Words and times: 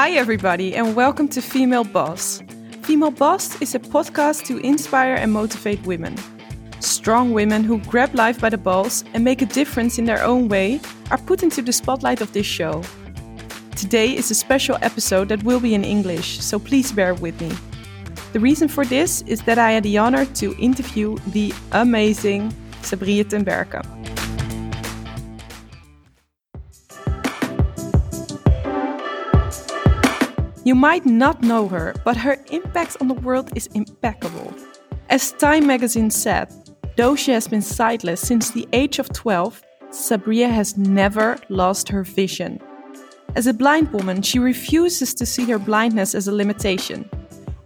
Hi, 0.00 0.12
everybody, 0.12 0.74
and 0.74 0.96
welcome 0.96 1.28
to 1.28 1.42
Female 1.42 1.84
Boss. 1.84 2.42
Female 2.80 3.10
Boss 3.10 3.60
is 3.60 3.74
a 3.74 3.78
podcast 3.78 4.46
to 4.46 4.56
inspire 4.66 5.12
and 5.12 5.30
motivate 5.30 5.84
women. 5.84 6.16
Strong 6.80 7.32
women 7.32 7.62
who 7.62 7.78
grab 7.80 8.14
life 8.14 8.40
by 8.40 8.48
the 8.48 8.56
balls 8.56 9.04
and 9.12 9.22
make 9.22 9.42
a 9.42 9.44
difference 9.44 9.98
in 9.98 10.06
their 10.06 10.24
own 10.24 10.48
way 10.48 10.80
are 11.10 11.18
put 11.18 11.42
into 11.42 11.60
the 11.60 11.74
spotlight 11.74 12.22
of 12.22 12.32
this 12.32 12.46
show. 12.46 12.82
Today 13.76 14.16
is 14.16 14.30
a 14.30 14.34
special 14.34 14.78
episode 14.80 15.28
that 15.28 15.42
will 15.42 15.60
be 15.60 15.74
in 15.74 15.84
English, 15.84 16.40
so 16.40 16.58
please 16.58 16.92
bear 16.92 17.12
with 17.12 17.38
me. 17.38 17.52
The 18.32 18.40
reason 18.40 18.68
for 18.68 18.86
this 18.86 19.20
is 19.26 19.42
that 19.42 19.58
I 19.58 19.72
had 19.72 19.82
the 19.82 19.98
honor 19.98 20.24
to 20.24 20.56
interview 20.56 21.18
the 21.26 21.52
amazing 21.72 22.54
Sabriye 22.80 23.22
Tenberken. 23.22 24.09
You 30.62 30.74
might 30.74 31.06
not 31.06 31.42
know 31.42 31.68
her, 31.68 31.94
but 32.04 32.18
her 32.18 32.36
impact 32.50 32.98
on 33.00 33.08
the 33.08 33.14
world 33.14 33.50
is 33.56 33.68
impeccable. 33.68 34.52
As 35.08 35.32
Time 35.32 35.66
magazine 35.66 36.10
said, 36.10 36.52
though 36.96 37.16
she 37.16 37.30
has 37.32 37.48
been 37.48 37.62
sightless 37.62 38.20
since 38.20 38.50
the 38.50 38.68
age 38.74 38.98
of 38.98 39.08
12, 39.10 39.62
Sabriye 39.90 40.50
has 40.50 40.76
never 40.76 41.38
lost 41.48 41.88
her 41.88 42.04
vision. 42.04 42.60
As 43.36 43.46
a 43.46 43.54
blind 43.54 43.90
woman, 43.92 44.20
she 44.20 44.38
refuses 44.38 45.14
to 45.14 45.24
see 45.24 45.46
her 45.46 45.58
blindness 45.58 46.14
as 46.14 46.28
a 46.28 46.32
limitation, 46.32 47.08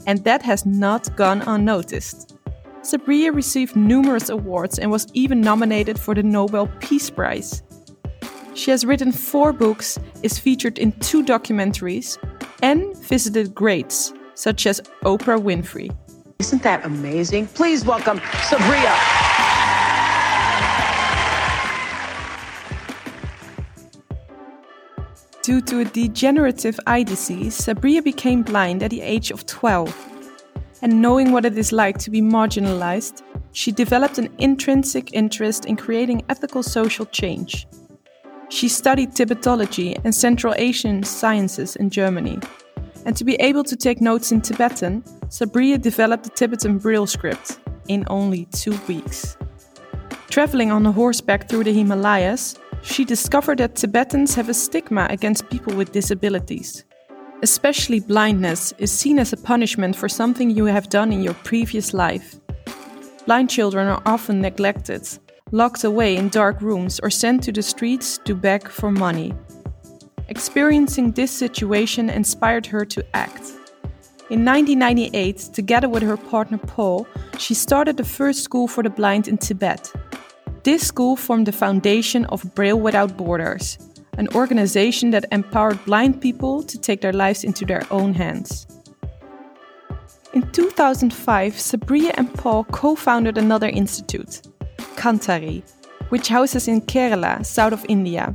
and 0.07 0.23
that 0.23 0.43
has 0.43 0.65
not 0.65 1.17
gone 1.17 1.43
unnoticed. 1.43 2.37
Sabriye 2.83 3.35
received 3.35 3.75
numerous 3.75 4.29
awards 4.29 4.79
and 4.79 4.91
was 4.91 5.09
even 5.15 5.41
nominated 5.41 5.99
for 5.99 6.15
the 6.15 6.23
Nobel 6.23 6.69
Peace 6.79 7.11
Prize. 7.11 7.63
She 8.55 8.71
has 8.71 8.85
written 8.85 9.11
four 9.11 9.53
books, 9.53 9.99
is 10.23 10.39
featured 10.39 10.79
in 10.79 10.93
two 11.01 11.25
documentaries, 11.25 12.19
and 12.63 12.97
visited 12.97 13.55
greats 13.55 14.13
such 14.35 14.67
as 14.67 14.81
Oprah 15.05 15.41
Winfrey. 15.41 15.95
Isn't 16.39 16.63
that 16.63 16.85
amazing? 16.85 17.47
Please 17.49 17.85
welcome 17.85 18.19
Sabriye. 18.19 19.25
Due 25.43 25.61
to 25.61 25.81
a 25.81 25.85
degenerative 25.85 26.81
eye 26.87 27.03
disease, 27.03 27.59
Sabriye 27.61 28.03
became 28.03 28.43
blind 28.43 28.83
at 28.83 28.91
the 28.91 29.03
age 29.03 29.31
of 29.31 29.45
12. 29.45 29.95
And 30.81 31.03
knowing 31.03 31.33
what 31.33 31.45
it 31.45 31.57
is 31.59 31.71
like 31.71 31.99
to 31.99 32.11
be 32.11 32.23
marginalized, 32.23 33.23
she 33.53 33.71
developed 33.71 34.19
an 34.19 34.35
intrinsic 34.39 35.13
interest 35.13 35.67
in 35.67 35.77
creating 35.77 36.25
ethical 36.29 36.63
social 36.63 37.07
change. 37.07 37.67
She 38.55 38.69
studied 38.69 39.11
Tibetology 39.11 40.01
and 40.05 40.15
Central 40.15 40.55
Asian 40.57 41.03
sciences 41.03 41.75
in 41.75 41.91
Germany. 41.91 42.39
And 43.05 43.17
to 43.17 43.25
be 43.25 43.35
able 43.41 43.65
to 43.65 43.75
take 43.75 44.01
notes 44.01 44.31
in 44.31 44.41
Tibetan, 44.43 45.03
Sabriye 45.27 45.83
developed 45.83 46.23
the 46.23 46.31
Tibetan 46.31 46.79
Braille 46.79 47.09
script 47.09 47.59
in 47.89 48.05
only 48.07 48.45
two 48.53 48.79
weeks. 48.87 49.37
Traveling 50.31 50.71
on 50.71 50.87
a 50.87 50.93
horseback 50.93 51.49
through 51.49 51.65
the 51.65 51.73
Himalayas, 51.73 52.55
she 52.85 53.05
discovered 53.05 53.59
that 53.59 53.75
Tibetans 53.75 54.37
have 54.37 54.49
a 54.49 54.55
stigma 54.55 55.09
against 55.11 55.51
people 55.51 55.75
with 55.75 55.91
disabilities. 55.91 56.85
Especially 57.43 57.99
blindness 57.99 58.73
is 58.79 58.93
seen 58.93 59.19
as 59.19 59.33
a 59.33 59.37
punishment 59.37 59.97
for 59.97 60.09
something 60.09 60.49
you 60.49 60.67
have 60.67 60.89
done 60.91 61.13
in 61.13 61.25
your 61.25 61.35
previous 61.43 61.93
life. 61.93 62.37
Blind 63.27 63.51
children 63.51 63.89
are 63.89 64.03
often 64.07 64.41
neglected 64.41 65.09
locked 65.53 65.85
away 65.85 66.17
in 66.17 66.29
dark 66.29 66.61
rooms 66.61 66.99
or 67.01 67.11
sent 67.11 67.43
to 67.45 67.53
the 67.53 67.63
streets 67.63 68.19
to 68.25 68.35
beg 68.35 68.69
for 68.69 68.91
money. 68.91 69.35
Experiencing 70.29 71.13
this 71.13 71.31
situation 71.31 72.09
inspired 72.09 72.67
her 72.67 72.85
to 72.85 73.05
act. 73.15 73.53
In 74.31 74.45
1998, 74.45 75.37
together 75.53 75.89
with 75.89 76.03
her 76.03 76.17
partner 76.17 76.57
Paul, 76.57 77.07
she 77.39 77.53
started 77.53 77.99
the 77.99 78.05
first 78.05 78.43
school 78.43 78.67
for 78.67 78.83
the 78.83 78.91
blind 78.91 79.29
in 79.29 79.37
Tibet. 79.37 79.93
This 80.63 80.87
school 80.87 81.15
formed 81.15 81.47
the 81.47 81.53
foundation 81.53 82.25
of 82.27 82.55
Braille 82.55 82.81
Without 82.81 83.19
Borders, 83.19 83.79
an 84.17 84.29
organization 84.35 85.11
that 85.11 85.27
empowered 85.31 85.85
blind 85.85 86.23
people 86.23 86.63
to 86.63 86.79
take 86.79 87.03
their 87.03 87.13
lives 87.13 87.45
into 87.45 87.67
their 87.67 87.83
own 87.91 88.15
hands. 88.15 88.67
In 90.33 90.51
2005, 90.53 91.53
Sabriye 91.53 92.13
and 92.17 92.33
Paul 92.35 92.65
co 92.65 92.97
founded 92.97 93.37
another 93.37 93.69
institute, 93.69 94.41
Kanthari, 95.05 95.63
which 96.09 96.29
houses 96.29 96.67
in 96.67 96.81
Kerala, 96.81 97.45
south 97.45 97.75
of 97.75 97.85
India. 97.91 98.35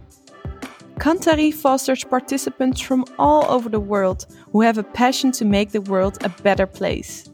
Kanthari 1.00 1.52
fosters 1.52 2.04
participants 2.04 2.80
from 2.80 3.06
all 3.18 3.44
over 3.50 3.70
the 3.70 3.80
world 3.80 4.28
who 4.52 4.62
have 4.62 4.78
a 4.78 4.84
passion 4.84 5.32
to 5.32 5.46
make 5.46 5.72
the 5.72 5.82
world 5.82 6.24
a 6.24 6.30
better 6.44 6.68
place. 6.68 7.28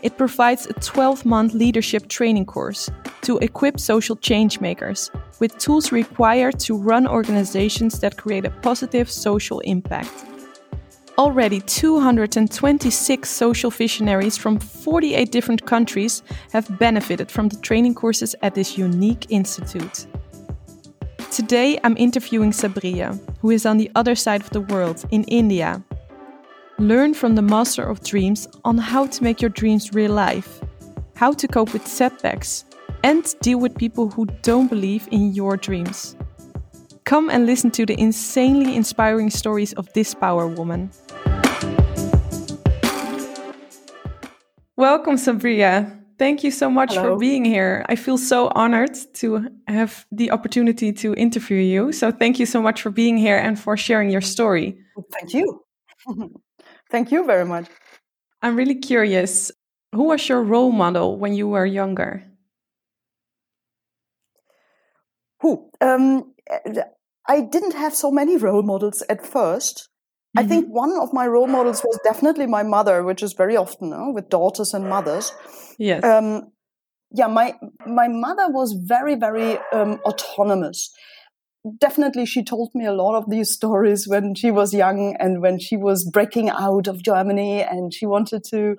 It 0.00 0.16
provides 0.16 0.64
a 0.64 0.72
12 0.72 1.26
month 1.26 1.52
leadership 1.52 2.08
training 2.08 2.46
course 2.46 2.88
to 3.20 3.36
equip 3.40 3.78
social 3.78 4.16
changemakers 4.16 5.10
with 5.40 5.58
tools 5.58 5.92
required 5.92 6.58
to 6.60 6.74
run 6.74 7.06
organizations 7.06 8.00
that 8.00 8.16
create 8.16 8.46
a 8.46 8.56
positive 8.62 9.10
social 9.10 9.60
impact. 9.60 10.33
Already 11.16 11.60
226 11.60 13.30
social 13.30 13.70
visionaries 13.70 14.36
from 14.36 14.58
48 14.58 15.30
different 15.30 15.64
countries 15.64 16.24
have 16.52 16.76
benefited 16.80 17.30
from 17.30 17.48
the 17.48 17.56
training 17.60 17.94
courses 17.94 18.34
at 18.42 18.56
this 18.56 18.76
unique 18.76 19.26
institute. 19.28 20.06
Today 21.30 21.78
I'm 21.84 21.96
interviewing 21.96 22.50
Sabriye, 22.50 23.16
who 23.40 23.50
is 23.50 23.64
on 23.64 23.76
the 23.76 23.92
other 23.94 24.16
side 24.16 24.40
of 24.40 24.50
the 24.50 24.62
world 24.62 25.04
in 25.12 25.22
India. 25.24 25.84
Learn 26.78 27.14
from 27.14 27.36
the 27.36 27.42
master 27.42 27.84
of 27.84 28.02
dreams 28.02 28.48
on 28.64 28.76
how 28.76 29.06
to 29.06 29.22
make 29.22 29.40
your 29.40 29.50
dreams 29.50 29.94
real 29.94 30.12
life, 30.12 30.60
how 31.14 31.32
to 31.32 31.46
cope 31.46 31.72
with 31.72 31.86
setbacks, 31.86 32.64
and 33.04 33.36
deal 33.40 33.60
with 33.60 33.78
people 33.78 34.10
who 34.10 34.26
don't 34.42 34.66
believe 34.66 35.06
in 35.12 35.32
your 35.32 35.56
dreams. 35.56 36.16
Come 37.04 37.28
and 37.28 37.44
listen 37.44 37.70
to 37.72 37.84
the 37.84 38.00
insanely 38.00 38.74
inspiring 38.76 39.28
stories 39.28 39.74
of 39.74 39.92
this 39.92 40.14
power 40.14 40.46
woman. 40.46 40.90
Welcome, 44.76 45.16
Sabriye. 45.16 46.00
Thank 46.18 46.42
you 46.42 46.50
so 46.50 46.70
much 46.70 46.94
Hello. 46.94 47.14
for 47.14 47.18
being 47.18 47.44
here. 47.44 47.84
I 47.88 47.96
feel 47.96 48.16
so 48.16 48.48
honored 48.54 48.96
to 49.14 49.48
have 49.68 50.06
the 50.12 50.30
opportunity 50.30 50.92
to 50.92 51.14
interview 51.14 51.58
you. 51.58 51.92
So, 51.92 52.10
thank 52.10 52.38
you 52.38 52.46
so 52.46 52.62
much 52.62 52.80
for 52.80 52.90
being 52.90 53.18
here 53.18 53.36
and 53.36 53.58
for 53.58 53.76
sharing 53.76 54.10
your 54.10 54.22
story. 54.22 54.78
Thank 55.12 55.34
you. 55.34 55.62
thank 56.90 57.12
you 57.12 57.26
very 57.26 57.44
much. 57.44 57.66
I'm 58.40 58.56
really 58.56 58.76
curious 58.76 59.52
who 59.92 60.04
was 60.04 60.28
your 60.28 60.42
role 60.42 60.72
model 60.72 61.18
when 61.18 61.34
you 61.34 61.48
were 61.48 61.66
younger? 61.66 62.24
Who? 65.40 65.70
Um, 65.80 66.34
I 67.28 67.40
didn't 67.40 67.74
have 67.74 67.94
so 67.94 68.10
many 68.10 68.36
role 68.36 68.62
models 68.62 69.02
at 69.08 69.26
first. 69.26 69.88
I 70.36 70.40
mm-hmm. 70.40 70.48
think 70.48 70.66
one 70.68 70.92
of 71.00 71.12
my 71.12 71.26
role 71.26 71.46
models 71.46 71.82
was 71.84 71.98
definitely 72.04 72.46
my 72.46 72.62
mother, 72.62 73.02
which 73.02 73.22
is 73.22 73.32
very 73.32 73.56
often 73.56 73.90
no, 73.90 74.10
with 74.10 74.28
daughters 74.28 74.74
and 74.74 74.88
mothers. 74.88 75.32
Yes. 75.78 76.04
Um, 76.04 76.52
yeah, 77.12 77.28
my 77.28 77.54
my 77.86 78.08
mother 78.08 78.48
was 78.48 78.72
very 78.72 79.14
very 79.14 79.58
um, 79.72 80.00
autonomous. 80.04 80.92
Definitely, 81.78 82.26
she 82.26 82.42
told 82.42 82.72
me 82.74 82.84
a 82.84 82.92
lot 82.92 83.16
of 83.16 83.30
these 83.30 83.50
stories 83.58 84.08
when 84.08 84.34
she 84.34 84.50
was 84.50 84.74
young 84.74 85.16
and 85.20 85.40
when 85.40 85.58
she 85.58 85.76
was 85.76 86.04
breaking 86.04 86.50
out 86.50 86.88
of 86.88 87.02
Germany 87.02 87.62
and 87.62 87.94
she 87.94 88.04
wanted 88.04 88.44
to 88.50 88.76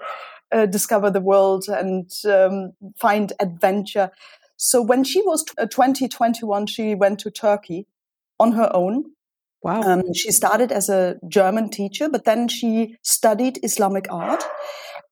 uh, 0.52 0.66
discover 0.66 1.10
the 1.10 1.22
world 1.22 1.66
and 1.70 2.12
um, 2.26 2.74
find 2.98 3.32
adventure. 3.40 4.12
So 4.58 4.82
when 4.82 5.04
she 5.04 5.22
was 5.22 5.44
t- 5.44 5.54
uh, 5.58 5.66
20, 5.66 6.08
21, 6.08 6.68
she 6.68 6.96
went 6.96 7.20
to 7.20 7.32
Turkey 7.32 7.88
on 8.40 8.54
her 8.54 8.70
own 8.74 9.06
Wow. 9.66 9.82
Um, 9.82 10.14
she 10.14 10.32
started 10.32 10.72
as 10.72 10.90
a 10.90 11.16
German 11.28 11.72
teacher, 11.72 12.08
but 12.08 12.24
then 12.24 12.48
she 12.48 12.98
studied 13.02 13.60
Islamic 13.64 14.06
art. 14.12 14.44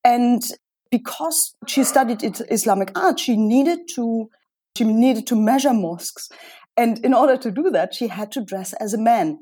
And 0.03 0.43
because 0.91 1.55
she 1.65 1.83
studied 1.83 2.23
Islamic 2.51 2.95
art, 2.95 3.19
she 3.19 3.35
needed 3.35 3.79
to 3.95 4.29
she 4.77 4.83
needed 4.83 5.25
to 5.27 5.35
measure 5.35 5.73
mosques. 5.73 6.29
And 6.77 7.03
in 7.03 7.15
order 7.15 7.35
to 7.35 7.49
do 7.49 7.71
that, 7.71 7.95
she 7.95 8.07
had 8.09 8.31
to 8.33 8.41
dress 8.45 8.73
as 8.73 8.93
a 8.93 8.99
man. 8.99 9.39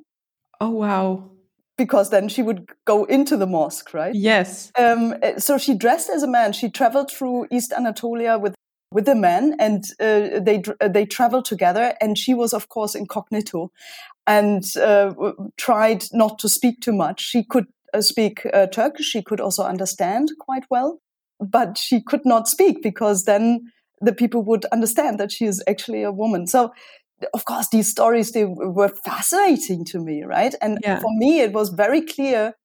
Oh 0.61 0.69
wow. 0.69 1.31
Because 1.77 2.09
then 2.09 2.29
she 2.29 2.41
would 2.41 2.69
go 2.85 3.03
into 3.03 3.35
the 3.35 3.47
mosque, 3.47 3.93
right? 3.93 4.15
Yes. 4.15 4.71
Um, 4.77 5.15
so 5.37 5.57
she 5.57 5.73
dressed 5.73 6.09
as 6.09 6.23
a 6.23 6.27
man. 6.27 6.53
She 6.53 6.69
traveled 6.69 7.11
through 7.11 7.47
East 7.51 7.73
Anatolia 7.73 8.39
with 8.39 8.55
with 8.91 9.07
a 9.07 9.15
man, 9.15 9.55
and 9.59 9.83
uh, 9.99 10.39
they 10.39 10.61
they 10.89 11.05
traveled 11.05 11.45
together. 11.45 11.95
And 12.01 12.17
she 12.17 12.33
was, 12.33 12.53
of 12.53 12.69
course, 12.69 12.95
incognito 12.95 13.71
and 14.27 14.63
uh, 14.77 15.13
tried 15.57 16.05
not 16.13 16.39
to 16.39 16.49
speak 16.49 16.81
too 16.81 16.93
much. 16.93 17.21
She 17.21 17.43
could 17.43 17.65
uh, 17.93 18.01
speak 18.01 18.45
uh, 18.53 18.67
Turkish. 18.67 19.07
She 19.07 19.23
could 19.23 19.41
also 19.41 19.63
understand 19.63 20.31
quite 20.39 20.65
well, 20.69 20.99
but 21.39 21.77
she 21.77 22.01
could 22.01 22.25
not 22.25 22.47
speak 22.47 22.81
because 22.81 23.23
then 23.23 23.71
the 24.01 24.13
people 24.13 24.43
would 24.43 24.65
understand 24.65 25.19
that 25.19 25.31
she 25.31 25.45
is 25.45 25.63
actually 25.67 26.03
a 26.03 26.11
woman. 26.11 26.47
So 26.47 26.71
of 27.33 27.45
course, 27.45 27.67
these 27.69 27.89
stories, 27.89 28.31
they 28.31 28.45
were 28.45 28.89
fascinating 28.89 29.85
to 29.85 29.99
me, 29.99 30.23
right? 30.23 30.55
And 30.61 30.79
Yeah. 30.81 30.99
for 30.99 31.11
me, 31.17 31.41
it 31.41 31.53
was 31.53 31.69
very 31.69 32.01
clear 32.01 32.55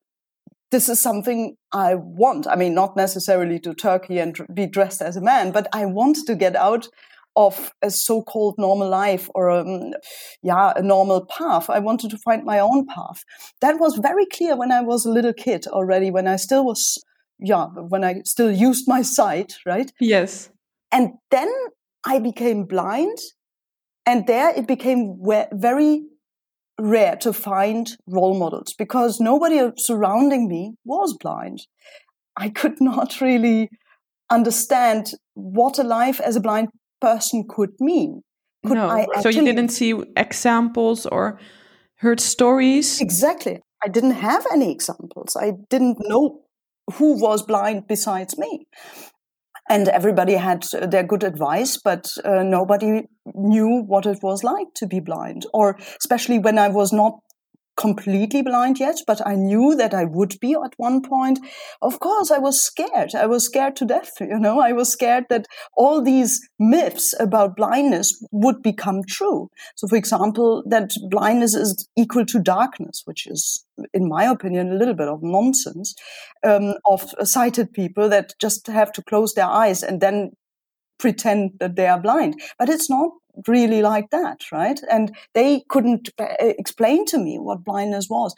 this 0.77 0.91
is 0.91 1.01
something 1.01 1.57
I 1.73 1.95
want. 1.95 2.47
I 2.47 2.55
mean, 2.55 2.75
not 2.75 2.99
necessarily 2.99 3.59
to 3.61 3.73
Turkey 3.73 4.19
and 4.19 4.37
be 4.53 4.67
dressed 4.67 5.01
as 5.01 5.17
a 5.17 5.23
man, 5.23 5.51
but 5.51 5.67
I 5.73 5.87
want 5.87 6.19
to 6.27 6.35
get 6.35 6.55
out 6.55 6.87
of 7.35 7.73
a 7.81 7.91
so-called 7.91 8.57
normal 8.59 8.91
life 8.91 9.31
or 9.35 9.49
um, 9.51 9.95
yeah, 10.43 10.75
a 10.77 10.83
normal 10.83 11.25
path. 11.25 11.71
I 11.71 11.79
wanted 11.79 12.11
to 12.11 12.19
find 12.19 12.45
my 12.45 12.59
own 12.59 12.87
path. 12.95 13.25
That 13.63 13.81
was 13.81 13.97
very 13.97 14.27
clear 14.27 14.55
when 14.55 14.71
I 14.71 14.83
was 14.83 15.07
a 15.07 15.11
little 15.11 15.33
kid 15.33 15.67
already, 15.67 16.11
when 16.11 16.29
I 16.29 16.37
still 16.37 16.67
was, 16.67 17.03
yeah, 17.39 17.69
when 17.93 18.05
I 18.05 18.21
still 18.27 18.53
used 18.53 18.85
my 18.87 19.01
sight, 19.01 19.55
right? 19.65 19.91
Yes. 19.99 20.51
And 20.93 21.13
then 21.31 21.51
I 22.05 22.19
became 22.19 22.67
blind, 22.67 23.17
and 24.05 24.27
there 24.27 24.53
it 24.55 24.67
became 24.69 25.17
very 25.55 26.03
rare 26.81 27.17
to 27.17 27.33
find 27.33 27.97
role 28.07 28.39
models 28.39 28.75
because 28.77 29.21
nobody 29.21 29.61
surrounding 29.77 30.49
me 30.49 30.75
was 30.85 31.17
blind. 31.21 31.67
I 32.37 32.49
could 32.51 32.75
not 32.81 33.21
really 33.21 33.71
understand 34.31 35.13
what 35.35 35.79
a 35.79 35.83
life 35.83 36.21
as 36.21 36.37
a 36.37 36.41
blind 36.41 36.69
person 37.01 37.45
could 37.49 37.71
mean. 37.81 38.23
Could 38.67 38.75
no. 38.75 38.89
I 38.89 39.07
so 39.21 39.29
you 39.29 39.45
didn't 39.45 39.69
see 39.69 39.95
examples 40.17 41.07
or 41.07 41.39
heard 41.97 42.21
stories. 42.21 43.01
Exactly. 43.01 43.61
I 43.85 43.89
didn't 43.89 44.13
have 44.13 44.47
any 44.53 44.73
examples. 44.73 45.37
I 45.37 45.53
didn't 45.71 45.99
know 46.01 46.41
who 46.95 47.21
was 47.21 47.43
blind 47.43 47.87
besides 47.87 48.39
me. 48.39 48.67
And 49.69 49.89
everybody 49.89 50.35
had 50.35 50.65
their 50.81 51.03
good 51.03 51.25
advice, 51.25 51.77
but 51.77 52.13
uh, 52.25 52.43
nobody 52.45 53.03
knew 53.35 53.83
what 53.87 54.07
it 54.07 54.23
was 54.23 54.45
like 54.45 54.69
to 54.77 54.87
be 54.87 55.01
blind. 55.01 55.47
Or 55.53 55.77
especially 55.99 56.39
when 56.39 56.59
I 56.59 56.69
was 56.69 56.93
not 56.93 57.19
completely 57.77 58.43
blind 58.43 58.81
yet, 58.81 58.97
but 59.07 59.25
I 59.27 59.35
knew 59.35 59.77
that 59.77 59.95
I 59.95 60.05
would 60.05 60.39
be 60.41 60.55
at 60.55 60.75
one 60.77 61.03
point. 61.03 61.39
Of 61.83 62.01
course, 62.01 62.31
I 62.31 62.39
was 62.39 62.63
scared. 62.63 63.15
I 63.15 63.27
was 63.27 63.45
scared 63.45 63.77
to 63.77 63.85
death. 63.85 64.13
You 64.21 64.39
know, 64.39 64.61
I 64.61 64.73
was 64.73 64.91
scared 64.91 65.25
that 65.29 65.47
all 65.77 66.03
these 66.03 66.41
myths 66.59 67.15
about 67.21 67.57
blindness 67.57 68.23
would 68.33 68.63
become 68.63 69.03
true. 69.05 69.51
So, 69.75 69.87
for 69.89 69.97
example, 69.97 70.63
that 70.67 70.93
blindness 71.11 71.55
is 71.55 71.89
equal 71.97 72.27
to 72.27 72.39
darkness, 72.39 73.03
which 73.05 73.27
is, 73.27 73.65
in 73.93 74.09
my 74.09 74.25
opinion, 74.25 74.73
a 74.73 74.77
little 74.77 74.95
bit 74.95 75.09
of 75.09 75.23
nonsense 75.23 75.95
um, 76.45 76.75
of 76.87 77.15
sighted 77.25 77.73
people 77.73 78.09
that 78.09 78.35
just 78.41 78.67
have 78.69 78.93
to 78.93 79.03
close 79.03 79.35
their 79.35 79.47
eyes 79.47 79.83
and 79.83 80.01
then 80.01 80.33
pretend 80.99 81.53
that 81.61 81.77
they 81.77 81.87
are 81.87 82.01
blind. 82.01 82.41
But 82.59 82.69
it's 82.69 82.89
not 82.89 83.11
really 83.47 83.83
like 83.83 84.11
that, 84.11 84.51
right? 84.53 84.81
And 84.91 85.15
they 85.35 85.65
couldn't 85.69 86.11
uh, 86.19 86.27
explain 86.41 87.05
to 87.07 87.19
me 87.19 87.39
what 87.39 87.65
blindness 87.65 88.09
was. 88.09 88.35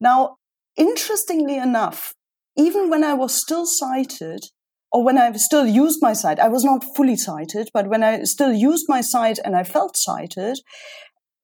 Now, 0.00 0.36
interestingly 0.76 1.56
enough, 1.56 2.14
even 2.56 2.90
when 2.90 3.04
I 3.04 3.14
was 3.14 3.34
still 3.34 3.66
sighted, 3.66 4.40
or 4.92 5.02
when 5.02 5.16
I 5.16 5.32
still 5.32 5.66
used 5.66 6.00
my 6.02 6.12
sight, 6.12 6.38
I 6.38 6.48
was 6.48 6.64
not 6.64 6.84
fully 6.96 7.16
sighted, 7.16 7.70
but 7.72 7.88
when 7.88 8.02
I 8.02 8.24
still 8.24 8.52
used 8.52 8.86
my 8.88 9.00
sight 9.00 9.38
and 9.42 9.56
I 9.56 9.64
felt 9.64 9.96
sighted, 9.96 10.58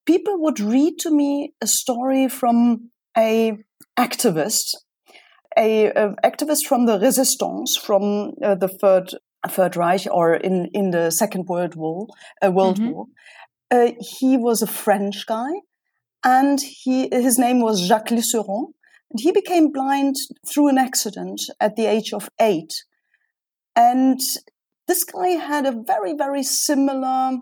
people 0.05 0.39
would 0.41 0.59
read 0.59 0.99
to 0.99 1.11
me 1.11 1.53
a 1.61 1.67
story 1.67 2.27
from 2.27 2.91
a 3.17 3.57
activist, 3.97 4.75
a, 5.57 5.87
a 5.87 6.15
activist 6.23 6.65
from 6.67 6.85
the 6.85 6.99
resistance, 6.99 7.75
from 7.75 8.33
uh, 8.43 8.55
the 8.55 8.67
third 8.67 9.15
Third 9.47 9.75
Reich 9.75 10.07
or 10.11 10.33
in, 10.35 10.69
in 10.73 10.91
the 10.91 11.11
Second 11.11 11.47
World 11.47 11.75
War. 11.75 12.07
Uh, 12.43 12.51
World 12.51 12.79
Mhm. 12.79 12.91
War. 12.91 13.05
Uh, 13.71 13.91
he 13.99 14.35
was 14.35 14.61
a 14.61 14.67
French 14.67 15.25
guy, 15.27 15.51
and 16.23 16.59
he 16.61 17.07
his 17.11 17.37
name 17.37 17.61
was 17.61 17.87
Jacques 17.87 18.09
Lusseyran. 18.09 18.73
And 19.11 19.19
he 19.19 19.31
became 19.31 19.71
blind 19.71 20.15
through 20.47 20.67
an 20.67 20.77
accident 20.77 21.41
at 21.59 21.75
the 21.75 21.87
age 21.87 22.13
of 22.13 22.29
eight. 22.39 22.73
And 23.75 24.19
this 24.87 25.03
guy 25.03 25.29
had 25.29 25.65
a 25.65 25.71
very, 25.85 26.13
very 26.13 26.43
similar 26.43 27.37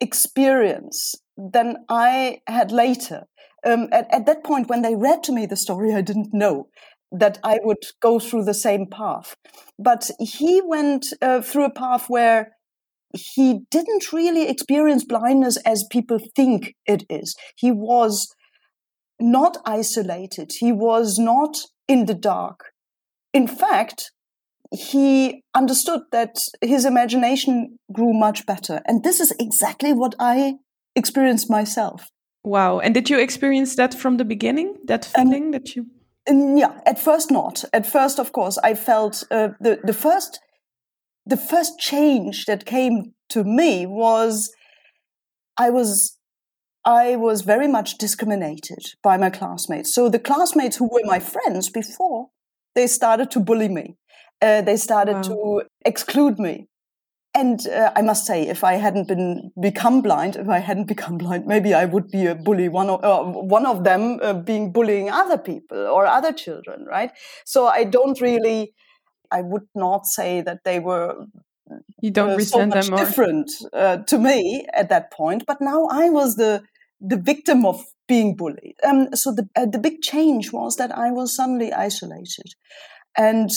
experience 0.00 1.14
than 1.36 1.84
I 1.88 2.40
had 2.46 2.72
later. 2.72 3.26
Um, 3.64 3.88
at, 3.92 4.12
at 4.12 4.26
that 4.26 4.44
point, 4.44 4.68
when 4.68 4.82
they 4.82 4.94
read 4.94 5.22
to 5.24 5.32
me 5.32 5.46
the 5.46 5.56
story, 5.56 5.94
I 5.94 6.00
didn't 6.00 6.32
know 6.32 6.68
that 7.10 7.38
I 7.42 7.58
would 7.62 7.82
go 8.00 8.18
through 8.18 8.44
the 8.44 8.54
same 8.54 8.86
path. 8.86 9.34
But 9.78 10.10
he 10.18 10.60
went 10.64 11.06
uh, 11.22 11.40
through 11.40 11.64
a 11.64 11.72
path 11.72 12.08
where 12.08 12.52
he 13.14 13.60
didn't 13.70 14.12
really 14.12 14.48
experience 14.48 15.04
blindness 15.04 15.56
as 15.58 15.86
people 15.90 16.18
think 16.36 16.74
it 16.86 17.04
is. 17.08 17.34
He 17.56 17.70
was 17.72 18.28
not 19.18 19.56
isolated. 19.64 20.52
He 20.58 20.72
was 20.72 21.18
not 21.18 21.56
in 21.88 22.06
the 22.06 22.14
dark. 22.14 22.72
In 23.32 23.48
fact, 23.48 24.12
he 24.70 25.42
understood 25.54 26.02
that 26.12 26.36
his 26.60 26.84
imagination 26.84 27.78
grew 27.90 28.12
much 28.12 28.44
better. 28.44 28.82
And 28.86 29.02
this 29.02 29.18
is 29.18 29.32
exactly 29.40 29.94
what 29.94 30.14
I 30.18 30.54
experienced 30.94 31.50
myself. 31.50 32.10
Wow. 32.44 32.78
And 32.78 32.94
did 32.94 33.08
you 33.08 33.18
experience 33.18 33.76
that 33.76 33.94
from 33.94 34.18
the 34.18 34.24
beginning? 34.24 34.76
That 34.84 35.08
Um, 35.16 35.28
feeling 35.28 35.50
that 35.52 35.74
you. 35.74 35.86
Yeah, 36.28 36.80
at 36.84 36.98
first 36.98 37.30
not. 37.30 37.64
At 37.72 37.86
first, 37.86 38.18
of 38.18 38.32
course, 38.32 38.58
I 38.58 38.74
felt 38.74 39.24
uh, 39.30 39.48
the 39.60 39.78
the 39.82 39.92
first 39.94 40.40
the 41.26 41.36
first 41.36 41.78
change 41.78 42.44
that 42.46 42.64
came 42.66 43.14
to 43.30 43.44
me 43.44 43.86
was 43.86 44.50
I 45.56 45.70
was 45.70 46.18
I 46.84 47.16
was 47.16 47.42
very 47.42 47.68
much 47.68 47.98
discriminated 47.98 48.78
by 49.02 49.16
my 49.16 49.30
classmates. 49.30 49.94
So 49.94 50.08
the 50.08 50.18
classmates 50.18 50.76
who 50.76 50.88
were 50.88 51.04
my 51.04 51.18
friends 51.20 51.70
before, 51.70 52.28
they 52.74 52.86
started 52.86 53.30
to 53.32 53.40
bully 53.40 53.68
me. 53.68 53.96
Uh, 54.40 54.62
they 54.62 54.76
started 54.76 55.16
Wow. 55.16 55.22
to 55.22 55.62
exclude 55.84 56.38
me. 56.38 56.68
And 57.34 57.66
uh, 57.68 57.92
I 57.94 58.02
must 58.02 58.26
say, 58.26 58.48
if 58.48 58.64
I 58.64 58.74
hadn't 58.74 59.06
been 59.06 59.52
become 59.60 60.00
blind, 60.02 60.36
if 60.36 60.48
I 60.48 60.58
hadn't 60.58 60.88
become 60.94 61.18
blind, 61.18 61.46
maybe 61.46 61.74
I 61.74 61.84
would 61.84 62.10
be 62.10 62.26
a 62.26 62.34
bully. 62.34 62.68
One 62.68 62.90
of 62.90 63.04
uh, 63.04 63.22
one 63.24 63.66
of 63.66 63.84
them 63.84 64.18
uh, 64.22 64.34
being 64.34 64.72
bullying 64.72 65.10
other 65.10 65.38
people 65.38 65.78
or 65.78 66.06
other 66.06 66.32
children, 66.32 66.86
right? 66.86 67.10
So 67.44 67.66
I 67.66 67.84
don't 67.84 68.20
really, 68.20 68.72
I 69.30 69.42
would 69.42 69.68
not 69.74 70.06
say 70.06 70.40
that 70.40 70.64
they 70.64 70.80
were 70.80 71.26
You 72.00 72.10
don't 72.10 72.30
uh, 72.30 72.38
so 72.40 72.66
much 72.66 72.90
them 72.90 72.94
or. 72.94 72.98
different 73.04 73.50
uh, 73.72 73.98
to 73.98 74.18
me 74.18 74.66
at 74.74 74.88
that 74.88 75.12
point. 75.12 75.44
But 75.46 75.60
now 75.60 75.86
I 75.90 76.10
was 76.10 76.36
the 76.36 76.62
the 77.00 77.16
victim 77.16 77.64
of 77.66 77.84
being 78.08 78.36
bullied. 78.36 78.76
Um, 78.84 79.14
so 79.14 79.32
the 79.32 79.48
uh, 79.54 79.66
the 79.66 79.78
big 79.78 80.00
change 80.02 80.52
was 80.52 80.76
that 80.76 80.96
I 80.96 81.10
was 81.10 81.36
suddenly 81.36 81.72
isolated, 81.72 82.54
and 83.16 83.50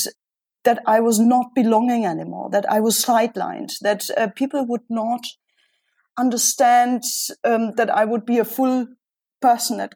that 0.63 0.81
I 0.85 0.99
was 0.99 1.19
not 1.19 1.55
belonging 1.55 2.05
anymore. 2.05 2.49
That 2.51 2.69
I 2.71 2.79
was 2.79 3.03
sidelined. 3.03 3.71
That 3.81 4.03
uh, 4.17 4.27
people 4.35 4.65
would 4.67 4.83
not 4.89 5.21
understand 6.17 7.03
um, 7.43 7.71
that 7.77 7.89
I 7.89 8.05
would 8.05 8.25
be 8.25 8.37
a 8.37 8.45
full 8.45 8.87
person 9.41 9.77
that 9.77 9.93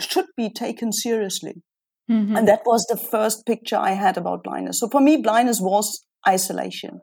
should 0.00 0.26
be 0.36 0.50
taken 0.50 0.92
seriously. 0.92 1.62
Mhm. 2.10 2.38
And 2.38 2.48
that 2.48 2.62
was 2.64 2.86
the 2.86 2.96
first 2.96 3.46
picture 3.46 3.76
I 3.76 3.92
had 3.92 4.16
about 4.16 4.44
blindness. 4.44 4.80
So 4.80 4.88
for 4.88 5.00
me, 5.00 5.16
blindness 5.16 5.60
was 5.60 6.04
isolation. 6.28 7.00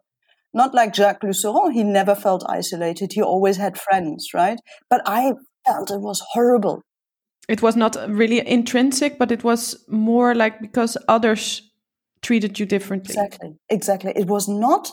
Not 0.53 0.74
like 0.74 0.93
Jacques 0.93 1.24
Lusseyran, 1.24 1.74
he 1.74 1.84
never 1.84 2.15
felt 2.15 2.43
isolated. 2.48 3.12
He 3.13 3.22
always 3.22 3.58
had 3.58 3.77
friends, 3.77 4.27
right? 4.34 4.60
But 4.89 5.01
I 5.05 5.34
felt 5.65 5.91
it 5.91 6.00
was 6.01 6.22
horrible. 6.34 6.84
It 7.50 7.62
was 7.62 7.75
not 7.75 7.98
really 8.08 8.48
intrinsic, 8.48 9.17
but 9.17 9.32
it 9.32 9.43
was 9.43 9.84
more 9.89 10.34
like 10.34 10.62
because 10.62 10.98
others 11.08 11.62
treated 12.24 12.60
you 12.60 12.65
differently. 12.65 13.13
Exactly. 13.13 13.56
Exactly. 13.70 14.13
It 14.15 14.27
was 14.27 14.48
not 14.48 14.92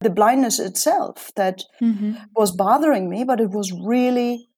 the 0.00 0.10
blindness 0.10 0.58
itself 0.58 1.30
that 1.36 1.62
Mhm. 1.80 2.16
was 2.36 2.50
bothering 2.56 3.08
me, 3.08 3.24
but 3.24 3.40
it 3.40 3.50
was 3.50 3.72
really 3.72 4.48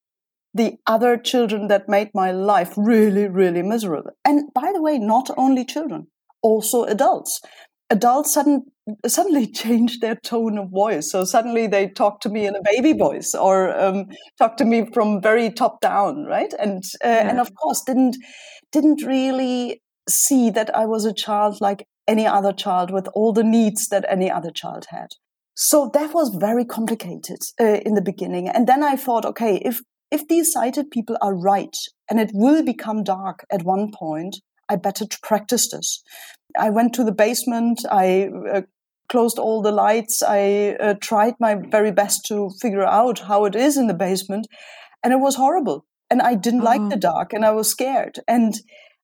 the 0.53 0.77
other 0.87 1.17
children 1.17 1.67
that 1.67 1.89
made 1.89 2.09
my 2.13 2.31
life 2.31 2.73
really, 2.77 3.27
really 3.27 3.61
miserable. 3.61 4.11
And 4.23 4.53
by 4.53 4.71
the 4.73 4.81
way, 4.81 4.97
not 4.97 5.29
only 5.37 5.65
children, 5.65 6.07
also 6.41 6.83
adults. 6.85 7.41
Adults 7.89 8.33
sudden, 8.33 8.65
suddenly 9.05 9.47
changed 9.51 10.01
their 10.01 10.15
tone 10.15 10.57
of 10.57 10.69
voice. 10.71 11.11
So 11.11 11.25
suddenly 11.25 11.67
they 11.67 11.89
talk 11.89 12.21
to 12.21 12.29
me 12.29 12.47
in 12.47 12.55
a 12.55 12.61
baby 12.63 12.93
voice 12.93 13.35
or 13.35 13.77
um, 13.79 14.07
talk 14.37 14.57
to 14.57 14.65
me 14.65 14.85
from 14.93 15.21
very 15.21 15.51
top 15.51 15.81
down, 15.81 16.25
right? 16.25 16.53
And 16.57 16.83
uh, 17.03 17.07
and 17.29 17.39
of 17.39 17.53
course 17.55 17.81
didn't 17.85 18.17
didn't 18.71 19.03
really 19.05 19.81
see 20.09 20.49
that 20.51 20.75
I 20.75 20.85
was 20.85 21.05
a 21.05 21.13
child 21.13 21.61
like 21.61 21.87
any 22.07 22.27
other 22.27 22.53
child 22.53 22.91
with 22.91 23.07
all 23.13 23.33
the 23.33 23.43
needs 23.43 23.87
that 23.87 24.05
any 24.07 24.29
other 24.29 24.51
child 24.51 24.87
had. 24.89 25.09
So 25.55 25.89
that 25.93 26.13
was 26.13 26.35
very 26.35 26.65
complicated 26.65 27.39
uh, 27.59 27.79
in 27.85 27.93
the 27.93 28.01
beginning. 28.01 28.49
And 28.49 28.67
then 28.67 28.83
I 28.83 28.95
thought, 28.95 29.25
okay, 29.25 29.61
if 29.63 29.81
if 30.11 30.27
these 30.27 30.51
sighted 30.51 30.91
people 30.91 31.17
are 31.21 31.35
right 31.35 31.75
and 32.09 32.19
it 32.19 32.29
will 32.33 32.63
become 32.63 33.03
dark 33.03 33.45
at 33.51 33.63
one 33.63 33.91
point, 33.91 34.37
I 34.69 34.75
better 34.75 35.05
practice 35.21 35.71
this. 35.71 36.03
I 36.57 36.69
went 36.69 36.93
to 36.93 37.03
the 37.03 37.11
basement. 37.11 37.81
I 37.89 38.29
uh, 38.53 38.61
closed 39.09 39.39
all 39.39 39.61
the 39.61 39.71
lights. 39.71 40.21
I 40.21 40.77
uh, 40.79 40.93
tried 41.01 41.33
my 41.39 41.55
very 41.55 41.91
best 41.91 42.25
to 42.27 42.51
figure 42.61 42.85
out 42.85 43.19
how 43.19 43.45
it 43.45 43.55
is 43.55 43.77
in 43.77 43.87
the 43.87 43.93
basement. 43.93 44.47
And 45.03 45.11
it 45.11 45.19
was 45.19 45.35
horrible. 45.35 45.85
And 46.09 46.21
I 46.21 46.35
didn't 46.35 46.61
like 46.61 46.89
the 46.89 46.97
dark 46.97 47.33
and 47.33 47.43
I 47.43 47.51
was 47.51 47.69
scared. 47.69 48.19
And 48.27 48.53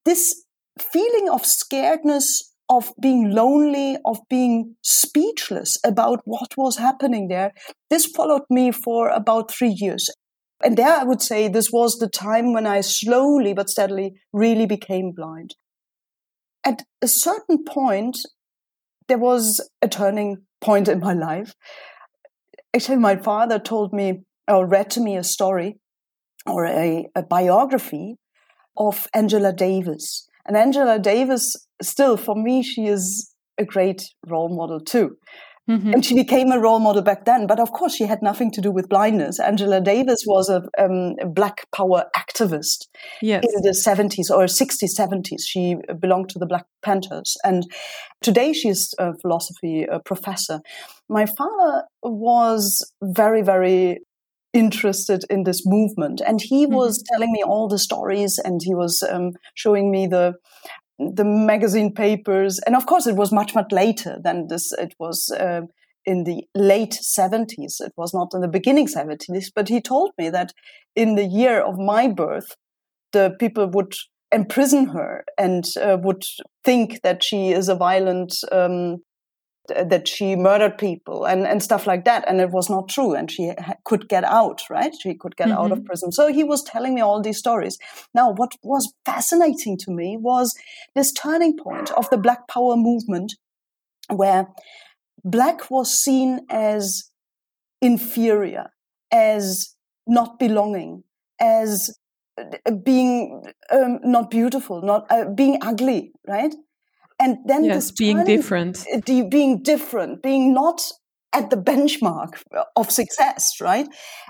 this 0.06 0.46
feeling 0.82 1.30
of 1.30 1.44
scaredness, 1.44 2.26
of 2.70 2.94
being 3.00 3.32
lonely, 3.32 3.98
of 4.06 4.20
being 4.30 4.76
speechless 4.82 5.78
about 5.86 6.22
what 6.26 6.58
was 6.58 6.78
happening 6.78 7.28
there, 7.28 7.52
this 7.90 8.06
followed 8.06 8.44
me 8.50 8.72
for 8.72 9.10
about 9.10 9.52
three 9.52 9.76
years. 9.76 10.10
And 10.64 10.78
there 10.78 10.96
I 10.96 11.04
would 11.04 11.22
say 11.22 11.48
this 11.48 11.72
was 11.72 11.98
the 11.98 12.10
time 12.10 12.54
when 12.54 12.68
I 12.68 12.82
slowly 12.82 13.54
but 13.54 13.70
steadily 13.70 14.14
really 14.32 14.66
became 14.66 15.12
blind. 15.12 15.56
At 16.64 16.84
a 17.02 17.08
certain 17.08 17.64
point, 17.64 18.18
there 19.08 19.18
was 19.18 19.68
a 19.82 19.88
turning 19.88 20.44
point 20.62 20.88
in 20.88 21.00
my 21.00 21.14
life. 21.14 21.54
Actually, 22.74 22.98
my 22.98 23.18
father 23.18 23.60
told 23.60 23.92
me 23.92 24.22
or 24.48 24.68
read 24.68 24.90
to 24.92 25.02
me 25.02 25.18
a 25.18 25.24
story 25.24 25.78
or 26.46 26.66
a, 26.66 27.08
a 27.16 27.24
biography 27.24 28.18
of 28.78 29.08
Angela 29.14 29.52
Davis. 29.52 30.28
And 30.46 30.58
Angela 30.58 31.00
Davis, 31.00 31.56
still 31.82 32.18
for 32.18 32.36
me, 32.36 32.64
she 32.64 32.88
is 32.88 33.32
a 33.58 33.66
great 33.66 34.04
role 34.28 34.50
model 34.50 34.80
too. 34.80 35.18
Mm-hmm. 35.70 35.94
And 35.94 36.06
she 36.06 36.16
became 36.16 36.52
a 36.52 36.60
role 36.60 36.80
model 36.80 37.02
back 37.02 37.26
then. 37.26 37.48
But 37.48 37.60
of 37.60 37.72
course, 37.72 37.96
she 37.96 38.06
had 38.06 38.22
nothing 38.22 38.52
to 38.52 38.62
do 38.62 38.72
with 38.72 38.90
blindness. 38.90 39.40
Angela 39.40 39.80
Davis 39.80 40.24
was 40.26 40.50
a, 40.50 40.64
um, 40.84 41.16
a 41.22 41.28
Black 41.28 41.66
Power 41.74 42.06
activist 42.18 42.88
yes. 43.22 43.44
in 43.44 43.62
the 43.62 43.70
70s 43.70 44.30
or 44.30 44.46
60s, 44.46 44.98
70s. 44.98 45.42
She 45.46 45.76
belonged 46.00 46.30
to 46.30 46.40
the 46.40 46.48
Black 46.48 46.66
Panthers. 46.82 47.38
And 47.44 47.64
today 48.22 48.54
she's 48.54 48.94
a 48.98 49.14
philosophy 49.22 49.86
professor. 50.04 50.62
My 51.08 51.26
father 51.26 51.84
was 52.02 52.92
very, 53.02 53.44
very 53.44 54.00
interested 54.54 55.24
in 55.30 55.44
this 55.44 55.64
movement 55.66 56.22
and 56.26 56.42
he 56.42 56.66
mm-hmm. 56.66 56.76
was 56.76 57.04
telling 57.12 57.32
me 57.32 57.42
all 57.42 57.68
the 57.68 57.80
stories 57.80 58.38
and 58.44 58.62
he 58.64 58.76
was 58.76 59.02
um, 59.10 59.32
showing 59.56 59.90
me 59.90 60.08
the 60.08 60.34
the 61.10 61.26
magazine 61.26 61.94
papers, 61.94 62.60
and 62.66 62.76
of 62.76 62.86
course, 62.86 63.08
it 63.08 63.16
was 63.16 63.32
much 63.32 63.56
much 63.56 63.72
later 63.72 64.18
than 64.24 64.48
this. 64.48 64.72
It 64.74 64.94
was 65.00 65.32
uh, 65.32 65.62
in 66.06 66.24
the 66.24 66.44
late 66.56 66.94
seventies. 66.94 67.78
It 67.80 67.94
was 67.98 68.14
not 68.14 68.34
in 68.34 68.42
the 68.42 68.48
beginning 68.48 68.88
seventies. 68.88 69.52
But 69.54 69.70
he 69.70 69.82
told 69.82 70.12
me 70.18 70.30
that 70.30 70.54
in 70.96 71.16
the 71.16 71.26
year 71.26 71.62
of 71.62 71.78
my 71.78 72.08
birth, 72.08 72.56
the 73.14 73.36
people 73.40 73.68
would 73.70 73.94
imprison 74.32 74.88
her 74.88 75.26
and 75.38 75.66
uh, 75.82 75.98
would 76.02 76.24
think 76.64 77.02
that 77.02 77.24
she 77.24 77.50
is 77.50 77.68
a 77.68 77.76
violent 77.76 78.34
um, 78.52 78.98
that 79.86 80.08
she 80.08 80.36
murdered 80.36 80.78
people 80.78 81.26
and, 81.26 81.46
and 81.46 81.62
stuff 81.62 81.88
like 81.88 82.06
that. 82.06 82.24
And 82.28 82.40
it 82.40 82.52
was 82.52 82.70
not 82.70 82.90
true. 82.90 83.14
And 83.14 83.30
she 83.30 83.54
ha- 83.60 83.76
could 83.86 84.08
get 84.08 84.24
out, 84.24 84.62
right? 84.70 84.94
She 85.00 85.14
could 85.16 85.36
get 85.36 85.48
mm-hmm. 85.48 85.58
out 85.58 85.72
of 85.72 85.80
mm-hmm. 85.80 85.88
prison. 85.88 86.12
So 86.12 86.28
he 86.28 86.44
was 86.44 86.64
telling 86.64 86.94
me 86.94 87.02
all 87.02 87.22
these 87.22 87.38
stories. 87.38 87.78
Now, 88.14 88.32
what 88.32 88.56
was 88.64 88.94
fascinating 89.06 89.78
to 89.80 89.92
me 89.92 90.18
was 90.18 90.56
this 90.96 91.12
turning 91.12 91.58
point 91.58 91.92
of 91.92 92.10
the 92.10 92.18
Black 92.18 92.48
Power 92.48 92.76
movement 92.76 93.36
where 94.10 94.48
Black 95.24 95.70
was 95.70 95.98
seen 95.98 96.42
as 96.50 97.10
inferior, 97.82 98.72
as 99.12 99.76
not 100.08 100.40
belonging, 100.40 101.04
as 101.40 101.98
uh, 102.38 102.72
being 102.84 103.44
um, 103.72 104.00
not 104.04 104.30
beautiful, 104.32 104.82
not 104.82 105.06
uh, 105.10 105.26
being 105.30 105.58
ugly, 105.62 106.12
right? 106.28 106.56
And 107.22 107.38
then 107.46 107.64
yes, 107.64 107.76
this 107.76 107.92
being 107.92 108.24
different. 108.26 108.86
uh, 108.94 109.24
being 109.30 109.62
different 109.62 110.24
being 110.24 110.54
not 110.54 110.82
at 111.34 111.50
the 111.50 111.56
benchmark 111.56 112.42
of 112.76 112.92
success 112.92 113.54
right? 113.62 113.88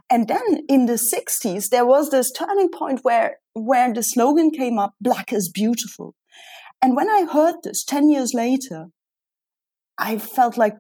And 0.09 0.27
then 0.27 0.65
in 0.67 0.85
the 0.85 0.99
60s 0.99 1.69
there 1.69 1.85
was 1.85 2.09
this 2.09 2.31
turning 2.31 2.69
point 2.69 2.99
where 3.03 3.37
where 3.53 3.93
the 3.93 4.03
slogan 4.03 4.51
came 4.51 4.77
up 4.77 4.93
black 5.01 5.33
is 5.33 5.49
beautiful. 5.49 6.15
And 6.81 6.95
when 6.95 7.09
i 7.09 7.25
heard 7.31 7.55
this 7.63 7.83
10 7.83 8.09
years 8.09 8.33
later 8.33 8.87
i 9.97 10.17
felt 10.17 10.57
like 10.57 10.75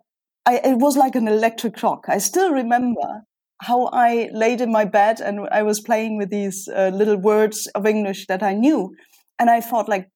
I, 0.45 0.55
it 0.55 0.79
was 0.79 0.97
like 0.97 1.15
an 1.15 1.27
electric 1.27 1.77
shock. 1.77 2.05
I 2.07 2.17
still 2.17 2.51
remember 2.51 3.23
how 3.61 3.89
i 3.93 4.29
laid 4.33 4.59
in 4.59 4.71
my 4.71 4.85
bed 4.85 5.21
and 5.21 5.47
i 5.51 5.61
was 5.63 5.79
playing 5.79 6.17
with 6.17 6.29
these 6.31 6.67
uh, 6.67 6.89
little 6.93 7.17
words 7.17 7.67
of 7.75 7.85
english 7.85 8.25
that 8.27 8.43
i 8.43 8.53
knew. 8.53 8.93
And 9.39 9.49
i 9.49 9.61
thought 9.61 9.87
like 9.87 10.07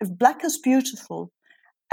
if 0.00 0.08
black 0.18 0.44
is 0.44 0.58
beautiful 0.58 1.30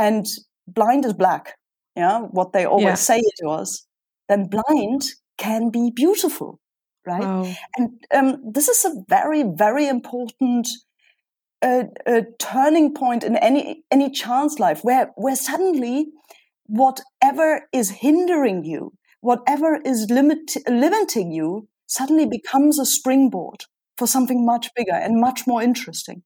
and 0.02 0.26
blind 0.68 1.06
is 1.06 1.14
black, 1.14 1.58
yeah, 1.96 2.22
what 2.22 2.54
they 2.54 2.66
always 2.66 2.86
yeah. 2.86 2.96
say 2.96 3.20
it 3.20 3.46
was, 3.46 3.86
then 4.28 4.48
blind 4.48 5.04
can 5.38 5.70
be 5.70 5.92
beautiful, 5.96 6.60
right? 7.06 7.22
Wow. 7.22 7.54
And 7.78 7.90
um, 8.14 8.52
this 8.52 8.68
is 8.68 8.84
a 8.86 8.96
very, 9.08 9.44
very 9.44 9.88
important 9.88 10.68
uh, 11.62 11.84
uh, 12.08 12.22
turning 12.40 12.94
point 12.94 13.24
in 13.24 13.36
any 13.36 13.84
any 13.92 14.10
child's 14.10 14.60
life, 14.60 14.80
where 14.84 15.12
where 15.16 15.36
suddenly 15.36 16.08
whatever 16.66 17.68
is 17.72 17.90
hindering 18.06 18.64
you, 18.64 18.94
whatever 19.20 19.80
is 19.86 20.10
limit, 20.10 20.56
limiting 20.68 21.32
you, 21.32 21.68
suddenly 21.86 22.26
becomes 22.26 22.80
a 22.80 22.86
springboard 22.86 23.66
for 24.02 24.08
something 24.08 24.44
much 24.44 24.68
bigger 24.76 24.96
and 24.96 25.22
much 25.22 25.46
more 25.46 25.62
interesting. 25.62 26.24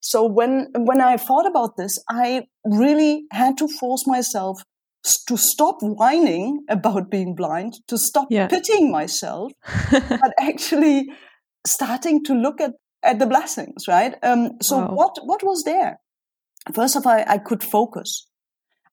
So 0.00 0.26
when 0.26 0.66
when 0.90 1.00
I 1.00 1.16
thought 1.16 1.46
about 1.46 1.76
this, 1.76 1.98
I 2.10 2.42
really 2.64 3.26
had 3.30 3.56
to 3.58 3.68
force 3.68 4.04
myself 4.04 4.64
to 5.28 5.36
stop 5.36 5.76
whining 5.80 6.64
about 6.68 7.10
being 7.12 7.36
blind, 7.36 7.74
to 7.86 7.96
stop 7.98 8.26
yeah. 8.30 8.48
pitying 8.48 8.90
myself, 8.90 9.52
but 9.92 10.32
actually 10.40 11.06
starting 11.64 12.24
to 12.24 12.34
look 12.34 12.60
at, 12.60 12.72
at 13.04 13.20
the 13.20 13.26
blessings, 13.26 13.86
right? 13.86 14.16
Um, 14.24 14.58
so 14.60 14.78
wow. 14.78 14.94
what 15.00 15.18
what 15.22 15.44
was 15.44 15.62
there? 15.62 16.00
First 16.74 16.96
of 16.96 17.06
all, 17.06 17.22
I 17.36 17.38
could 17.38 17.62
focus. 17.62 18.26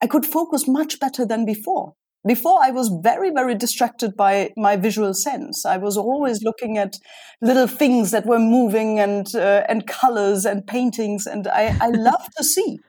I 0.03 0.07
could 0.07 0.27
focus 0.27 0.67
much 0.67 0.99
better 0.99 1.25
than 1.25 1.45
before. 1.45 1.93
Before 2.25 2.59
I 2.61 2.69
was 2.69 2.89
very, 3.01 3.31
very 3.31 3.55
distracted 3.55 4.15
by 4.15 4.51
my 4.55 4.75
visual 4.75 5.13
sense. 5.13 5.65
I 5.65 5.77
was 5.77 5.97
always 5.97 6.43
looking 6.43 6.77
at 6.77 6.97
little 7.41 7.67
things 7.67 8.11
that 8.11 8.27
were 8.27 8.39
moving 8.39 8.99
and 8.99 9.33
uh, 9.35 9.63
and 9.67 9.87
colors 9.87 10.45
and 10.45 10.65
paintings, 10.65 11.25
and 11.25 11.47
I, 11.47 11.75
I 11.81 11.87
love 12.09 12.27
to 12.37 12.43
see. 12.43 12.79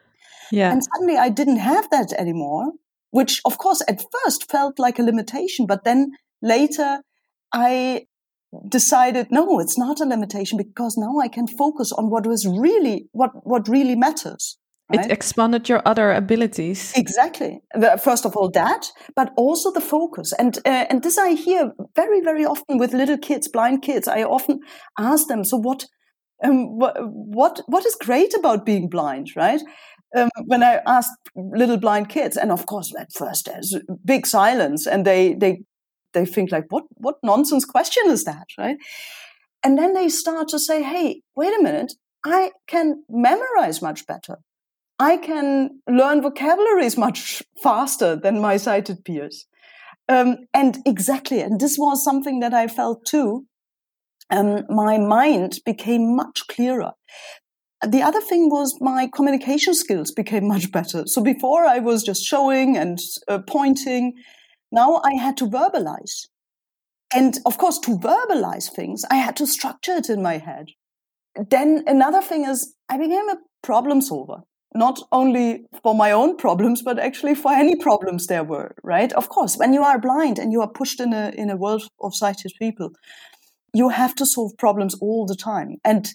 Yeah. 0.50 0.70
And 0.70 0.84
suddenly 0.84 1.16
I 1.16 1.30
didn't 1.30 1.56
have 1.56 1.88
that 1.90 2.12
anymore, 2.12 2.72
which 3.10 3.40
of 3.46 3.56
course 3.56 3.82
at 3.88 4.04
first 4.12 4.50
felt 4.50 4.78
like 4.78 4.98
a 4.98 5.02
limitation, 5.02 5.66
but 5.66 5.84
then 5.84 6.12
later 6.42 7.00
I 7.52 8.06
decided 8.68 9.28
no, 9.30 9.60
it's 9.60 9.78
not 9.78 10.00
a 10.00 10.04
limitation 10.04 10.58
because 10.58 10.96
now 10.98 11.18
I 11.18 11.28
can 11.28 11.46
focus 11.46 11.90
on 11.92 12.10
what 12.10 12.26
was 12.26 12.46
really 12.46 13.08
what 13.12 13.30
what 13.46 13.68
really 13.68 13.96
matters. 13.96 14.58
Right? 14.94 15.06
It 15.06 15.12
expanded 15.12 15.68
your 15.68 15.82
other 15.86 16.12
abilities. 16.12 16.92
Exactly. 16.96 17.60
First 18.00 18.24
of 18.24 18.36
all, 18.36 18.50
that, 18.50 18.86
but 19.16 19.32
also 19.36 19.72
the 19.72 19.80
focus. 19.80 20.32
And 20.38 20.58
uh, 20.66 20.86
and 20.90 21.02
this 21.02 21.18
I 21.18 21.30
hear 21.34 21.72
very 21.96 22.20
very 22.20 22.44
often 22.44 22.78
with 22.78 22.92
little 22.92 23.18
kids, 23.18 23.48
blind 23.48 23.82
kids. 23.82 24.08
I 24.08 24.22
often 24.22 24.60
ask 24.98 25.28
them, 25.28 25.44
so 25.44 25.56
what, 25.56 25.86
um, 26.44 26.78
what 26.78 26.96
what 27.00 27.62
what 27.66 27.86
is 27.86 27.96
great 27.96 28.34
about 28.34 28.66
being 28.66 28.88
blind, 28.88 29.28
right? 29.36 29.60
Um, 30.14 30.28
when 30.46 30.62
I 30.62 30.80
ask 30.86 31.10
little 31.34 31.78
blind 31.78 32.08
kids, 32.08 32.36
and 32.36 32.52
of 32.52 32.66
course 32.66 32.92
at 32.98 33.12
first 33.12 33.46
there's 33.46 33.74
big 34.04 34.26
silence, 34.26 34.86
and 34.86 35.06
they 35.06 35.34
they 35.34 35.62
they 36.12 36.26
think 36.26 36.52
like, 36.52 36.66
what 36.68 36.84
what 36.96 37.16
nonsense 37.22 37.64
question 37.64 38.04
is 38.08 38.24
that, 38.24 38.46
right? 38.58 38.76
And 39.64 39.78
then 39.78 39.94
they 39.94 40.08
start 40.08 40.48
to 40.48 40.58
say, 40.58 40.82
hey, 40.82 41.22
wait 41.36 41.58
a 41.58 41.62
minute, 41.62 41.92
I 42.24 42.50
can 42.66 43.04
memorize 43.08 43.80
much 43.80 44.06
better. 44.06 44.38
I 45.02 45.16
can 45.16 45.80
learn 45.90 46.22
vocabularies 46.22 46.96
much 46.96 47.42
faster 47.60 48.14
than 48.14 48.40
my 48.40 48.56
sighted 48.56 49.04
peers. 49.04 49.46
Um, 50.08 50.36
and 50.54 50.78
exactly, 50.86 51.40
and 51.40 51.60
this 51.60 51.76
was 51.76 52.04
something 52.04 52.38
that 52.38 52.54
I 52.54 52.68
felt 52.68 53.04
too. 53.04 53.44
Um, 54.30 54.62
my 54.68 54.98
mind 54.98 55.58
became 55.66 56.14
much 56.14 56.46
clearer. 56.46 56.92
The 57.84 58.00
other 58.00 58.20
thing 58.20 58.48
was 58.48 58.78
my 58.80 59.08
communication 59.12 59.74
skills 59.74 60.12
became 60.12 60.46
much 60.46 60.70
better. 60.70 61.02
So 61.06 61.20
before 61.20 61.64
I 61.66 61.80
was 61.80 62.04
just 62.04 62.22
showing 62.22 62.76
and 62.76 63.00
uh, 63.26 63.40
pointing. 63.40 64.14
Now 64.70 65.02
I 65.04 65.14
had 65.14 65.36
to 65.38 65.46
verbalize. 65.46 66.28
And 67.12 67.40
of 67.44 67.58
course, 67.58 67.80
to 67.80 67.98
verbalize 67.98 68.70
things, 68.72 69.02
I 69.10 69.16
had 69.16 69.34
to 69.36 69.48
structure 69.48 69.96
it 69.96 70.08
in 70.08 70.22
my 70.22 70.38
head. 70.38 70.66
Then 71.50 71.82
another 71.88 72.22
thing 72.22 72.44
is 72.44 72.76
I 72.88 72.98
became 72.98 73.28
a 73.28 73.38
problem 73.62 74.00
solver 74.00 74.44
not 74.74 75.00
only 75.12 75.64
for 75.82 75.94
my 75.94 76.12
own 76.12 76.36
problems, 76.36 76.82
but 76.82 76.98
actually 76.98 77.34
for 77.34 77.52
any 77.52 77.76
problems 77.76 78.26
there 78.26 78.44
were, 78.44 78.74
right? 78.82 79.12
Of 79.12 79.28
course, 79.28 79.56
when 79.56 79.72
you 79.72 79.82
are 79.82 80.00
blind 80.00 80.38
and 80.38 80.52
you 80.52 80.60
are 80.60 80.70
pushed 80.70 81.00
in 81.00 81.12
a, 81.12 81.32
in 81.36 81.50
a 81.50 81.56
world 81.56 81.82
of 82.00 82.14
sighted 82.14 82.52
people, 82.58 82.90
you 83.74 83.90
have 83.90 84.14
to 84.16 84.26
solve 84.26 84.52
problems 84.58 84.94
all 85.00 85.26
the 85.26 85.36
time. 85.36 85.76
And 85.84 86.08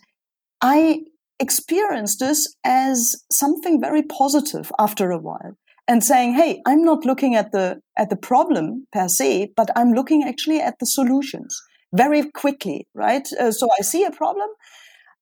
I 0.62 1.02
experienced 1.40 2.20
this 2.20 2.56
as 2.64 3.16
something 3.32 3.80
very 3.80 4.04
positive 4.04 4.72
after 4.80 5.12
a 5.12 5.20
while. 5.20 5.58
and 5.90 6.04
saying, 6.04 6.34
"Hey, 6.34 6.62
I'm 6.66 6.84
not 6.84 7.06
looking 7.06 7.36
at 7.36 7.52
the 7.52 7.80
at 7.96 8.10
the 8.10 8.18
problem 8.18 8.88
per 8.92 9.08
se, 9.08 9.54
but 9.56 9.70
I'm 9.76 9.94
looking 9.94 10.24
actually 10.24 10.60
at 10.60 10.76
the 10.80 10.86
solutions 10.86 11.58
very 11.94 12.30
quickly, 12.32 12.88
right? 12.94 13.28
Uh, 13.40 13.52
so 13.52 13.68
I 13.80 13.84
see 13.84 14.04
a 14.04 14.12
problem, 14.12 14.50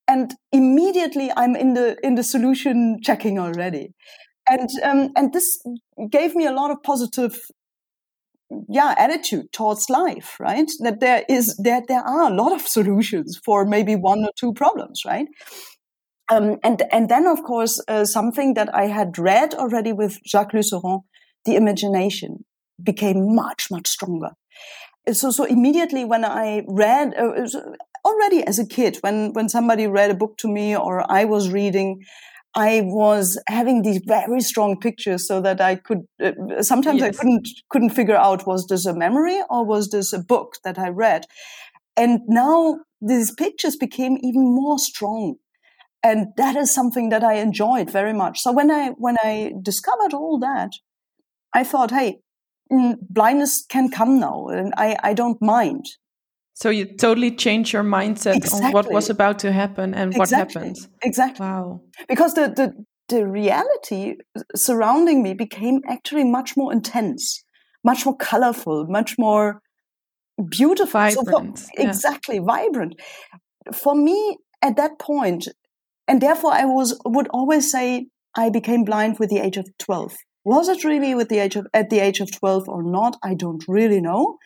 and 0.07 0.33
immediately 0.51 1.31
I'm 1.35 1.55
in 1.55 1.73
the 1.73 1.97
in 2.03 2.15
the 2.15 2.23
solution 2.23 2.99
checking 3.01 3.39
already, 3.39 3.93
and 4.49 4.69
um, 4.83 5.09
and 5.15 5.33
this 5.33 5.61
gave 6.11 6.35
me 6.35 6.45
a 6.45 6.51
lot 6.51 6.71
of 6.71 6.83
positive 6.83 7.39
yeah 8.69 8.93
attitude 8.97 9.51
towards 9.51 9.89
life 9.89 10.37
right? 10.39 10.69
That 10.79 10.99
there 10.99 11.23
is 11.29 11.57
that 11.57 11.83
there 11.87 12.01
are 12.01 12.31
a 12.31 12.33
lot 12.33 12.53
of 12.53 12.61
solutions 12.61 13.39
for 13.43 13.65
maybe 13.65 13.95
one 13.95 14.23
or 14.23 14.31
two 14.39 14.53
problems 14.53 15.01
right? 15.05 15.27
Um, 16.31 16.57
and 16.63 16.81
and 16.91 17.09
then 17.09 17.27
of 17.27 17.43
course 17.43 17.81
uh, 17.87 18.05
something 18.05 18.53
that 18.55 18.73
I 18.73 18.87
had 18.87 19.17
read 19.17 19.53
already 19.53 19.93
with 19.93 20.19
Jacques 20.25 20.53
Lusseyran, 20.53 21.01
the 21.45 21.55
imagination 21.55 22.45
became 22.81 23.35
much 23.35 23.69
much 23.71 23.87
stronger. 23.87 24.31
So 25.11 25.31
so 25.31 25.43
immediately 25.43 26.05
when 26.05 26.25
I 26.25 26.63
read 26.67 27.13
uh, 27.15 27.47
already 28.05 28.43
as 28.43 28.59
a 28.59 28.65
kid 28.65 28.97
when 29.01 29.33
when 29.33 29.49
somebody 29.49 29.87
read 29.87 30.11
a 30.11 30.15
book 30.15 30.37
to 30.37 30.47
me 30.47 30.77
or 30.77 31.09
I 31.11 31.25
was 31.25 31.49
reading. 31.49 32.01
I 32.57 32.83
was 32.85 33.37
having 33.49 33.81
these 33.81 33.99
very 34.05 34.39
strong 34.39 34.79
pictures 34.79 35.27
so 35.27 35.41
that 35.41 35.59
I 35.59 35.75
could 35.75 36.03
uh, 36.23 36.63
sometimes 36.63 37.01
yes. 37.01 37.09
I 37.09 37.19
couldn't 37.19 37.49
couldn't 37.69 37.89
figure 37.89 38.15
out 38.15 38.47
was 38.47 38.67
this 38.67 38.85
a 38.85 38.93
memory 38.93 39.41
or 39.49 39.65
was 39.65 39.89
this 39.89 40.13
a 40.13 40.19
book 40.19 40.55
that 40.63 40.79
I 40.79 40.87
read 40.87 41.25
and 41.97 42.21
now 42.27 42.79
these 43.01 43.33
pictures 43.35 43.75
became 43.75 44.17
even 44.21 44.55
more 44.55 44.79
strong 44.79 45.35
and 46.05 46.27
that 46.37 46.55
is 46.55 46.71
something 46.71 47.09
that 47.09 47.23
I 47.23 47.35
enjoyed 47.35 47.89
very 47.89 48.13
much. 48.13 48.39
So 48.39 48.51
when 48.51 48.69
I 48.69 48.89
when 48.91 49.17
I 49.23 49.53
discovered 49.61 50.13
all 50.13 50.37
that, 50.39 50.71
I 51.51 51.63
thought, 51.63 51.89
hey, 51.89 52.19
mm, 52.71 52.95
blindness 53.09 53.65
can 53.67 53.89
come 53.89 54.19
now, 54.19 54.47
and 54.47 54.71
I 54.77 54.97
I 55.01 55.13
don't 55.13 55.41
mind. 55.41 55.85
So 56.57 56.69
you 56.69 56.85
totally 56.85 57.35
changed 57.35 57.73
your 57.73 57.83
mindset 57.83 58.37
exactly. 58.37 58.67
on 58.67 58.71
what 58.71 58.91
was 58.91 59.09
about 59.09 59.39
to 59.39 59.51
happen 59.51 59.93
and 59.93 60.15
exactly. 60.15 60.37
what 60.37 60.53
happened. 60.53 60.77
Exactly. 61.03 61.45
Wow. 61.45 61.81
Because 62.07 62.33
the, 62.33 62.47
the 62.47 62.73
the 63.09 63.27
reality 63.27 64.15
surrounding 64.55 65.21
me 65.21 65.33
became 65.33 65.81
actually 65.87 66.23
much 66.23 66.55
more 66.55 66.71
intense, 66.71 67.43
much 67.83 68.05
more 68.05 68.15
colorful, 68.15 68.85
much 68.87 69.17
more 69.19 69.61
beautiful. 70.49 70.99
Vibrant. 71.01 71.59
So 71.59 71.65
for, 71.65 71.81
yeah. 71.81 71.87
Exactly, 71.89 72.39
vibrant. 72.39 72.95
For 73.73 73.93
me, 73.93 74.37
at 74.61 74.77
that 74.77 74.97
point, 74.97 75.49
and 76.07 76.21
therefore, 76.21 76.53
I 76.53 76.63
was 76.63 76.97
would 77.05 77.27
always 77.29 77.69
say 77.69 78.07
I 78.35 78.49
became 78.49 78.85
blind 78.85 79.19
with 79.19 79.29
the 79.29 79.39
age 79.39 79.57
of 79.57 79.67
twelve. 79.77 80.13
Was 80.45 80.69
it 80.69 80.85
really 80.85 81.15
with 81.15 81.27
the 81.27 81.39
age 81.39 81.57
of 81.57 81.67
at 81.73 81.89
the 81.89 81.99
age 81.99 82.21
of 82.21 82.31
twelve 82.31 82.69
or 82.69 82.81
not? 82.81 83.17
I 83.21 83.33
don't 83.33 83.63
really 83.67 83.99
know, 83.99 84.37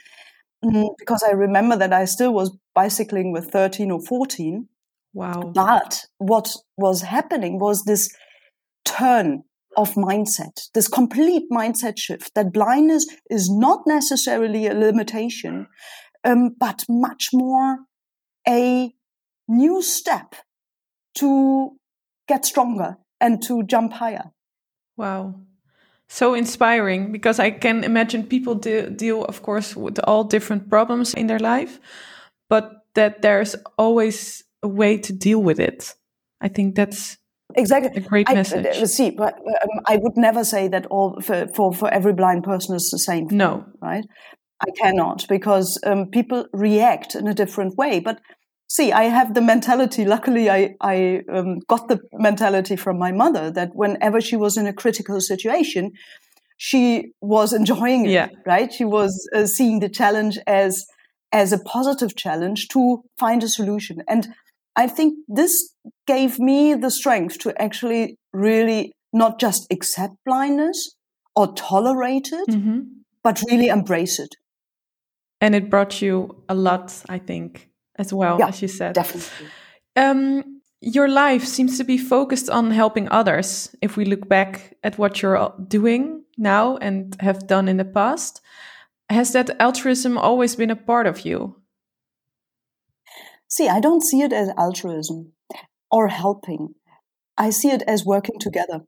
mm, 0.63 0.89
because 0.97 1.23
I 1.23 1.31
remember 1.31 1.75
that 1.77 1.93
I 1.93 2.05
still 2.05 2.33
was 2.33 2.55
bicycling 2.75 3.31
with 3.31 3.51
thirteen 3.51 3.91
or 3.91 4.01
fourteen. 4.01 4.67
Wow! 5.13 5.51
But 5.53 6.05
what 6.17 6.53
was 6.77 7.01
happening 7.01 7.59
was 7.59 7.83
this 7.83 8.09
turn 8.85 9.43
of 9.77 9.93
mindset, 9.95 10.67
this 10.73 10.87
complete 10.87 11.43
mindset 11.51 11.97
shift 11.97 12.33
that 12.35 12.53
blindness 12.53 13.05
is 13.29 13.49
not 13.49 13.81
necessarily 13.85 14.67
a 14.67 14.73
limitation, 14.73 15.67
um, 16.23 16.55
but 16.59 16.83
much 16.89 17.29
more 17.33 17.77
a 18.47 18.91
new 19.47 19.81
step 19.81 20.35
to 21.15 21.71
get 22.27 22.45
stronger 22.45 22.97
and 23.19 23.41
to 23.43 23.63
jump 23.63 23.93
higher. 23.93 24.31
Wow. 24.97 25.41
So 26.11 26.33
inspiring 26.33 27.11
because 27.11 27.39
I 27.39 27.51
can 27.51 27.83
imagine 27.83 28.23
people 28.23 28.55
de 28.55 28.89
deal, 28.89 29.23
of 29.25 29.43
course, 29.43 29.75
with 29.75 29.99
all 30.05 30.23
different 30.23 30.67
problems 30.67 31.13
in 31.13 31.27
their 31.27 31.39
life, 31.39 31.79
but 32.49 32.83
that 32.95 33.21
there's 33.21 33.55
always 33.77 34.43
a 34.63 34.67
way 34.67 34.97
to 34.97 35.13
deal 35.13 35.39
with 35.39 35.59
it. 35.59 35.93
I 36.41 36.47
think 36.47 36.75
that's 36.75 37.17
exactly 37.55 38.03
a 38.03 38.07
great 38.07 38.27
I, 38.27 38.33
message. 38.33 38.65
Uh, 38.65 38.87
see, 38.87 39.11
but 39.11 39.35
um, 39.35 39.81
I 39.85 39.97
would 39.97 40.17
never 40.17 40.43
say 40.43 40.67
that 40.69 40.87
all 40.87 41.21
for, 41.21 41.47
for, 41.47 41.73
for 41.73 41.93
every 41.93 42.13
blind 42.13 42.43
person 42.43 42.75
is 42.75 42.89
the 42.89 42.99
same. 42.99 43.27
Thing, 43.27 43.37
no, 43.37 43.65
right? 43.79 44.05
I 44.61 44.71
cannot 44.71 45.27
because 45.29 45.79
um, 45.85 46.07
people 46.07 46.47
react 46.53 47.15
in 47.15 47.27
a 47.27 47.33
different 47.33 47.77
way. 47.77 47.99
But 47.99 48.19
see, 48.69 48.91
I 48.91 49.03
have 49.03 49.33
the 49.33 49.41
mentality. 49.41 50.05
Luckily, 50.05 50.49
I, 50.49 50.75
I 50.79 51.21
um, 51.31 51.59
got 51.67 51.87
the 51.87 51.99
mentality 52.13 52.75
from 52.75 52.97
my 52.97 53.11
mother 53.11 53.51
that 53.51 53.75
whenever 53.75 54.21
she 54.21 54.35
was 54.35 54.57
in 54.57 54.67
a 54.67 54.73
critical 54.73 55.19
situation, 55.19 55.91
she 56.57 57.11
was 57.21 57.51
enjoying 57.51 58.05
it. 58.05 58.11
Yeah. 58.11 58.29
Right? 58.45 58.71
She 58.71 58.85
was 58.85 59.27
uh, 59.35 59.45
seeing 59.45 59.79
the 59.79 59.89
challenge 59.89 60.37
as 60.47 60.85
as 61.31 61.53
a 61.53 61.59
positive 61.59 62.15
challenge 62.15 62.69
to 62.69 63.03
find 63.19 63.43
a 63.43 63.47
solution. 63.47 64.01
And 64.07 64.29
I 64.75 64.87
think 64.87 65.13
this 65.27 65.73
gave 66.07 66.39
me 66.39 66.73
the 66.73 66.89
strength 66.89 67.37
to 67.39 67.61
actually 67.61 68.17
really 68.33 68.93
not 69.13 69.39
just 69.39 69.67
accept 69.71 70.15
blindness 70.25 70.95
or 71.35 71.53
tolerate 71.53 72.29
it, 72.31 72.49
mm-hmm. 72.49 72.79
but 73.23 73.43
really 73.47 73.67
embrace 73.67 74.19
it. 74.19 74.35
And 75.39 75.53
it 75.53 75.69
brought 75.69 76.01
you 76.01 76.43
a 76.49 76.55
lot, 76.55 77.03
I 77.07 77.19
think 77.19 77.68
as 77.99 78.13
well, 78.13 78.37
yeah, 78.39 78.47
as 78.47 78.61
you 78.61 78.67
said. 78.67 78.95
Definitely. 78.95 79.47
Um, 79.95 80.61
your 80.81 81.09
life 81.09 81.43
seems 81.43 81.77
to 81.77 81.83
be 81.83 81.97
focused 81.97 82.49
on 82.49 82.71
helping 82.71 83.09
others. 83.09 83.75
If 83.81 83.97
we 83.97 84.05
look 84.05 84.27
back 84.29 84.77
at 84.83 84.97
what 84.97 85.21
you're 85.21 85.53
doing 85.67 86.23
now 86.37 86.77
and 86.77 87.15
have 87.19 87.47
done 87.47 87.67
in 87.67 87.77
the 87.77 87.85
past, 87.85 88.41
has 89.09 89.33
that 89.33 89.49
altruism 89.59 90.17
always 90.17 90.55
been 90.55 90.71
a 90.71 90.75
part 90.75 91.05
of 91.05 91.25
you? 91.25 91.57
See, 93.49 93.67
I 93.67 93.81
don't 93.81 94.03
see 94.03 94.21
it 94.21 94.31
as 94.31 94.49
altruism 94.57 95.33
or 95.91 96.07
helping. 96.07 96.75
I 97.37 97.49
see 97.49 97.71
it 97.71 97.81
as 97.87 98.05
working 98.05 98.39
together. 98.39 98.81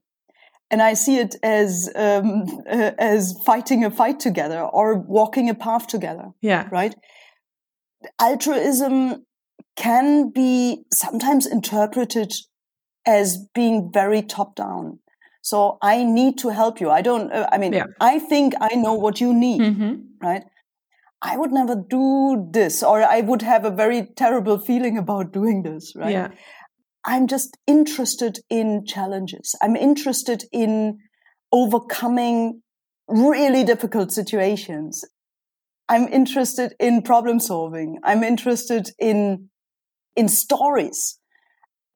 And 0.69 0.81
I 0.81 0.93
see 0.93 1.17
it 1.17 1.35
as 1.43 1.89
um, 1.95 2.45
uh, 2.69 2.91
as 2.97 3.35
fighting 3.45 3.83
a 3.83 3.91
fight 3.91 4.21
together 4.21 4.61
or 4.61 4.97
walking 4.97 5.49
a 5.49 5.55
path 5.55 5.87
together. 5.87 6.29
Yeah. 6.41 6.69
Right 6.71 6.95
altruism 8.19 9.25
can 9.75 10.29
be 10.29 10.83
sometimes 10.91 11.45
interpreted 11.45 12.33
as 13.05 13.45
being 13.53 13.91
very 13.91 14.21
top 14.21 14.55
down. 14.55 14.99
So 15.41 15.77
I 15.81 16.03
need 16.03 16.37
to 16.39 16.49
help 16.49 16.79
you. 16.79 16.89
I 16.91 17.01
don't, 17.01 17.31
uh, 17.31 17.47
I 17.51 17.57
mean, 17.57 17.73
yeah. 17.73 17.85
I 17.99 18.19
think 18.19 18.53
I 18.61 18.75
know 18.75 18.93
what 18.93 19.19
you 19.19 19.33
need, 19.33 19.61
mm-hmm. 19.61 19.93
right? 20.21 20.43
I 21.23 21.37
would 21.37 21.51
never 21.51 21.75
do 21.75 22.47
this, 22.51 22.83
or 22.83 23.03
I 23.03 23.21
would 23.21 23.41
have 23.41 23.65
a 23.65 23.71
very 23.71 24.07
terrible 24.15 24.57
feeling 24.57 24.97
about 24.97 25.31
doing 25.31 25.63
this, 25.63 25.93
right? 25.95 26.11
Yeah. 26.11 26.29
I'm 27.03 27.27
just 27.27 27.57
interested 27.65 28.39
in 28.49 28.85
challenges. 28.85 29.55
I'm 29.61 29.75
interested 29.75 30.43
in 30.51 30.99
overcoming 31.51 32.61
really 33.07 33.63
difficult 33.63 34.11
situations. 34.11 35.03
I'm 35.89 36.07
interested 36.07 36.73
in 36.79 37.01
problem 37.01 37.39
solving. 37.39 37.99
I'm 38.03 38.23
interested 38.23 38.89
in, 38.99 39.49
in 40.15 40.29
stories 40.29 41.19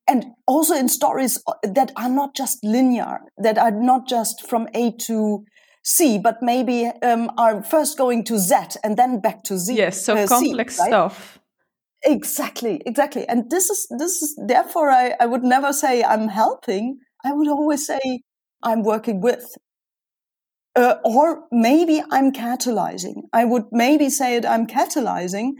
and 0.07 0.25
also 0.47 0.75
in 0.75 0.87
stories 0.87 1.41
that 1.63 1.91
are 1.95 2.09
not 2.09 2.35
just 2.35 2.63
linear, 2.63 3.21
that 3.37 3.57
are 3.57 3.71
not 3.71 4.07
just 4.07 4.47
from 4.47 4.67
A 4.73 4.91
to 5.07 5.45
C, 5.83 6.17
but 6.17 6.37
maybe 6.41 6.91
um, 7.01 7.31
are 7.37 7.63
first 7.63 7.97
going 7.97 8.23
to 8.25 8.37
Z 8.37 8.55
and 8.83 8.97
then 8.97 9.19
back 9.19 9.43
to 9.43 9.57
Z. 9.57 9.75
Yes, 9.75 10.05
so 10.05 10.15
uh, 10.15 10.27
complex 10.27 10.75
C, 10.75 10.81
right? 10.81 10.89
stuff. 10.89 11.39
Exactly, 12.03 12.81
exactly. 12.85 13.27
And 13.27 13.49
this 13.49 13.69
is 13.69 13.87
this 13.97 14.21
is 14.21 14.39
therefore 14.47 14.89
I, 14.89 15.15
I 15.19 15.25
would 15.25 15.43
never 15.43 15.73
say 15.73 16.03
I'm 16.03 16.27
helping. 16.27 16.99
I 17.23 17.33
would 17.33 17.47
always 17.47 17.85
say 17.85 18.21
I'm 18.61 18.83
working 18.83 19.21
with. 19.21 19.45
Uh, 20.75 20.95
or 21.05 21.43
maybe 21.51 22.03
I'm 22.11 22.31
catalyzing. 22.33 23.23
I 23.31 23.45
would 23.45 23.65
maybe 23.71 24.09
say 24.09 24.35
it 24.35 24.45
I'm 24.45 24.67
catalyzing, 24.67 25.53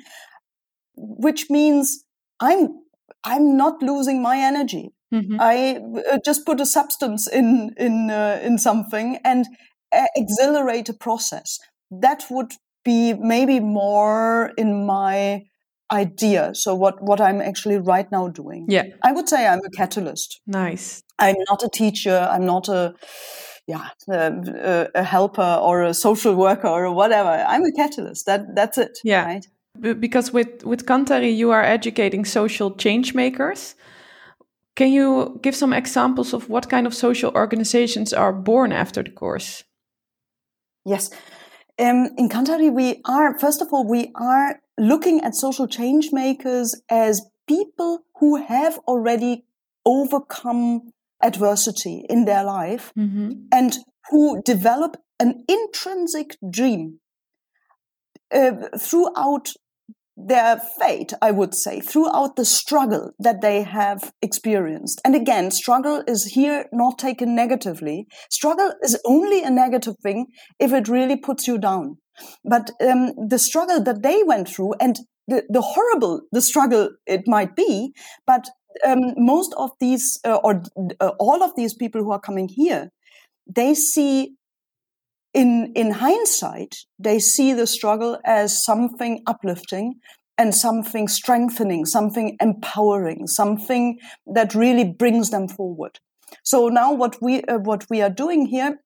which 0.95 1.49
means 1.49 2.03
I'm 2.39 2.81
I'm 3.23 3.57
not 3.57 3.81
losing 3.81 4.21
my 4.21 4.37
energy. 4.37 4.91
Mm-hmm. 5.13 5.37
I 5.39 5.81
uh, 6.11 6.17
just 6.25 6.45
put 6.45 6.59
a 6.59 6.65
substance 6.65 7.27
in 7.27 7.73
in 7.77 8.09
uh, 8.09 8.39
in 8.43 8.57
something 8.57 9.17
and 9.23 9.45
uh, 9.93 10.05
accelerate 10.17 10.89
a 10.89 10.93
process. 10.93 11.59
That 11.89 12.25
would 12.29 12.53
be 12.83 13.13
maybe 13.13 13.59
more 13.59 14.51
in 14.57 14.85
my 14.85 15.43
idea. 15.91 16.53
So 16.53 16.75
what 16.75 17.01
what 17.01 17.21
I'm 17.21 17.41
actually 17.41 17.77
right 17.77 18.11
now 18.11 18.27
doing. 18.27 18.65
Yeah, 18.67 18.83
I 19.03 19.11
would 19.11 19.29
say 19.29 19.47
I'm 19.47 19.63
a 19.65 19.69
catalyst. 19.69 20.41
Nice. 20.45 21.03
I'm 21.19 21.37
not 21.49 21.63
a 21.63 21.69
teacher. 21.69 22.27
I'm 22.31 22.45
not 22.45 22.67
a 22.67 22.93
yeah, 23.67 23.89
a, 24.07 24.89
a, 24.93 25.03
helper 25.03 25.59
or 25.61 25.83
a 25.83 25.93
social 25.93 26.35
worker 26.35 26.67
or 26.67 26.91
whatever. 26.93 27.29
I'm 27.29 27.63
a 27.63 27.71
catalyst. 27.71 28.25
That 28.27 28.55
that's 28.55 28.77
it. 28.77 28.99
Yeah. 29.03 29.25
Right? 29.25 29.47
Because 29.99 30.31
with 30.31 30.63
with 30.63 30.85
Kanthari, 30.85 31.35
you 31.35 31.51
are 31.51 31.63
educating 31.63 32.25
social 32.25 32.71
change 32.75 33.13
makers. 33.13 33.75
Can 34.75 34.91
you 34.91 35.39
give 35.41 35.55
some 35.55 35.73
examples 35.73 36.33
of 36.33 36.49
what 36.49 36.69
kind 36.69 36.85
of 36.85 36.93
social 36.93 37.31
organizations 37.33 38.13
are 38.13 38.33
born 38.33 38.71
after 38.71 39.01
the 39.01 39.11
course? 39.11 39.63
Yes. 40.85 41.09
Um, 41.79 42.09
in 42.17 42.29
Kanthari, 42.29 42.71
we 42.71 43.01
are, 43.05 43.37
first 43.39 43.61
of 43.61 43.73
all, 43.73 43.87
we 43.87 44.11
are 44.15 44.59
looking 44.77 45.21
at 45.21 45.35
social 45.35 45.67
change 45.67 46.11
makers 46.11 46.75
as 46.89 47.25
people 47.47 48.03
who 48.19 48.35
have 48.35 48.77
already 48.87 49.45
overcome 49.85 50.91
adversity 51.25 52.05
in 52.09 52.25
their 52.25 52.43
life 52.43 52.93
mm-hmm. 52.97 53.31
and 53.51 53.77
who 54.11 54.41
develop 54.43 54.97
an 55.19 55.43
intrinsic 55.47 56.37
dream 56.49 56.99
uh, 58.33 58.51
throughout 58.77 59.49
their 60.17 60.61
fate, 60.79 61.11
I 61.21 61.31
would 61.31 61.53
say, 61.53 61.81
throughout 61.81 62.37
the 62.37 62.45
struggle 62.45 63.11
that 63.19 63.41
they 63.41 63.63
have 63.63 64.13
experienced. 64.21 65.01
And 65.03 65.13
again, 65.13 65.51
struggle 65.51 66.03
is 66.07 66.25
here 66.25 66.67
not 66.71 66.97
taken 66.97 67.35
negatively. 67.35 68.07
Struggle 68.29 68.73
is 68.81 68.99
only 69.05 69.43
a 69.43 69.49
negative 69.49 69.95
thing 70.01 70.27
if 70.59 70.71
it 70.71 70.87
really 70.87 71.17
puts 71.17 71.47
you 71.47 71.57
down. 71.57 71.97
But 72.45 72.71
um, 72.81 73.11
the 73.27 73.39
struggle 73.39 73.83
that 73.83 74.03
they 74.03 74.23
went 74.23 74.47
through 74.47 74.75
and 74.79 74.97
the, 75.27 75.43
the 75.49 75.61
horrible 75.61 76.21
the 76.31 76.41
struggle 76.41 76.91
it 77.05 77.23
might 77.27 77.55
be, 77.55 77.93
but 78.25 78.47
um, 78.83 79.13
most 79.17 79.53
of 79.57 79.71
these 79.79 80.19
uh, 80.25 80.39
or 80.43 80.63
uh, 80.99 81.11
all 81.19 81.43
of 81.43 81.55
these 81.55 81.73
people 81.73 82.03
who 82.03 82.11
are 82.11 82.19
coming 82.19 82.47
here, 82.47 82.91
they 83.47 83.73
see 83.73 84.35
in 85.33 85.71
in 85.75 85.91
hindsight 85.91 86.77
they 86.97 87.19
see 87.19 87.53
the 87.53 87.67
struggle 87.67 88.17
as 88.25 88.63
something 88.63 89.21
uplifting 89.27 89.95
and 90.37 90.53
something 90.53 91.07
strengthening, 91.07 91.85
something 91.85 92.35
empowering, 92.41 93.27
something 93.27 93.97
that 94.27 94.53
really 94.53 94.83
brings 94.83 95.29
them 95.29 95.47
forward. 95.47 95.99
So 96.43 96.67
now 96.67 96.93
what 96.93 97.21
we 97.21 97.41
uh, 97.43 97.59
what 97.59 97.85
we 97.89 98.01
are 98.01 98.09
doing 98.09 98.47
here, 98.47 98.79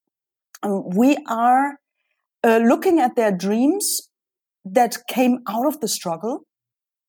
um, 0.62 0.90
we 0.90 1.16
are 1.28 1.78
uh, 2.44 2.58
looking 2.58 3.00
at 3.00 3.16
their 3.16 3.32
dreams 3.32 4.08
that 4.64 4.98
came 5.08 5.38
out 5.48 5.66
of 5.66 5.80
the 5.80 5.88
struggle 5.88 6.44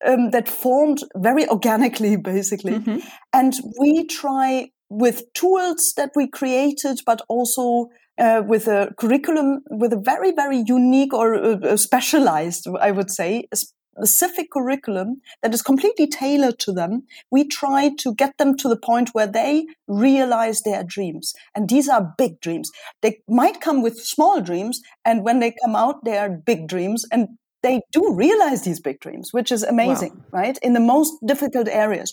um, 0.06 0.30
that 0.30 0.48
formed 0.48 1.02
very 1.16 1.48
organically, 1.48 2.16
basically. 2.16 2.74
Mm-hmm. 2.74 2.98
And 3.32 3.54
we 3.80 4.06
try 4.06 4.70
with 4.88 5.32
tools 5.32 5.94
that 5.96 6.10
we 6.14 6.28
created, 6.28 7.00
but 7.06 7.22
also 7.28 7.88
uh, 8.18 8.42
with 8.46 8.68
a 8.68 8.92
curriculum 8.98 9.62
with 9.70 9.92
a 9.92 10.00
very, 10.00 10.32
very 10.32 10.62
unique 10.66 11.14
or 11.14 11.34
uh, 11.34 11.76
specialized, 11.76 12.68
I 12.80 12.90
would 12.90 13.10
say, 13.10 13.48
specific 13.96 14.50
curriculum 14.50 15.20
that 15.42 15.54
is 15.54 15.62
completely 15.62 16.06
tailored 16.06 16.58
to 16.60 16.72
them. 16.72 17.04
We 17.30 17.46
try 17.46 17.90
to 17.98 18.14
get 18.14 18.38
them 18.38 18.56
to 18.58 18.68
the 18.68 18.76
point 18.76 19.10
where 19.12 19.26
they 19.26 19.66
realize 19.86 20.62
their 20.62 20.84
dreams. 20.84 21.32
And 21.54 21.68
these 21.68 21.88
are 21.88 22.14
big 22.16 22.40
dreams. 22.40 22.70
They 23.02 23.20
might 23.28 23.60
come 23.60 23.82
with 23.82 24.00
small 24.00 24.40
dreams. 24.40 24.80
And 25.04 25.24
when 25.24 25.40
they 25.40 25.54
come 25.64 25.76
out, 25.76 26.04
they 26.04 26.18
are 26.18 26.30
big 26.30 26.68
dreams. 26.68 27.04
And 27.10 27.38
they 27.62 27.80
do 27.92 28.14
realize 28.14 28.62
these 28.62 28.80
big 28.80 29.00
dreams, 29.00 29.32
which 29.32 29.52
is 29.52 29.62
amazing, 29.62 30.14
wow. 30.32 30.40
right? 30.40 30.58
In 30.62 30.72
the 30.72 30.80
most 30.80 31.14
difficult 31.26 31.68
areas. 31.68 32.12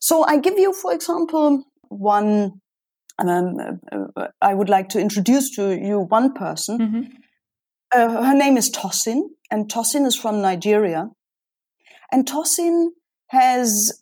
So 0.00 0.24
I 0.24 0.38
give 0.38 0.58
you, 0.58 0.72
for 0.72 0.92
example, 0.92 1.64
one. 1.88 2.60
Um, 3.18 3.56
uh, 3.90 4.28
I 4.42 4.52
would 4.52 4.68
like 4.68 4.90
to 4.90 5.00
introduce 5.00 5.50
to 5.56 5.74
you 5.74 6.00
one 6.00 6.34
person. 6.34 6.78
Mm-hmm. 6.78 7.02
Uh, 7.94 8.24
her 8.26 8.34
name 8.34 8.58
is 8.58 8.70
Tosin, 8.70 9.22
and 9.50 9.70
Tosin 9.72 10.04
is 10.04 10.14
from 10.14 10.42
Nigeria. 10.42 11.08
And 12.12 12.26
Tosin 12.26 12.88
has 13.28 13.98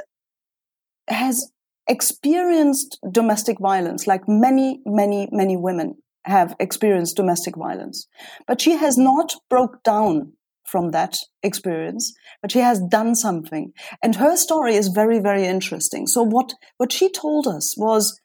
has 1.09 1.51
experienced 1.87 2.99
domestic 3.11 3.59
violence, 3.61 4.07
like 4.07 4.23
many, 4.27 4.81
many, 4.87 5.29
many 5.31 5.57
women 5.57 5.97
have 6.25 6.57
experienced 6.59 7.17
domestic 7.17 7.57
violence. 7.57 8.09
But 8.47 8.61
she 8.61 8.73
has 8.73 8.97
not 8.97 9.35
broke 9.51 9.83
down 9.83 10.33
from 10.67 10.91
that 10.91 11.17
experience, 11.43 12.13
but 12.41 12.51
she 12.51 12.61
has 12.61 12.81
done 12.81 13.15
something. 13.15 13.73
And 14.03 14.17
her 14.17 14.37
story 14.37 14.75
is 14.75 14.89
very, 14.89 15.19
very 15.19 15.45
interesting. 15.45 16.07
So 16.07 16.23
what, 16.23 16.55
what 16.79 16.93
she 16.93 17.11
told 17.11 17.47
us 17.47 17.75
was 17.77 18.21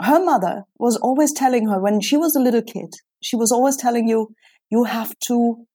her 0.00 0.22
mother 0.24 0.64
was 0.78 0.96
always 0.96 1.32
telling 1.32 1.68
her 1.68 1.80
when 1.80 2.00
she 2.00 2.16
was 2.16 2.34
a 2.36 2.40
little 2.40 2.62
kid, 2.62 2.94
she 3.22 3.36
was 3.36 3.52
always 3.52 3.76
telling 3.76 4.08
you, 4.08 4.34
you 4.70 4.84
have 4.84 5.18
to 5.20 5.66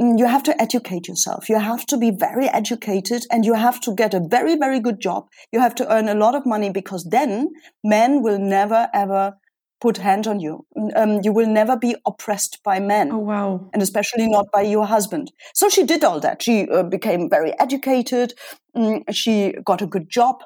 mm, 0.00 0.18
you 0.18 0.26
have 0.26 0.44
to 0.44 0.62
educate 0.62 1.08
yourself. 1.08 1.48
You 1.48 1.58
have 1.58 1.84
to 1.86 1.96
be 1.96 2.10
very 2.10 2.48
educated 2.48 3.24
and 3.30 3.44
you 3.44 3.54
have 3.54 3.80
to 3.80 3.94
get 3.94 4.14
a 4.14 4.20
very, 4.20 4.56
very 4.56 4.80
good 4.80 5.00
job. 5.00 5.26
You 5.52 5.60
have 5.60 5.74
to 5.76 5.92
earn 5.92 6.08
a 6.08 6.14
lot 6.14 6.34
of 6.34 6.46
money 6.46 6.70
because 6.70 7.04
then 7.10 7.48
men 7.82 8.22
will 8.22 8.38
never 8.38 8.88
ever 8.94 9.34
put 9.80 9.98
hand 9.98 10.26
on 10.26 10.40
you. 10.40 10.66
Um, 10.96 11.20
you 11.22 11.32
will 11.32 11.46
never 11.46 11.76
be 11.76 11.94
oppressed 12.06 12.58
by 12.64 12.80
men. 12.80 13.12
Oh, 13.12 13.18
wow. 13.18 13.70
And 13.72 13.82
especially 13.82 14.28
not 14.28 14.46
by 14.52 14.62
your 14.62 14.86
husband. 14.86 15.30
So 15.54 15.68
she 15.68 15.84
did 15.84 16.04
all 16.04 16.20
that. 16.20 16.42
She 16.42 16.68
uh, 16.68 16.82
became 16.82 17.28
very 17.30 17.58
educated. 17.58 18.34
Mm, 18.76 19.02
she 19.12 19.54
got 19.64 19.82
a 19.82 19.86
good 19.86 20.10
job 20.10 20.36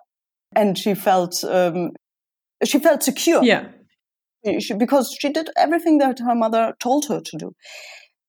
and 0.54 0.76
she 0.76 0.94
felt, 0.94 1.42
um, 1.44 1.92
she 2.64 2.78
felt 2.78 3.02
secure. 3.02 3.42
Yeah. 3.42 3.68
She, 4.58 4.74
because 4.74 5.16
she 5.18 5.30
did 5.32 5.50
everything 5.56 5.98
that 5.98 6.18
her 6.18 6.34
mother 6.34 6.74
told 6.80 7.06
her 7.06 7.20
to 7.20 7.36
do. 7.38 7.52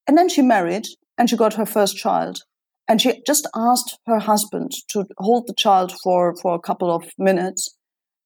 And 0.08 0.18
then 0.18 0.30
she 0.30 0.42
married 0.42 0.86
and 1.18 1.30
she 1.30 1.36
got 1.36 1.56
her 1.56 1.66
first 1.66 1.98
child. 1.98 2.39
And 2.88 3.02
she 3.02 3.22
just 3.26 3.48
asked 3.56 3.98
her 4.06 4.20
husband 4.20 4.72
to 4.89 5.06
hold 5.18 5.48
the 5.48 5.54
child 5.58 5.94
for, 6.04 6.36
for 6.42 6.54
a 6.54 6.60
couple 6.60 6.94
of 6.94 7.06
minutes 7.18 7.76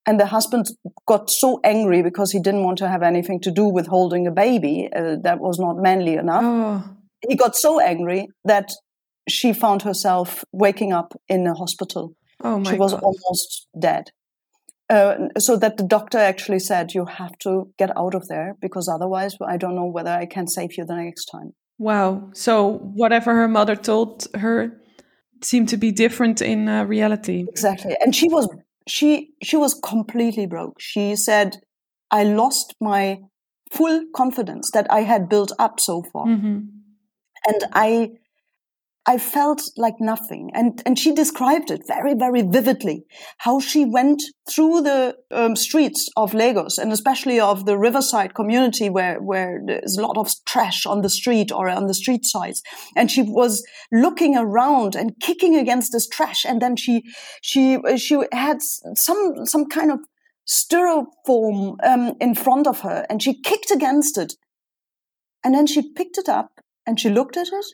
and 0.08 0.18
the 0.18 0.26
husband 0.26 0.70
got 1.06 1.28
so 1.28 1.60
angry 1.62 2.02
because 2.02 2.32
he 2.32 2.40
didn't 2.40 2.64
want 2.64 2.78
to 2.78 2.88
have 2.88 3.02
anything 3.02 3.40
to 3.40 3.50
do 3.50 3.66
with 3.66 3.86
holding 3.86 4.26
a 4.26 4.30
baby. 4.30 4.88
Uh, 4.96 5.16
that 5.22 5.38
was 5.38 5.58
not 5.58 5.76
manly 5.76 6.14
enough. 6.14 6.42
Oh. 6.42 6.82
He 7.28 7.36
got 7.36 7.54
so 7.54 7.78
angry 7.78 8.28
that 8.46 8.70
she 9.28 9.52
found 9.52 9.82
herself 9.82 10.44
waking 10.50 10.94
up 10.94 11.12
in 11.28 11.46
a 11.46 11.52
hospital. 11.52 12.14
Oh 12.42 12.64
she 12.64 12.76
was 12.76 12.92
God. 12.92 13.02
almost 13.02 13.66
dead. 13.78 14.04
Uh, 14.88 15.28
so 15.38 15.58
that 15.58 15.76
the 15.76 15.82
doctor 15.84 16.16
actually 16.16 16.60
said, 16.60 16.94
You 16.94 17.04
have 17.04 17.36
to 17.40 17.70
get 17.76 17.94
out 17.94 18.14
of 18.14 18.28
there 18.28 18.56
because 18.62 18.88
otherwise 18.88 19.36
I 19.46 19.58
don't 19.58 19.76
know 19.76 19.90
whether 19.96 20.10
I 20.10 20.24
can 20.24 20.46
save 20.46 20.78
you 20.78 20.86
the 20.86 20.96
next 20.96 21.26
time. 21.26 21.52
Wow. 21.76 22.30
So 22.32 22.78
whatever 23.02 23.34
her 23.34 23.48
mother 23.48 23.76
told 23.76 24.26
her 24.34 24.80
seemed 25.42 25.68
to 25.68 25.76
be 25.76 25.92
different 25.92 26.40
in 26.40 26.66
uh, 26.66 26.84
reality. 26.84 27.44
Exactly. 27.46 27.94
And 28.00 28.14
she 28.14 28.28
was 28.30 28.48
she 28.88 29.30
she 29.42 29.56
was 29.56 29.74
completely 29.74 30.46
broke. 30.46 30.80
She 30.80 31.16
said, 31.16 31.58
"I 32.10 32.24
lost 32.24 32.74
my 32.80 33.20
full 33.72 34.04
confidence 34.14 34.70
that 34.72 34.90
I 34.90 35.02
had 35.02 35.28
built 35.28 35.52
up 35.58 35.78
so 35.80 36.02
far, 36.12 36.26
mm-hmm. 36.26 36.58
and 37.46 37.64
I." 37.72 38.10
I 39.06 39.16
felt 39.16 39.62
like 39.78 39.94
nothing. 40.00 40.50
And, 40.52 40.82
and 40.84 40.98
she 40.98 41.14
described 41.14 41.70
it 41.70 41.86
very, 41.86 42.12
very 42.12 42.42
vividly, 42.42 43.06
how 43.38 43.58
she 43.58 43.86
went 43.86 44.22
through 44.50 44.82
the 44.82 45.16
um, 45.30 45.56
streets 45.56 46.10
of 46.16 46.34
Lagos 46.34 46.76
and 46.76 46.92
especially 46.92 47.40
of 47.40 47.64
the 47.64 47.78
riverside 47.78 48.34
community 48.34 48.90
where, 48.90 49.18
where 49.18 49.62
there's 49.64 49.96
a 49.96 50.02
lot 50.02 50.18
of 50.18 50.30
trash 50.44 50.84
on 50.84 51.00
the 51.00 51.08
street 51.08 51.50
or 51.50 51.70
on 51.70 51.86
the 51.86 51.94
street 51.94 52.26
sides. 52.26 52.62
And 52.96 53.10
she 53.10 53.22
was 53.22 53.64
looking 53.90 54.36
around 54.36 54.94
and 54.94 55.18
kicking 55.20 55.56
against 55.56 55.92
this 55.92 56.06
trash. 56.06 56.44
And 56.44 56.60
then 56.60 56.76
she, 56.76 57.02
she, 57.40 57.78
she 57.96 58.18
had 58.30 58.58
some, 58.60 59.46
some 59.46 59.66
kind 59.70 59.90
of 59.90 60.00
styrofoam 60.46 61.76
um, 61.82 62.14
in 62.20 62.34
front 62.34 62.66
of 62.66 62.80
her 62.80 63.06
and 63.08 63.22
she 63.22 63.40
kicked 63.40 63.70
against 63.70 64.18
it. 64.18 64.34
And 65.42 65.54
then 65.54 65.66
she 65.66 65.92
picked 65.92 66.18
it 66.18 66.28
up 66.28 66.60
and 66.86 67.00
she 67.00 67.08
looked 67.08 67.38
at 67.38 67.48
it 67.48 67.64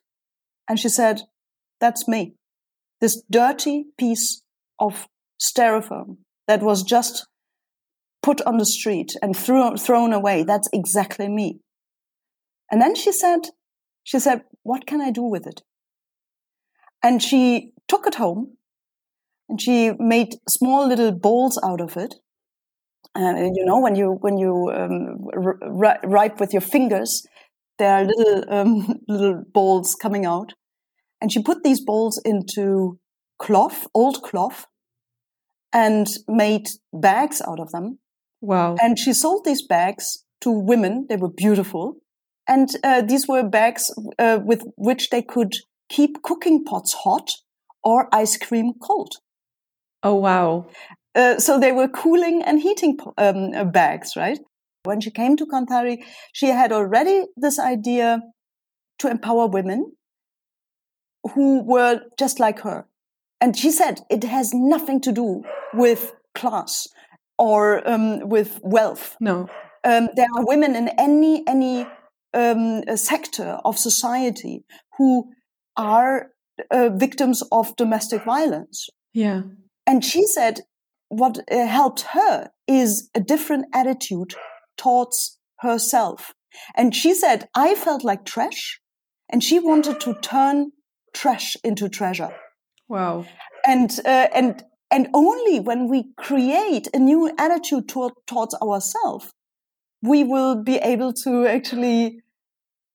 and 0.69 0.79
she 0.79 0.89
said, 0.89 1.23
That's 1.81 2.09
me. 2.09 2.35
This 3.01 3.23
dirty 3.31 3.87
piece 3.99 4.43
of 4.79 5.09
styrofoam 5.41 6.19
that 6.47 6.63
was 6.63 6.83
just 6.83 7.27
put 8.23 8.41
on 8.43 8.57
the 8.57 8.67
street 8.67 9.13
and 9.21 9.37
threw, 9.37 9.77
thrown 9.77 10.13
away. 10.13 10.43
That's 10.45 10.69
exactly 10.73 11.29
me. 11.29 11.61
And 12.71 12.81
then 12.81 12.95
she 12.95 13.13
said, 13.13 13.41
she 14.03 14.19
said, 14.19 14.43
what 14.63 14.87
can 14.87 15.01
I 15.01 15.11
do 15.11 15.23
with 15.23 15.47
it? 15.47 15.63
And 17.03 17.23
she 17.23 17.73
took 17.87 18.07
it 18.07 18.15
home 18.15 18.57
and 19.49 19.61
she 19.61 19.93
made 19.99 20.37
small 20.49 20.89
little 20.89 21.13
balls 21.13 21.61
out 21.63 21.83
of 21.83 21.97
it. 21.99 22.15
And 23.15 23.55
you 23.57 23.65
know, 23.65 23.79
when 23.79 23.95
you, 23.95 24.17
when 24.21 24.39
you 24.39 24.73
um, 24.75 25.27
r- 25.35 26.01
write 26.03 26.41
with 26.41 26.53
your 26.53 26.63
fingers, 26.63 27.27
there 27.79 27.95
are 27.95 28.05
little 28.05 28.45
um, 28.49 29.01
little 29.09 29.43
balls 29.53 29.95
coming 29.95 30.25
out, 30.25 30.55
and 31.21 31.33
she 31.33 31.43
put 31.43 31.63
these 31.63 31.81
balls 31.81 32.21
into 32.25 32.99
cloth, 33.39 33.87
old 33.95 34.23
cloth, 34.23 34.67
and 35.73 36.07
made 36.29 36.69
bags 36.93 37.43
out 37.47 37.61
of 37.61 37.71
them. 37.73 37.99
Wow! 38.41 38.77
And 38.83 38.99
she 38.99 39.13
sold 39.13 39.45
these 39.45 39.67
bags 39.67 40.25
to 40.43 40.51
women. 40.51 41.07
They 41.09 41.17
were 41.17 41.31
beautiful, 41.31 41.97
and 42.49 42.69
uh, 42.83 43.03
these 43.03 43.27
were 43.27 43.43
bags 43.43 43.91
uh, 44.19 44.41
with 44.45 44.63
which 44.77 45.11
they 45.11 45.23
could 45.23 45.55
keep 45.89 46.23
cooking 46.23 46.65
pots 46.65 46.95
hot 47.05 47.31
or 47.83 48.09
ice 48.13 48.37
cream 48.37 48.73
cold. 48.81 49.15
Oh 50.03 50.15
wow! 50.15 50.67
uh, 51.15 51.39
so 51.39 51.59
they 51.59 51.73
were 51.73 51.89
cooling 51.89 52.43
and 52.43 52.61
heating 52.61 52.99
um, 53.19 53.71
bags, 53.71 54.17
right? 54.17 54.39
When 54.85 55.01
she 55.01 55.11
came 55.11 55.37
to 55.37 55.47
Kanthari, 55.47 56.05
she 56.33 56.49
had 56.49 56.73
already 56.73 57.25
this 57.37 57.59
idea 57.59 58.21
to 58.99 59.11
empower 59.11 59.47
women 59.47 59.93
who 61.35 61.63
were 61.65 62.03
just 62.19 62.39
like 62.39 62.61
her. 62.61 62.87
And 63.41 63.57
she 63.57 63.71
said 63.71 64.01
it 64.11 64.25
has 64.25 64.53
nothing 64.55 65.01
to 65.03 65.13
do 65.13 65.43
with 65.73 66.13
class 66.35 66.87
or 67.39 67.87
um, 67.89 68.29
with 68.29 68.61
wealth. 68.63 69.17
No. 69.21 69.49
Um, 69.85 70.09
there 70.17 70.29
are 70.37 70.47
women 70.47 70.77
in 70.77 70.89
any 70.99 71.47
any 71.47 71.87
um, 72.33 72.83
sector 72.97 73.59
of 73.65 73.79
society 73.79 74.65
who 74.99 75.31
are 75.77 76.29
uh, 76.71 76.91
victims 76.91 77.43
of 77.51 77.75
domestic 77.77 78.25
violence. 78.25 78.89
Yeah. 79.13 79.43
And 79.87 80.05
she 80.05 80.27
said 80.27 80.61
what 81.09 81.39
uh, 81.51 81.67
helped 81.67 82.03
her 82.13 82.51
is 82.67 83.11
a 83.15 83.21
different 83.21 83.67
attitude 83.75 84.35
towards 84.77 85.39
herself. 85.61 86.35
And 86.77 86.95
she 86.95 87.15
said, 87.15 87.49
I 87.55 87.75
felt 87.75 88.05
like 88.05 88.25
trash, 88.25 88.81
and 89.31 89.43
she 89.43 89.59
wanted 89.59 90.01
to 90.01 90.15
turn 90.15 90.73
trash 91.13 91.57
into 91.65 91.89
treasure. 91.89 92.35
Wow. 92.89 93.27
And, 93.67 93.91
uh, 94.05 94.29
and, 94.35 94.63
and 94.91 95.09
only 95.15 95.61
when 95.61 95.89
we 95.89 96.13
create 96.17 96.89
a 96.95 96.99
new 96.99 97.33
attitude 97.39 97.89
toward, 97.89 98.13
towards 98.27 98.55
ourselves, 98.57 99.33
we 100.03 100.23
will 100.23 100.63
be 100.63 100.77
able 100.77 101.13
to 101.25 101.47
actually 101.47 102.21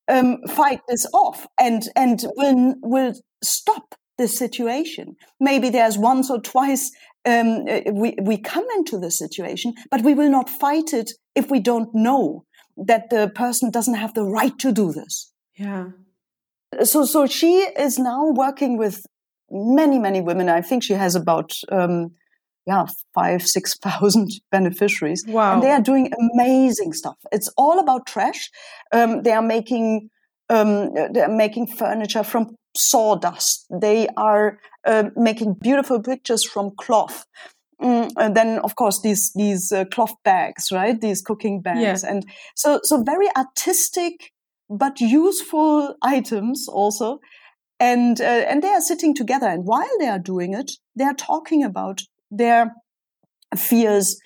um, 0.08 0.38
fight 0.48 0.82
this 0.88 1.08
off 1.14 1.48
and, 1.60 1.84
and 1.96 2.24
will, 2.36 2.76
will 2.82 3.14
stop 3.44 3.96
this 4.18 4.38
situation. 4.38 5.16
Maybe 5.40 5.70
there's 5.70 5.98
once 5.98 6.30
or 6.30 6.40
twice 6.40 6.92
um, 7.26 7.66
uh, 7.70 7.82
we, 7.92 8.16
we 8.22 8.38
come 8.38 8.66
into 8.78 8.98
this 8.98 9.18
situation, 9.18 9.74
but 9.92 10.04
we 10.04 10.14
will 10.14 10.30
not 10.30 10.50
fight 10.50 10.94
it 10.94 11.12
if 11.40 11.50
we 11.50 11.60
don't 11.60 11.90
know 11.96 12.46
that 12.78 13.10
the 13.10 13.32
person 13.34 13.72
doesn't 13.72 13.96
have 13.96 14.14
the 14.14 14.24
right 14.24 14.58
to 14.60 14.72
do 14.72 14.92
this. 14.92 15.32
Yeah. 15.56 15.86
So, 16.84 17.06
so 17.06 17.26
she 17.26 17.54
is 17.88 17.98
now 17.98 18.30
working 18.32 18.78
with 18.78 19.06
many, 19.50 19.98
many 20.00 20.22
women. 20.22 20.50
I 20.50 20.62
think 20.62 20.84
she 20.84 20.94
has 20.94 21.16
about, 21.16 21.52
um, 21.72 22.12
yeah, 22.68 22.86
five, 23.16 23.42
six 23.56 23.78
thousand 23.78 24.30
beneficiaries. 24.52 25.24
Wow. 25.28 25.54
And 25.54 25.64
they 25.64 25.72
are 25.72 25.82
doing 25.82 26.12
amazing 26.34 26.94
stuff. 26.94 27.18
It's 27.32 27.50
all 27.58 27.80
about 27.80 28.06
trash. 28.06 28.50
Um, 28.92 29.24
they 29.24 29.32
are 29.32 29.42
making, 29.42 30.10
um, 30.50 30.94
they 31.14 31.22
are 31.22 31.36
making 31.46 31.68
furniture 31.68 32.24
from 32.24 32.56
sawdust. 32.76 33.66
They 33.72 34.08
are 34.16 34.60
uh, 34.86 35.06
making 35.16 35.56
beautiful 35.56 36.02
pictures 36.02 36.46
from 36.46 36.72
cloth. 36.80 37.26
Mm, 37.82 38.12
and 38.18 38.36
then, 38.36 38.60
of 38.60 38.76
course, 38.76 39.02
these 39.02 39.32
these 39.36 39.72
uh, 39.72 39.86
cloth 39.86 40.14
bags, 40.24 40.72
right? 40.72 41.00
These 41.00 41.22
cooking 41.22 41.62
bags, 41.62 42.04
Yeah. 42.04 42.12
and 42.12 42.26
so 42.56 42.80
so 42.84 43.04
very 43.04 43.28
artistic 43.38 44.32
but 44.70 45.00
useful 45.00 45.96
items 46.02 46.68
also. 46.68 47.20
And 47.80 48.20
uh, 48.20 48.44
and 48.50 48.62
they 48.62 48.70
are 48.70 48.82
sitting 48.82 49.16
together, 49.16 49.48
and 49.48 49.64
while 49.66 49.98
they 50.00 50.08
are 50.10 50.20
doing 50.20 50.54
it, 50.54 50.72
they 50.98 51.06
are 51.06 51.16
talking 51.16 51.64
about 51.64 52.02
their 52.30 52.74
fears 53.56 54.20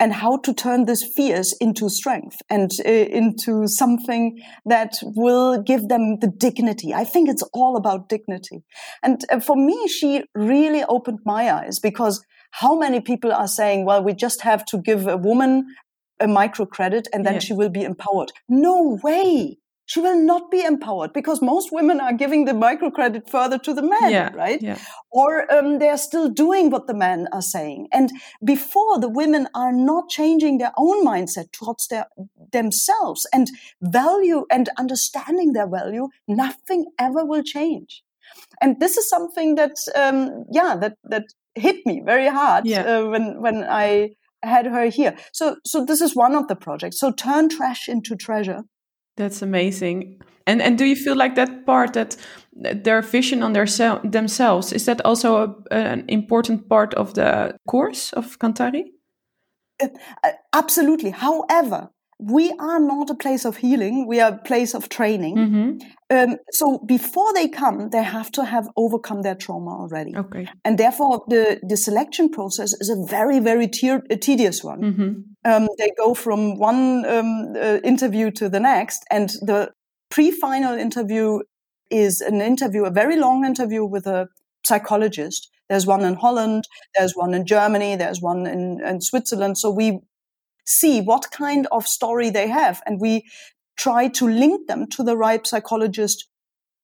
and 0.00 0.12
how 0.12 0.36
to 0.38 0.54
turn 0.54 0.84
these 0.84 1.04
fears 1.16 1.54
into 1.60 1.88
strength 1.88 2.36
and 2.48 2.70
uh, 2.86 2.88
into 2.90 3.66
something 3.66 4.38
that 4.64 4.92
will 5.02 5.60
give 5.62 5.88
them 5.88 6.18
the 6.20 6.28
dignity. 6.38 6.94
I 6.94 7.04
think 7.04 7.28
it's 7.28 7.42
all 7.52 7.76
about 7.76 8.08
dignity. 8.08 8.62
And 9.02 9.24
uh, 9.32 9.40
for 9.40 9.56
me, 9.56 9.88
she 9.88 10.22
really 10.34 10.84
opened 10.88 11.18
my 11.24 11.52
eyes 11.52 11.80
because 11.80 12.24
how 12.50 12.78
many 12.78 13.00
people 13.00 13.32
are 13.32 13.48
saying, 13.48 13.84
well, 13.84 14.02
we 14.02 14.12
just 14.14 14.42
have 14.42 14.64
to 14.66 14.78
give 14.78 15.06
a 15.06 15.16
woman 15.16 15.74
a 16.20 16.26
microcredit 16.26 17.06
and 17.12 17.24
then 17.24 17.34
Yeah. 17.34 17.40
she 17.40 17.52
will 17.52 17.68
be 17.68 17.84
empowered. 17.84 18.32
No 18.48 18.98
way. 19.02 19.58
She 19.86 20.00
will 20.00 20.20
not 20.20 20.50
be 20.50 20.62
empowered 20.62 21.14
because 21.14 21.40
most 21.40 21.72
women 21.72 21.98
are 21.98 22.12
giving 22.12 22.44
the 22.44 22.52
microcredit 22.52 23.30
further 23.30 23.56
to 23.60 23.72
the 23.72 23.80
men, 23.80 24.10
yeah. 24.10 24.30
right? 24.34 24.60
Yeah. 24.60 24.76
or 25.10 25.50
um, 25.50 25.78
they 25.78 25.88
are 25.88 25.96
still 25.96 26.28
doing 26.28 26.68
what 26.68 26.86
the 26.86 26.92
men 26.92 27.26
are 27.32 27.40
saying. 27.40 27.88
And 27.90 28.10
before 28.44 29.00
the 29.00 29.08
women 29.08 29.48
are 29.54 29.72
not 29.72 30.10
changing 30.10 30.58
their 30.58 30.72
own 30.76 31.06
mindset 31.06 31.52
towards 31.52 31.88
their 31.88 32.06
themselves 32.52 33.26
and 33.32 33.48
value 33.80 34.44
and 34.50 34.68
understanding 34.76 35.54
their 35.54 35.66
value, 35.68 36.08
nothing 36.26 36.86
ever 36.98 37.24
will 37.24 37.42
change. 37.42 38.02
And 38.60 38.78
this 38.80 38.98
is 38.98 39.08
something 39.08 39.54
that, 39.54 39.76
um, 39.94 40.44
yeah, 40.52 40.76
that 40.76 40.96
that 41.04 41.24
hit 41.58 41.84
me 41.86 42.02
very 42.04 42.28
hard 42.28 42.66
Yeah. 42.66 42.84
uh, 42.98 43.10
when 43.10 43.40
when 43.42 43.64
I 43.64 44.10
had 44.42 44.66
her 44.66 44.90
here. 44.90 45.16
So 45.32 45.56
so 45.66 45.84
this 45.84 46.00
is 46.00 46.16
one 46.16 46.34
of 46.38 46.46
the 46.48 46.56
projects. 46.56 46.98
So 47.00 47.12
turn 47.12 47.48
trash 47.48 47.88
into 47.88 48.16
treasure. 48.16 48.62
That's 49.16 49.42
amazing. 49.42 50.20
And 50.46 50.62
and 50.62 50.78
do 50.78 50.84
you 50.84 50.96
feel 50.96 51.16
like 51.16 51.34
that 51.34 51.66
part 51.66 51.92
that 51.92 52.16
their 52.84 53.02
vision 53.02 53.42
on 53.42 53.52
their 53.52 53.66
sel- 53.66 54.00
themselves 54.10 54.72
is 54.72 54.84
that 54.84 55.00
also 55.04 55.36
a, 55.36 55.74
an 55.74 56.04
important 56.08 56.68
part 56.68 56.94
of 56.94 57.12
the 57.14 57.56
course 57.66 58.12
of 58.16 58.38
Kanthari? 58.38 58.84
Uh, 59.82 59.88
absolutely. 60.52 61.10
However, 61.10 61.90
we 62.18 62.52
are 62.58 62.80
not 62.80 63.10
a 63.10 63.14
place 63.14 63.44
of 63.44 63.58
healing. 63.58 64.06
We 64.08 64.20
are 64.20 64.32
a 64.32 64.38
place 64.38 64.74
of 64.74 64.88
training. 64.88 65.36
Mm-hmm. 65.36 65.78
Um, 66.10 66.36
so 66.50 66.78
before 66.78 67.32
they 67.32 67.48
come, 67.48 67.90
they 67.90 68.02
have 68.02 68.32
to 68.32 68.44
have 68.44 68.68
overcome 68.76 69.22
their 69.22 69.36
trauma 69.36 69.70
already. 69.70 70.16
Okay. 70.16 70.48
And 70.64 70.78
therefore, 70.78 71.24
the, 71.28 71.60
the 71.62 71.76
selection 71.76 72.28
process 72.28 72.72
is 72.72 72.88
a 72.88 73.06
very, 73.08 73.38
very 73.38 73.68
te- 73.68 74.00
tedious 74.20 74.64
one. 74.64 74.80
Mm-hmm. 74.80 75.50
Um, 75.50 75.68
they 75.78 75.92
go 75.96 76.14
from 76.14 76.58
one 76.58 77.04
um, 77.06 77.52
uh, 77.56 77.78
interview 77.84 78.32
to 78.32 78.48
the 78.48 78.60
next, 78.60 79.04
and 79.10 79.28
the 79.42 79.70
pre-final 80.10 80.76
interview 80.76 81.38
is 81.90 82.20
an 82.20 82.40
interview, 82.40 82.84
a 82.84 82.90
very 82.90 83.16
long 83.16 83.44
interview 83.44 83.84
with 83.84 84.06
a 84.06 84.26
psychologist. 84.66 85.48
There's 85.68 85.86
one 85.86 86.02
in 86.02 86.14
Holland, 86.14 86.64
there's 86.96 87.12
one 87.14 87.34
in 87.34 87.46
Germany, 87.46 87.94
there's 87.94 88.20
one 88.20 88.46
in, 88.46 88.80
in 88.84 89.00
Switzerland. 89.00 89.58
So 89.58 89.70
we 89.70 90.00
see 90.68 91.00
what 91.00 91.30
kind 91.30 91.66
of 91.72 91.86
story 91.86 92.30
they 92.30 92.48
have, 92.48 92.82
and 92.86 93.00
we 93.00 93.24
try 93.76 94.08
to 94.08 94.28
link 94.28 94.66
them 94.68 94.86
to 94.88 95.02
the 95.02 95.16
right 95.16 95.46
psychologist 95.46 96.28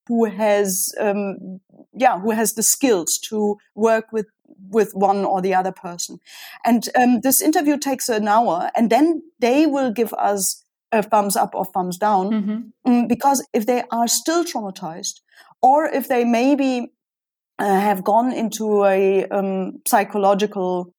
who 0.09 0.25
has, 0.25 0.94
um, 1.01 1.61
yeah, 1.92 2.18
who 2.18 2.31
has 2.31 2.55
the 2.55 2.62
skills 2.62 3.18
to 3.18 3.57
work 3.75 4.07
with 4.12 4.27
with 4.70 4.92
one 4.94 5.25
or 5.25 5.42
the 5.42 5.55
other 5.55 5.73
person. 5.73 6.18
And 6.64 6.88
um, 6.97 7.20
this 7.20 7.42
interview 7.42 7.79
takes 7.79 8.09
an 8.09 8.29
hour, 8.29 8.70
and 8.75 8.90
then 8.90 9.23
they 9.40 9.66
will 9.66 9.92
give 9.92 10.12
us 10.14 10.64
a 10.92 11.03
thumbs 11.03 11.37
up 11.37 11.55
or 11.55 11.64
thumbs 11.64 11.99
down. 11.99 12.31
Mm-hmm. 12.31 12.90
Mm, 12.90 13.09
because 13.09 13.47
if 13.53 13.66
they 13.66 13.83
are 13.90 14.09
still 14.09 14.44
traumatized, 14.44 15.20
or 15.61 15.87
if 15.87 16.09
they 16.09 16.25
maybe 16.25 16.92
uh, 17.59 17.81
have 17.81 18.05
gone 18.05 18.33
into 18.33 18.85
a 18.85 19.27
um, 19.29 19.81
psychological 19.87 20.93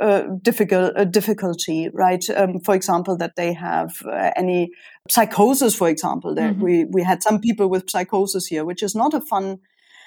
uh, 0.00 0.22
difficult 0.42 0.92
uh, 0.96 1.04
difficulty, 1.04 1.88
right? 1.92 2.24
Um, 2.30 2.60
for 2.60 2.74
example, 2.74 3.16
that 3.18 3.36
they 3.36 3.52
have 3.54 3.90
uh, 4.06 4.30
any 4.36 4.70
psychosis, 5.10 5.74
for 5.74 5.88
example. 5.88 6.34
That 6.34 6.54
Mhm. 6.56 6.62
we 6.62 6.84
we 6.84 7.02
had 7.04 7.22
some 7.22 7.40
people 7.40 7.66
with 7.68 7.90
psychosis 7.90 8.46
here, 8.46 8.64
which 8.64 8.82
is 8.82 8.94
not 8.94 9.14
a 9.14 9.20
fun. 9.20 9.58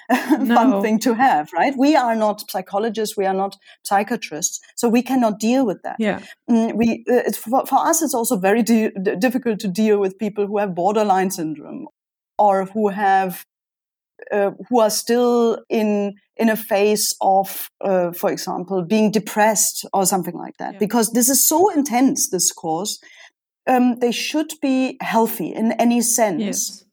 fun 0.54 0.70
No. 0.70 0.82
thing 0.82 1.00
to 1.00 1.14
have, 1.14 1.48
right? 1.52 1.74
We 1.76 1.96
are 1.96 2.14
not 2.14 2.48
psychologists, 2.50 3.16
we 3.16 3.26
are 3.26 3.34
not 3.34 3.56
psychiatrists, 3.82 4.60
so 4.76 4.88
we 4.88 5.02
cannot 5.02 5.40
deal 5.40 5.66
with 5.66 5.82
that. 5.82 5.96
Yeah. 5.98 6.20
Mm, 6.48 6.76
we 6.76 7.04
uh, 7.10 7.22
it's 7.26 7.38
for, 7.38 7.66
for 7.66 7.78
us 7.90 8.02
it's 8.02 8.14
also 8.14 8.36
very 8.36 8.62
di- 8.62 8.92
d- 9.02 9.16
difficult 9.18 9.58
to 9.60 9.68
deal 9.68 9.98
with 9.98 10.16
people 10.18 10.46
who 10.46 10.58
have 10.58 10.74
borderline 10.76 11.30
syndrome 11.32 11.88
or 12.38 12.66
who 12.66 12.88
have 12.90 13.44
uh, 14.32 14.50
who 14.68 14.80
are 14.80 14.90
still 14.90 15.58
in 15.68 16.14
in 16.36 16.48
a 16.48 16.56
phase 16.56 17.14
of 17.20 17.70
uh, 17.80 18.12
for 18.12 18.30
example 18.30 18.82
being 18.82 19.10
depressed 19.12 19.86
or 19.92 20.04
something 20.06 20.36
like 20.44 20.56
that 20.58 20.72
Yeah. 20.72 20.78
because 20.78 21.12
this 21.12 21.28
is 21.28 21.48
so 21.48 21.70
intense 21.70 22.30
this 22.30 22.52
course 22.52 22.98
um, 23.68 23.98
they 24.00 24.12
should 24.12 24.52
be 24.62 24.96
healthy 25.00 25.52
in 25.54 25.72
any 25.72 26.00
sense 26.00 26.40
Yes. 26.46 26.84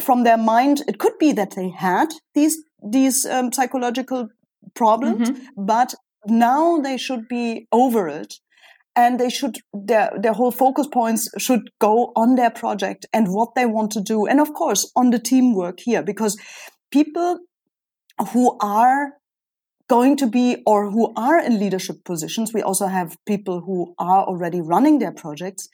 from 0.00 0.24
their 0.24 0.38
mind 0.38 0.82
it 0.88 0.98
could 0.98 1.18
be 1.18 1.32
that 1.32 1.50
they 1.54 1.68
had 1.70 2.08
these 2.34 2.56
these 2.92 3.26
um, 3.26 3.52
psychological 3.52 4.28
problems 4.74 5.30
Mhm. 5.30 5.36
but 5.56 5.94
now 6.26 6.78
they 6.80 6.96
should 6.98 7.28
be 7.28 7.66
over 7.72 8.08
it 8.08 8.34
and 8.98 9.20
they 9.20 9.30
should 9.30 9.58
their 9.72 10.10
their 10.22 10.32
whole 10.32 10.50
focus 10.50 10.88
points 10.92 11.28
should 11.38 11.70
go 11.80 12.12
on 12.16 12.34
their 12.34 12.50
project 12.50 13.06
and 13.12 13.28
what 13.36 13.54
they 13.54 13.66
want 13.74 13.92
to 13.92 14.00
do 14.00 14.26
and 14.26 14.40
of 14.40 14.52
course 14.52 14.90
on 14.96 15.10
the 15.10 15.20
teamwork 15.30 15.78
here 15.80 16.02
because 16.02 16.36
people 16.90 17.38
who 18.32 18.56
are 18.60 19.12
going 19.88 20.16
to 20.16 20.26
be 20.26 20.46
or 20.66 20.90
who 20.90 21.12
are 21.16 21.38
in 21.40 21.60
leadership 21.60 22.02
positions 22.04 22.52
we 22.52 22.62
also 22.62 22.88
have 22.88 23.16
people 23.26 23.60
who 23.60 23.94
are 23.98 24.24
already 24.24 24.60
running 24.60 24.98
their 24.98 25.12
projects 25.12 25.68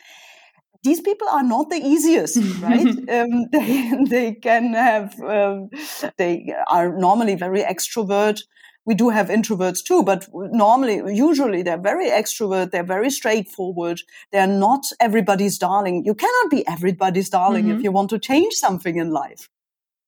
these 0.84 1.00
people 1.00 1.26
are 1.30 1.42
not 1.42 1.70
the 1.70 1.76
easiest, 1.76 2.36
right? 2.60 2.86
um, 2.86 3.46
they 3.52 3.92
they 4.10 4.34
can 4.34 4.74
have 4.74 5.18
um, 5.20 5.70
they 6.18 6.54
are 6.70 6.92
normally 6.96 7.36
very 7.36 7.62
extrovert. 7.62 8.42
We 8.86 8.94
do 8.94 9.08
have 9.08 9.28
introverts 9.28 9.82
too, 9.82 10.02
but 10.02 10.28
normally, 10.32 11.14
usually 11.14 11.62
they're 11.62 11.78
very 11.78 12.10
extrovert. 12.10 12.70
They're 12.70 12.82
very 12.82 13.10
straightforward. 13.10 14.02
They're 14.30 14.46
not 14.46 14.84
everybody's 15.00 15.58
darling. 15.58 16.04
You 16.04 16.14
cannot 16.14 16.50
be 16.50 16.66
everybody's 16.68 17.30
darling 17.30 17.66
mm-hmm. 17.66 17.78
if 17.78 17.82
you 17.82 17.92
want 17.92 18.10
to 18.10 18.18
change 18.18 18.54
something 18.54 18.96
in 18.96 19.10
life. 19.10 19.48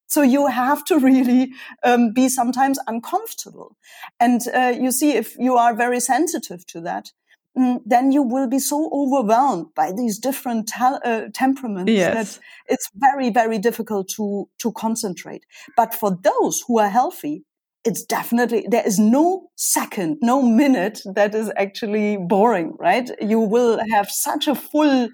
So 0.08 0.22
you 0.22 0.46
have 0.46 0.84
to 0.86 0.98
really 1.10 1.52
um, 1.82 2.12
be 2.12 2.28
sometimes 2.28 2.78
uncomfortable. 2.86 3.76
And 4.20 4.42
uh, 4.54 4.74
you 4.78 4.92
see, 4.92 5.12
if 5.12 5.36
you 5.38 5.56
are 5.56 5.74
very 5.74 6.00
sensitive 6.00 6.66
to 6.66 6.80
that, 6.82 7.12
mm, 7.58 7.80
then 7.86 8.12
you 8.12 8.22
will 8.22 8.46
be 8.46 8.58
so 8.58 8.90
overwhelmed 8.92 9.74
by 9.74 9.90
these 9.90 10.18
different 10.18 10.70
uh, 10.78 11.22
temperaments 11.32 11.90
yes. 11.90 12.36
that 12.36 12.42
it's 12.66 12.90
very, 12.94 13.30
very 13.30 13.58
difficult 13.58 14.08
to, 14.10 14.50
to 14.58 14.70
concentrate. 14.72 15.46
But 15.78 15.94
for 15.94 16.18
those 16.22 16.62
who 16.66 16.78
are 16.78 16.90
healthy, 16.90 17.45
it's 17.87 18.05
definitely, 18.05 18.66
there 18.68 18.87
is 18.87 18.99
no 18.99 19.49
second, 19.57 20.18
no 20.20 20.42
minute 20.42 21.01
that 21.14 21.35
is 21.35 21.51
actually 21.57 22.16
boring, 22.16 22.75
right? 22.79 23.09
You 23.20 23.38
will 23.38 23.79
have 23.92 24.11
such 24.11 24.49
a 24.49 24.55
full 24.55 25.09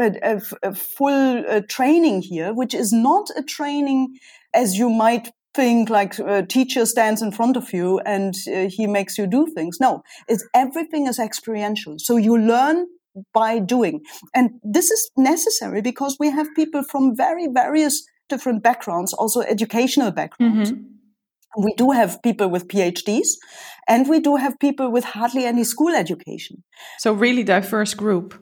a, 0.00 0.40
a, 0.62 0.74
full 0.74 1.44
uh, 1.48 1.60
training 1.68 2.22
here, 2.22 2.54
which 2.54 2.72
is 2.72 2.92
not 2.92 3.30
a 3.36 3.42
training 3.42 4.16
as 4.54 4.76
you 4.76 4.88
might 4.88 5.32
think 5.54 5.90
like 5.90 6.16
a 6.20 6.46
teacher 6.46 6.86
stands 6.86 7.20
in 7.20 7.32
front 7.32 7.56
of 7.56 7.72
you 7.72 7.98
and 8.06 8.34
uh, 8.46 8.68
he 8.68 8.86
makes 8.86 9.18
you 9.18 9.26
do 9.26 9.48
things. 9.56 9.78
No, 9.80 10.02
it's 10.28 10.46
everything 10.54 11.08
is 11.08 11.18
experiential. 11.18 11.96
So 11.98 12.16
you 12.16 12.38
learn 12.38 12.86
by 13.34 13.58
doing. 13.58 14.02
And 14.36 14.50
this 14.62 14.92
is 14.92 15.10
necessary 15.16 15.82
because 15.82 16.16
we 16.20 16.30
have 16.30 16.46
people 16.54 16.84
from 16.84 17.16
very 17.16 17.48
various 17.52 18.06
different 18.28 18.62
backgrounds, 18.62 19.12
also 19.12 19.40
educational 19.40 20.12
backgrounds. 20.12 20.70
Mm-hmm. 20.70 20.97
We 21.58 21.74
do 21.76 21.90
have 21.90 22.22
people 22.22 22.48
with 22.48 22.68
PhDs 22.68 23.28
and 23.88 24.08
we 24.08 24.20
do 24.20 24.36
have 24.36 24.58
people 24.60 24.90
with 24.90 25.04
hardly 25.04 25.44
any 25.44 25.64
school 25.64 25.94
education. 25.94 26.62
So 26.98 27.12
really 27.12 27.42
diverse 27.42 27.94
group 27.94 28.34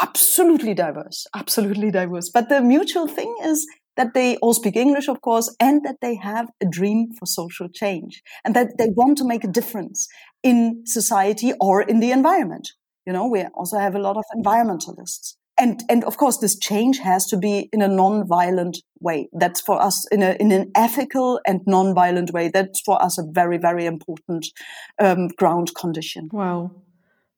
absolutely 0.00 0.74
diverse, 0.74 1.26
absolutely 1.34 1.90
diverse. 1.90 2.30
But 2.30 2.48
the 2.48 2.60
mutual 2.60 3.08
thing 3.08 3.34
is 3.42 3.66
that 3.96 4.14
they 4.14 4.36
all 4.36 4.54
speak 4.54 4.76
English, 4.76 5.08
of 5.08 5.20
course, 5.20 5.54
and 5.60 5.84
that 5.84 5.96
they 6.00 6.14
have 6.16 6.48
a 6.60 6.66
dream 6.66 7.08
for 7.18 7.26
social 7.26 7.68
change 7.68 8.22
and 8.44 8.54
that 8.54 8.78
they 8.78 8.88
want 8.94 9.18
to 9.18 9.24
make 9.24 9.44
a 9.44 9.48
difference 9.48 10.08
in 10.42 10.82
society 10.86 11.52
or 11.60 11.82
in 11.82 12.00
the 12.00 12.10
environment. 12.10 12.68
You 13.06 13.12
know, 13.12 13.26
we 13.26 13.44
also 13.54 13.78
have 13.78 13.94
a 13.94 13.98
lot 13.98 14.16
of 14.16 14.24
environmentalists. 14.36 15.34
And, 15.62 15.80
and 15.88 16.02
of 16.04 16.16
course, 16.16 16.38
this 16.38 16.58
change 16.58 16.98
has 16.98 17.26
to 17.26 17.36
be 17.36 17.68
in 17.72 17.82
a 17.82 17.88
non-violent 17.88 18.78
way. 19.00 19.28
That's 19.32 19.60
for 19.60 19.80
us 19.80 20.04
in 20.10 20.20
a, 20.20 20.36
in 20.40 20.50
an 20.50 20.72
ethical 20.74 21.40
and 21.46 21.60
non-violent 21.66 22.32
way. 22.32 22.48
That's 22.48 22.80
for 22.80 23.00
us 23.00 23.16
a 23.16 23.22
very, 23.30 23.58
very 23.58 23.86
important 23.86 24.48
um, 24.98 25.28
ground 25.28 25.72
condition. 25.76 26.28
Wow 26.32 26.72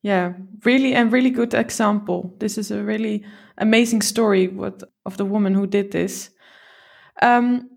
yeah 0.04 0.34
really 0.64 0.94
and 0.94 1.10
really 1.10 1.30
good 1.30 1.54
example 1.54 2.32
this 2.38 2.58
is 2.58 2.70
a 2.70 2.84
really 2.84 3.24
amazing 3.56 4.02
story 4.02 4.48
what 4.48 4.82
of 5.06 5.16
the 5.16 5.24
woman 5.24 5.54
who 5.54 5.66
did 5.66 5.90
this 5.92 6.30
um, 7.22 7.70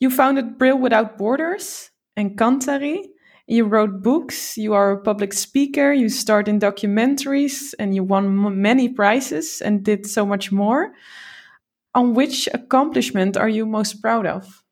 you 0.00 0.10
founded 0.10 0.58
Braille 0.58 0.78
Without 0.78 1.18
Borders 1.18 1.90
and 2.16 2.36
Kanthari 2.38 3.02
you 3.46 3.64
wrote 3.64 4.02
books 4.02 4.56
you 4.56 4.74
are 4.74 4.92
a 4.92 5.00
public 5.00 5.32
speaker 5.32 5.92
you 5.92 6.08
starred 6.08 6.48
in 6.48 6.58
documentaries 6.58 7.74
and 7.78 7.94
you 7.94 8.02
won 8.02 8.60
many 8.60 8.88
prizes 8.88 9.60
and 9.60 9.84
did 9.84 10.06
so 10.06 10.26
much 10.26 10.50
more 10.50 10.92
on 11.94 12.12
which 12.14 12.48
accomplishment 12.52 13.36
are 13.36 13.48
you 13.48 13.64
most 13.64 14.02
proud 14.02 14.26
of 14.26 14.62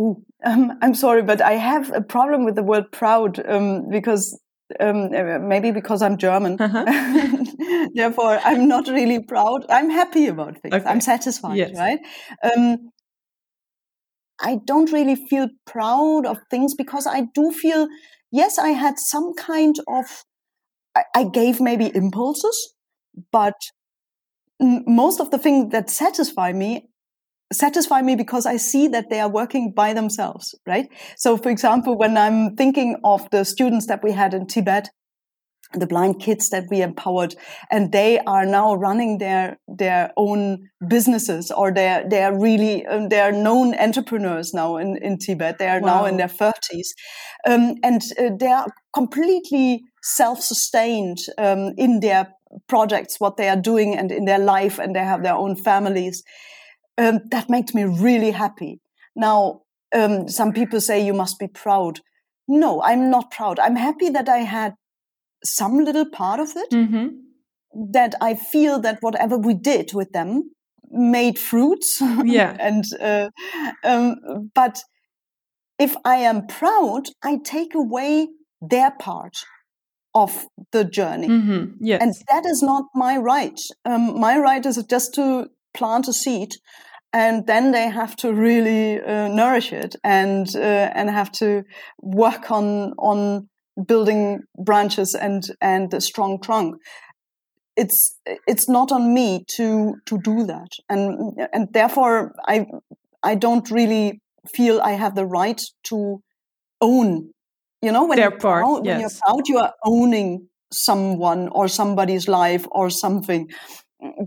Ooh, 0.00 0.24
um, 0.44 0.76
I'm 0.82 0.94
sorry, 0.94 1.22
but 1.22 1.40
I 1.40 1.52
have 1.52 1.92
a 1.94 2.00
problem 2.00 2.44
with 2.44 2.56
the 2.56 2.64
word 2.64 2.90
proud 2.90 3.38
um, 3.48 3.88
because 3.88 4.38
um, 4.80 5.10
maybe 5.48 5.70
because 5.70 6.02
I'm 6.02 6.18
German. 6.18 6.56
Uh-huh. 6.60 7.88
Therefore, 7.94 8.40
I'm 8.44 8.66
not 8.66 8.88
really 8.88 9.22
proud. 9.22 9.66
I'm 9.68 9.90
happy 9.90 10.26
about 10.26 10.60
things. 10.60 10.74
Okay. 10.74 10.84
I'm 10.84 11.00
satisfied, 11.00 11.56
yes. 11.56 11.76
right? 11.76 12.00
Um, 12.42 12.90
I 14.40 14.58
don't 14.64 14.92
really 14.92 15.16
feel 15.16 15.48
proud 15.66 16.26
of 16.26 16.38
things 16.50 16.74
because 16.74 17.06
I 17.06 17.26
do 17.34 17.52
feel, 17.52 17.88
yes, 18.30 18.58
I 18.58 18.70
had 18.70 18.98
some 18.98 19.34
kind 19.34 19.76
of, 19.88 20.24
I, 20.96 21.04
I 21.14 21.24
gave 21.24 21.60
maybe 21.60 21.90
impulses, 21.94 22.74
but 23.30 23.54
most 24.60 25.20
of 25.20 25.30
the 25.30 25.38
things 25.38 25.72
that 25.72 25.90
satisfy 25.90 26.52
me 26.52 26.88
satisfy 27.52 28.02
me 28.02 28.16
because 28.16 28.46
I 28.46 28.56
see 28.56 28.88
that 28.88 29.10
they 29.10 29.20
are 29.20 29.28
working 29.28 29.72
by 29.72 29.92
themselves, 29.92 30.54
right? 30.66 30.88
So, 31.16 31.36
for 31.36 31.50
example, 31.50 31.96
when 31.96 32.16
I'm 32.16 32.56
thinking 32.56 32.96
of 33.04 33.28
the 33.30 33.44
students 33.44 33.86
that 33.86 34.02
we 34.02 34.12
had 34.12 34.34
in 34.34 34.46
Tibet, 34.46 34.88
the 35.78 35.86
blind 35.86 36.20
kids 36.20 36.50
that 36.50 36.64
we 36.70 36.82
empowered 36.82 37.34
and 37.70 37.92
they 37.92 38.18
are 38.20 38.46
now 38.46 38.74
running 38.74 39.18
their 39.18 39.58
their 39.68 40.12
own 40.16 40.68
businesses 40.88 41.50
or 41.50 41.72
they're 41.72 42.04
they're 42.08 42.38
really 42.38 42.86
um, 42.86 43.08
they're 43.08 43.32
known 43.32 43.74
entrepreneurs 43.74 44.54
now 44.54 44.76
in, 44.76 44.96
in 45.02 45.18
tibet 45.18 45.58
they 45.58 45.68
are 45.68 45.80
wow. 45.80 46.00
now 46.00 46.04
in 46.04 46.16
their 46.16 46.28
30s 46.28 46.88
um, 47.46 47.74
and 47.82 48.02
uh, 48.18 48.30
they 48.38 48.48
are 48.48 48.66
completely 48.92 49.82
self-sustained 50.02 51.18
um, 51.38 51.72
in 51.76 52.00
their 52.00 52.28
projects 52.68 53.18
what 53.18 53.36
they 53.36 53.48
are 53.48 53.60
doing 53.60 53.96
and 53.96 54.12
in 54.12 54.24
their 54.24 54.38
life 54.38 54.78
and 54.78 54.94
they 54.94 55.04
have 55.04 55.22
their 55.22 55.34
own 55.34 55.56
families 55.56 56.22
um, 56.98 57.20
that 57.30 57.50
makes 57.50 57.74
me 57.74 57.84
really 57.84 58.30
happy. 58.30 58.80
Now, 59.16 59.62
um, 59.94 60.28
some 60.28 60.52
people 60.52 60.80
say 60.80 61.04
you 61.04 61.12
must 61.12 61.38
be 61.38 61.48
proud. 61.48 62.00
No, 62.46 62.82
I'm 62.82 63.10
not 63.10 63.30
proud. 63.30 63.58
I'm 63.58 63.76
happy 63.76 64.10
that 64.10 64.28
I 64.28 64.38
had 64.38 64.74
some 65.44 65.84
little 65.84 66.08
part 66.08 66.40
of 66.40 66.50
it. 66.56 66.70
Mm-hmm. 66.70 67.08
That 67.92 68.14
I 68.20 68.34
feel 68.34 68.78
that 68.80 68.98
whatever 69.00 69.36
we 69.36 69.54
did 69.54 69.94
with 69.94 70.12
them 70.12 70.50
made 70.90 71.38
fruits. 71.38 72.00
Yeah. 72.24 72.56
and 72.58 72.84
uh, 73.00 73.30
um, 73.82 74.50
but 74.54 74.80
if 75.78 75.96
I 76.04 76.16
am 76.16 76.46
proud, 76.46 77.08
I 77.22 77.38
take 77.44 77.74
away 77.74 78.28
their 78.60 78.92
part 78.92 79.36
of 80.14 80.46
the 80.70 80.84
journey. 80.84 81.28
Mm-hmm. 81.28 81.72
Yes. 81.80 82.00
And 82.00 82.14
that 82.28 82.48
is 82.48 82.62
not 82.62 82.84
my 82.94 83.16
right. 83.16 83.58
Um, 83.84 84.20
my 84.20 84.38
right 84.38 84.64
is 84.64 84.82
just 84.84 85.14
to 85.14 85.48
plant 85.74 86.06
a 86.06 86.12
seed 86.12 86.52
and 87.14 87.46
then 87.46 87.70
they 87.70 87.88
have 87.88 88.16
to 88.16 88.34
really 88.34 89.00
uh, 89.00 89.28
nourish 89.28 89.72
it 89.72 89.94
and 90.02 90.54
uh, 90.56 90.90
and 90.94 91.08
have 91.08 91.30
to 91.30 91.62
work 92.02 92.50
on 92.50 92.92
on 92.98 93.48
building 93.86 94.40
branches 94.58 95.14
and 95.14 95.44
and 95.60 95.92
a 95.94 96.00
strong 96.00 96.40
trunk. 96.40 96.76
It's 97.76 98.18
it's 98.46 98.68
not 98.68 98.92
on 98.92 99.14
me 99.14 99.44
to 99.56 99.94
to 100.06 100.18
do 100.18 100.44
that. 100.44 100.68
And 100.88 101.38
and 101.52 101.68
therefore 101.72 102.32
i 102.46 102.66
i 103.24 103.34
don't 103.34 103.70
really 103.70 104.20
feel 104.54 104.80
i 104.80 104.92
have 104.92 105.14
the 105.14 105.26
right 105.26 105.60
to 105.84 106.20
own 106.80 107.30
you 107.82 107.90
know 107.90 108.04
when, 108.06 108.16
Their 108.16 108.30
you're, 108.30 108.38
part, 108.38 108.62
proud, 108.62 108.84
yes. 108.84 108.92
when 108.92 109.00
you're 109.00 109.18
proud 109.26 109.48
you 109.48 109.58
are 109.58 109.72
owning 109.84 110.48
someone 110.72 111.48
or 111.48 111.68
somebody's 111.68 112.28
life 112.28 112.66
or 112.70 112.90
something 112.90 113.50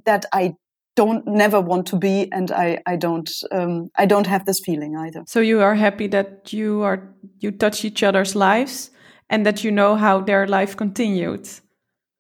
that 0.06 0.26
i 0.34 0.54
don't 0.96 1.28
never 1.28 1.62
want 1.62 1.86
to 1.86 1.96
be 1.96 2.28
and 2.32 2.52
i 2.52 2.80
i 2.88 2.96
don't 2.96 3.30
um, 3.52 3.90
i 3.98 4.06
don't 4.06 4.28
have 4.28 4.46
this 4.46 4.60
feeling 4.66 4.96
either. 4.98 5.24
So 5.28 5.40
you 5.40 5.62
are 5.62 5.76
happy 5.76 6.08
that 6.08 6.52
you 6.52 6.82
are 6.82 7.14
you 7.40 7.52
touch 7.52 7.86
each 7.86 8.02
other's 8.02 8.36
lives 8.36 8.90
and 9.30 9.46
that 9.46 9.64
you 9.64 9.72
know 9.72 9.96
how 9.96 10.22
their 10.22 10.48
life 10.48 10.76
continued. 10.76 11.48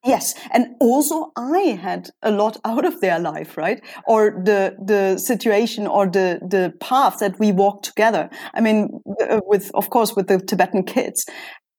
Yes 0.05 0.35
and 0.51 0.67
also 0.79 1.31
i 1.35 1.77
had 1.81 2.09
a 2.21 2.31
lot 2.31 2.57
out 2.63 2.85
of 2.85 3.01
their 3.01 3.19
life 3.19 3.57
right? 3.57 3.83
Or 4.07 4.41
the 4.45 4.75
the 4.85 5.17
situation 5.17 5.87
or 5.87 6.07
the 6.07 6.39
the 6.41 6.73
path 6.79 7.19
that 7.19 7.39
we 7.39 7.51
walked 7.51 7.85
together. 7.85 8.29
I 8.53 8.61
mean 8.61 9.01
uh, 9.29 9.41
with 9.45 9.71
of 9.73 9.89
course 9.89 10.15
with 10.15 10.27
the 10.27 10.39
tibetan 10.39 10.83
kids. 10.83 11.25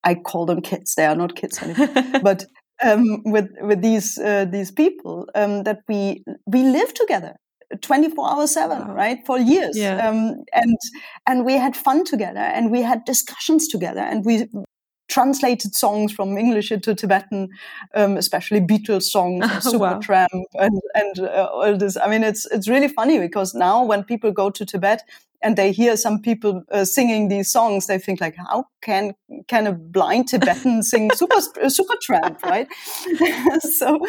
I 0.05 0.15
call 0.15 0.47
them 0.47 0.61
kids. 0.61 0.95
They 0.95 1.07
are 1.07 1.17
not 1.17 1.37
kids 1.37 1.63
anymore. 1.63 1.89
But 2.23 2.45
um, 2.85 3.23
with 3.25 3.49
with 3.61 3.83
these 3.83 4.19
uh, 4.19 4.45
these 4.45 4.71
people 4.71 5.27
um, 5.35 5.65
that 5.65 5.81
we 5.89 6.23
we 6.47 6.63
live 6.63 6.95
together 6.95 7.35
24 7.83 8.31
hours 8.31 8.51
7 8.53 8.79
wow. 8.79 8.95
right? 8.95 9.19
For 9.27 9.39
years. 9.39 9.77
Yeah. 9.77 10.09
um, 10.09 10.45
and 10.53 10.79
and 11.27 11.45
we 11.45 11.55
had 11.55 11.77
fun 11.77 12.05
together 12.05 12.41
and 12.41 12.71
we 12.71 12.83
had 12.83 13.05
discussions 13.05 13.69
together 13.69 14.01
and 14.01 14.25
we 14.25 14.47
translated 15.09 15.75
songs 15.75 16.13
from 16.13 16.37
English 16.39 16.71
into 16.71 16.95
Tibetan, 16.95 17.49
um, 17.95 18.17
especially 18.17 18.61
Beatles 18.61 19.05
songs, 19.05 19.45
Supertramp, 19.65 20.29
wow. 20.33 20.67
and 20.67 20.81
and 20.95 21.19
uh, 21.21 21.49
all 21.53 21.77
this. 21.77 21.97
I 21.97 22.09
mean, 22.09 22.23
it's 22.23 22.47
it's 22.47 22.69
really 22.69 22.89
funny 22.89 23.19
because 23.19 23.55
now 23.55 23.85
when 23.85 24.05
people 24.05 24.31
go 24.31 24.51
to 24.51 24.65
Tibet, 24.65 25.03
and 25.43 25.57
they 25.57 25.73
hear 25.73 25.97
some 25.97 26.21
people 26.21 26.65
uh, 26.71 26.85
singing 26.85 27.29
these 27.29 27.51
songs, 27.51 27.87
they 27.87 27.99
think 27.99 28.21
like, 28.21 28.37
how 28.37 28.65
can 28.83 29.15
can 29.47 29.67
a 29.67 29.73
blind 29.73 30.29
Tibetan 30.29 30.83
sing 30.91 31.11
super 31.15 31.41
super 31.69 31.95
tramp, 32.03 32.43
right? 32.43 32.69
so 33.61 34.01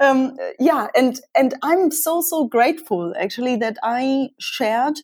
um, 0.00 0.36
yeah, 0.58 0.88
and 0.96 1.20
and 1.34 1.54
I'm 1.62 1.90
so 1.90 2.20
so 2.20 2.46
grateful 2.46 3.14
actually 3.18 3.56
that 3.56 3.78
I 3.82 4.30
shared 4.38 5.00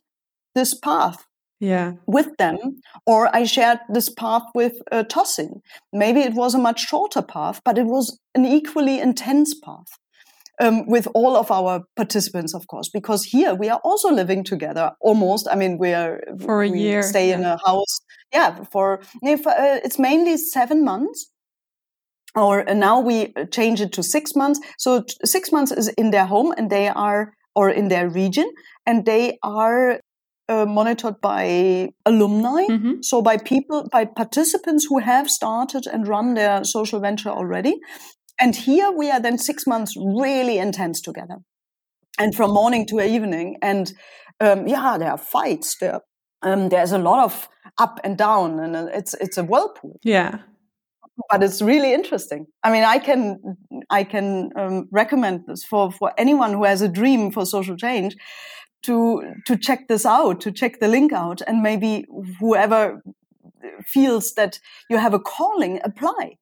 this 0.55 0.75
path 0.75 1.28
yeah. 1.61 1.93
with 2.07 2.29
them 2.39 2.57
or 3.07 3.35
i 3.35 3.45
shared 3.45 3.79
this 3.89 4.09
path 4.09 4.43
with 4.55 4.75
uh, 4.93 5.05
tosin. 5.05 5.61
Maybe 5.93 6.21
it 6.21 6.35
was 6.35 6.55
a 6.55 6.59
much 6.59 6.89
shorter 6.89 7.23
path 7.23 7.61
but 7.65 7.79
it 7.79 7.87
was 7.87 8.19
an 8.35 8.45
equally 8.45 9.01
intense 9.01 9.55
path 9.65 9.99
um, 10.61 10.87
with 10.87 11.07
all 11.15 11.37
of 11.37 11.51
our 11.51 11.85
participants 11.97 12.55
of 12.55 12.67
course 12.67 12.89
because 12.89 13.25
here 13.25 13.55
we 13.55 13.69
are 13.69 13.81
also 13.85 14.11
living 14.11 14.45
together 14.45 14.93
almost. 15.01 15.49
I 15.51 15.55
mean 15.55 15.79
we 15.79 15.93
are 15.93 16.21
for 16.41 16.63
a 16.63 16.71
we 16.71 16.81
year 16.81 17.03
stay 17.03 17.29
yeah. 17.29 17.37
in 17.37 17.45
a 17.45 17.59
house 17.65 17.99
yeah 18.33 18.65
for 18.73 19.01
if, 19.23 19.47
uh, 19.47 19.81
it's 19.85 19.99
mainly 19.99 20.37
seven 20.37 20.85
months 20.85 21.31
or 22.35 22.69
uh, 22.69 22.75
now 22.75 23.01
we 23.01 23.33
change 23.51 23.81
it 23.81 23.93
to 23.93 24.03
six 24.03 24.35
months. 24.35 24.61
So 24.79 25.05
six 25.25 25.51
months 25.53 25.73
is 25.73 25.89
in 25.89 26.11
their 26.11 26.27
home 26.27 26.55
and 26.57 26.71
they 26.71 26.89
are 26.89 27.33
or 27.55 27.71
in 27.71 27.89
their 27.89 28.09
region 28.09 28.49
and 28.87 29.05
they 29.05 29.39
are 29.43 30.01
uh, 30.49 30.67
monitored 30.67 31.21
by 31.21 31.91
alumni, 32.07 32.67
mm-hmm. 32.67 33.03
so 33.03 33.23
by 33.23 33.37
people, 33.37 33.89
by 33.93 34.05
participants 34.05 34.87
who 34.89 34.99
have 34.99 35.31
started 35.31 35.87
and 35.87 36.09
run 36.09 36.35
their 36.35 36.65
social 36.65 37.01
venture 37.01 37.31
already. 37.31 37.77
And 38.41 38.55
here 38.55 38.91
we 38.91 39.11
are 39.11 39.21
then 39.21 39.39
six 39.39 39.67
months 39.67 39.95
really 39.97 40.59
intense 40.59 41.01
together, 41.01 41.37
and 42.19 42.35
from 42.35 42.53
morning 42.53 42.87
to 42.87 43.01
evening. 43.01 43.57
And 43.63 43.93
um, 44.41 44.67
yeah, 44.67 44.97
there 44.99 45.11
are 45.11 45.19
fights. 45.19 45.77
There, 45.81 46.01
um, 46.43 46.69
there's 46.69 46.93
a 46.93 46.99
lot 46.99 47.25
of 47.25 47.49
up 47.79 48.01
and 48.05 48.17
down, 48.17 48.61
and 48.61 48.77
uh, 48.77 48.87
it's 48.93 49.15
it's 49.15 49.39
a 49.39 49.45
whirlpool. 49.45 49.99
Yeah, 50.05 50.39
but 51.29 51.43
it's 51.43 51.61
really 51.61 51.93
interesting. 51.93 52.47
I 52.63 52.71
mean, 52.71 52.85
I 52.85 52.99
can 52.99 53.39
I 53.91 54.05
can 54.05 54.51
um, 54.57 54.89
recommend 54.93 55.45
this 55.47 55.65
for 55.65 55.91
for 55.91 56.13
anyone 56.17 56.53
who 56.53 56.65
has 56.65 56.81
a 56.81 56.89
dream 56.89 57.31
for 57.31 57.45
social 57.45 57.77
change 57.77 58.17
to 58.83 59.35
to 59.47 59.57
check 59.57 59.89
this 59.89 60.07
out, 60.07 60.41
to 60.41 60.53
check 60.53 60.81
the 60.81 60.89
link 60.89 61.13
out, 61.13 61.41
and 61.47 61.63
maybe 61.63 62.07
whoever 62.41 63.03
feels 63.87 64.35
that 64.35 64.59
you 64.89 64.97
have 64.97 65.15
a 65.15 65.19
calling, 65.19 65.81
apply 65.85 66.37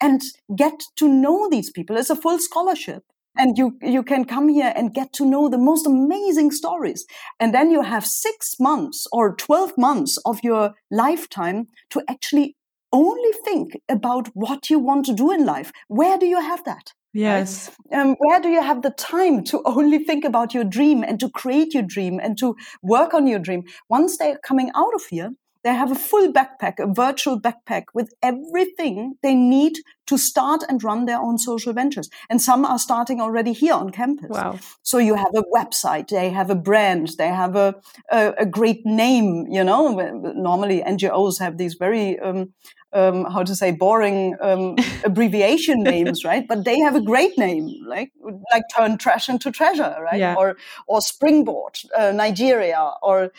and 0.00 0.20
get 0.56 0.82
to 0.96 1.08
know 1.08 1.48
these 1.48 1.70
people. 1.70 1.96
It's 1.96 2.10
a 2.10 2.16
full 2.16 2.38
scholarship. 2.38 3.04
And 3.34 3.56
you, 3.56 3.78
you 3.80 4.02
can 4.02 4.26
come 4.26 4.50
here 4.50 4.74
and 4.76 4.92
get 4.92 5.14
to 5.14 5.24
know 5.24 5.48
the 5.48 5.56
most 5.56 5.86
amazing 5.86 6.50
stories. 6.50 7.06
And 7.40 7.54
then 7.54 7.70
you 7.70 7.80
have 7.80 8.04
six 8.04 8.56
months 8.60 9.06
or 9.10 9.34
12 9.36 9.78
months 9.78 10.18
of 10.26 10.40
your 10.42 10.74
lifetime 10.90 11.68
to 11.90 12.02
actually 12.10 12.56
only 12.92 13.32
think 13.42 13.80
about 13.88 14.28
what 14.34 14.68
you 14.68 14.78
want 14.78 15.06
to 15.06 15.14
do 15.14 15.32
in 15.32 15.46
life. 15.46 15.72
Where 15.88 16.18
do 16.18 16.26
you 16.26 16.40
have 16.42 16.62
that? 16.64 16.92
Yes. 17.12 17.70
Right? 17.90 18.00
Um, 18.00 18.16
where 18.18 18.40
do 18.40 18.48
you 18.48 18.62
have 18.62 18.82
the 18.82 18.90
time 18.90 19.44
to 19.44 19.62
only 19.64 19.98
think 19.98 20.24
about 20.24 20.54
your 20.54 20.64
dream 20.64 21.02
and 21.02 21.20
to 21.20 21.28
create 21.30 21.74
your 21.74 21.82
dream 21.82 22.18
and 22.22 22.38
to 22.38 22.56
work 22.82 23.12
on 23.14 23.26
your 23.26 23.38
dream? 23.38 23.64
Once 23.88 24.16
they're 24.18 24.38
coming 24.38 24.70
out 24.74 24.94
of 24.94 25.04
here, 25.10 25.32
they 25.64 25.74
have 25.74 25.92
a 25.92 25.94
full 25.94 26.32
backpack, 26.32 26.78
a 26.78 26.92
virtual 26.92 27.40
backpack 27.40 27.84
with 27.94 28.12
everything 28.22 29.14
they 29.22 29.34
need 29.34 29.78
to 30.06 30.18
start 30.18 30.62
and 30.68 30.82
run 30.82 31.06
their 31.06 31.18
own 31.18 31.38
social 31.38 31.72
ventures. 31.72 32.10
And 32.28 32.42
some 32.42 32.64
are 32.64 32.78
starting 32.78 33.20
already 33.20 33.52
here 33.52 33.74
on 33.74 33.90
campus. 33.90 34.30
Wow. 34.30 34.58
So 34.82 34.98
you 34.98 35.14
have 35.14 35.34
a 35.34 35.44
website, 35.54 36.08
they 36.08 36.30
have 36.30 36.50
a 36.50 36.54
brand, 36.56 37.10
they 37.18 37.28
have 37.28 37.54
a, 37.54 37.76
a, 38.10 38.34
a 38.38 38.46
great 38.46 38.84
name, 38.84 39.46
you 39.48 39.62
know, 39.62 39.94
normally 40.34 40.82
NGOs 40.82 41.38
have 41.38 41.58
these 41.58 41.74
very, 41.74 42.18
um, 42.18 42.52
um, 42.92 43.24
how 43.24 43.42
to 43.42 43.54
say 43.54 43.70
boring 43.70 44.36
um, 44.40 44.76
abbreviation 45.04 45.82
names, 45.82 46.24
right? 46.24 46.46
But 46.46 46.64
they 46.64 46.78
have 46.80 46.94
a 46.94 47.00
great 47.00 47.38
name, 47.38 47.70
like 47.86 48.12
like 48.52 48.64
turn 48.76 48.98
trash 48.98 49.28
into 49.28 49.50
treasure, 49.50 49.96
right? 50.02 50.18
Yeah. 50.18 50.34
Or 50.36 50.56
or 50.86 51.00
springboard, 51.00 51.78
uh, 51.96 52.12
Nigeria, 52.12 52.92
or 53.02 53.30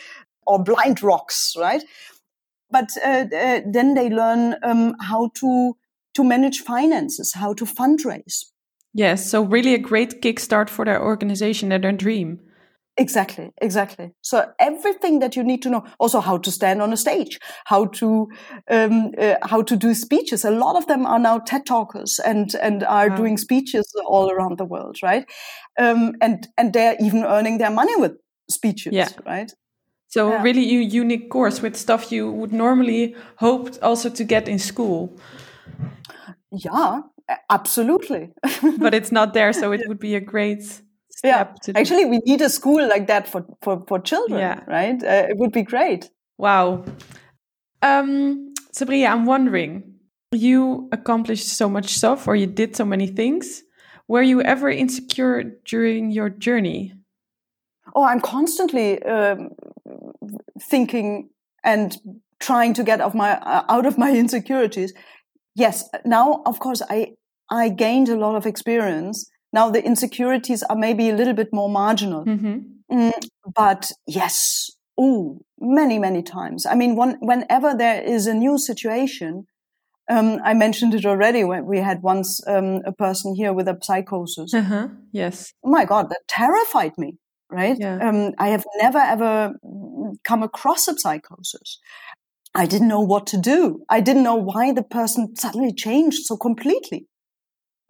or 0.45 0.63
blind 0.63 1.01
rocks, 1.03 1.55
right? 1.57 1.83
But 2.73 2.97
uh, 3.05 3.25
uh, 3.33 3.61
then 3.71 3.93
they 3.93 4.09
learn 4.09 4.55
um, 4.63 4.95
how 4.99 5.29
to 5.35 5.77
to 6.15 6.23
manage 6.23 6.59
finances, 6.59 7.33
how 7.33 7.53
to 7.53 7.65
fundraise. 7.65 8.45
Yes, 8.93 9.29
so 9.29 9.43
really 9.43 9.73
a 9.73 9.79
great 9.79 10.21
kickstart 10.21 10.69
for 10.69 10.85
their 10.85 11.01
organization 11.01 11.71
and 11.71 11.83
their 11.83 11.91
dream. 11.91 12.39
Exactly, 12.95 13.49
exactly. 13.59 14.11
So 14.21 14.51
everything 14.59 15.17
that 15.19 15.35
you 15.35 15.43
need 15.43 15.63
to 15.63 15.69
know, 15.69 15.83
also 15.99 16.19
how 16.19 16.37
to 16.37 16.51
stand 16.51 16.79
on 16.79 16.93
a 16.93 16.97
stage, 16.97 17.39
how 17.65 17.85
to 17.85 18.27
um, 18.69 19.11
uh, 19.17 19.35
how 19.41 19.63
to 19.63 19.75
do 19.75 19.95
speeches. 19.95 20.45
A 20.45 20.51
lot 20.51 20.75
of 20.75 20.85
them 20.85 21.07
are 21.07 21.17
now 21.17 21.39
TED 21.39 21.65
talkers 21.65 22.19
and 22.23 22.53
and 22.61 22.83
are 22.83 23.09
Wow. 23.09 23.15
doing 23.15 23.37
speeches 23.37 23.91
all 24.05 24.29
around 24.29 24.59
the 24.59 24.65
world, 24.65 24.97
right? 25.01 25.25
Um, 25.79 26.13
and 26.21 26.47
and 26.55 26.71
they're 26.71 26.95
even 26.99 27.23
earning 27.23 27.57
their 27.57 27.71
money 27.71 27.95
with 27.95 28.11
speeches, 28.51 28.93
Yeah. 28.93 29.09
right? 29.25 29.51
So 30.13 30.29
Yeah. 30.29 30.43
really 30.43 30.63
u- 30.65 31.01
unique 31.03 31.29
course 31.29 31.61
with 31.63 31.75
stuff 31.75 32.11
you 32.11 32.31
would 32.31 32.53
normally 32.53 33.15
hope 33.37 33.69
also 33.81 34.09
to 34.09 34.23
get 34.23 34.47
in 34.47 34.59
school, 34.59 35.09
Yeah, 36.51 37.01
absolutely. 37.49 38.31
but 38.79 38.93
it's 38.93 39.11
not 39.11 39.33
there. 39.33 39.53
So 39.53 39.71
it 39.71 39.81
would 39.87 39.99
be 39.99 40.15
a 40.15 40.19
great 40.21 40.63
step 40.63 40.83
yeah, 41.23 41.47
actually, 41.75 42.05
we 42.05 42.19
need 42.25 42.41
a 42.41 42.49
school 42.49 42.87
like 42.87 43.07
that 43.07 43.27
for 43.27 43.45
for 43.61 43.83
for 43.87 43.99
children, 43.99 44.39
Yeah. 44.39 44.59
right? 44.67 45.01
Uh, 45.03 45.29
it 45.31 45.37
would 45.37 45.51
be 45.51 45.63
great. 45.63 46.09
Wow. 46.37 46.83
Um, 47.81 48.53
Sabriye, 48.73 49.07
I'm 49.07 49.25
wondering, 49.25 49.83
you 50.31 50.89
accomplished 50.91 51.47
so 51.47 51.69
much 51.69 51.89
stuff 51.93 52.27
or 52.27 52.35
you 52.35 52.47
did 52.47 52.75
so 52.75 52.85
many 52.85 53.07
things. 53.07 53.63
Were 54.07 54.21
you 54.23 54.41
ever 54.41 54.69
insecure 54.69 55.43
during 55.65 56.11
your 56.11 56.29
journey? 56.29 56.93
Oh, 57.95 58.03
I'm 58.03 58.19
constantly 58.21 59.01
um, 59.03 59.49
thinking 60.61 61.29
and 61.63 61.97
trying 62.39 62.73
to 62.73 62.83
get 62.83 63.01
of 63.01 63.15
my 63.15 63.31
uh, 63.39 63.63
out 63.69 63.85
of 63.85 63.97
my 63.97 64.11
insecurities. 64.23 64.93
Yes, 65.55 65.89
now 66.05 66.41
of 66.45 66.59
course 66.59 66.81
I 66.89 67.13
I 67.49 67.69
gained 67.69 68.09
a 68.09 68.17
lot 68.17 68.35
of 68.35 68.45
experience. 68.45 69.29
Now 69.51 69.69
the 69.69 69.83
insecurities 69.83 70.63
are 70.63 70.75
maybe 70.75 71.09
a 71.09 71.15
little 71.15 71.33
bit 71.35 71.49
more 71.53 71.69
marginal. 71.69 72.23
hmm 72.23 72.59
Mm, 72.91 73.11
but 73.55 73.91
yes, 74.05 74.69
oh, 74.97 75.39
many 75.59 75.97
many 75.99 76.21
times. 76.21 76.65
I 76.65 76.75
mean, 76.75 76.95
one, 76.95 77.15
whenever 77.21 77.73
there 77.73 78.01
is 78.03 78.27
a 78.27 78.33
new 78.33 78.57
situation, 78.57 79.47
um, 80.11 80.39
I 80.43 80.53
mentioned 80.53 80.93
it 80.93 81.05
already 81.05 81.43
when 81.43 81.65
we 81.65 81.79
had 81.79 82.03
once 82.03 82.41
um, 82.47 82.81
a 82.85 82.91
person 82.91 83.35
here 83.35 83.53
with 83.53 83.67
a 83.67 83.77
psychosis 83.81 84.53
Uh-huh. 84.53 84.87
Yes. 85.11 85.53
oh 85.63 85.69
my 85.71 85.85
god 85.85 86.09
that 86.09 86.21
terrified 86.27 86.91
me 86.97 87.17
right? 87.53 87.77
Yeah. 87.79 87.97
um, 88.07 88.33
i 88.39 88.49
have 88.49 88.65
never 88.81 88.97
ever 88.97 89.53
come 90.23 90.43
across 90.43 90.87
a 90.87 90.97
psychosis. 90.97 91.79
I 92.55 92.65
didn't 92.67 92.87
know 92.87 92.99
what 92.99 93.25
to 93.27 93.37
do. 93.37 93.83
I 93.89 93.99
didn't 93.99 94.23
know 94.23 94.35
why 94.35 94.73
the 94.73 94.83
person 94.83 95.35
suddenly 95.35 95.73
changed 95.73 96.25
so 96.25 96.37
completely 96.37 97.07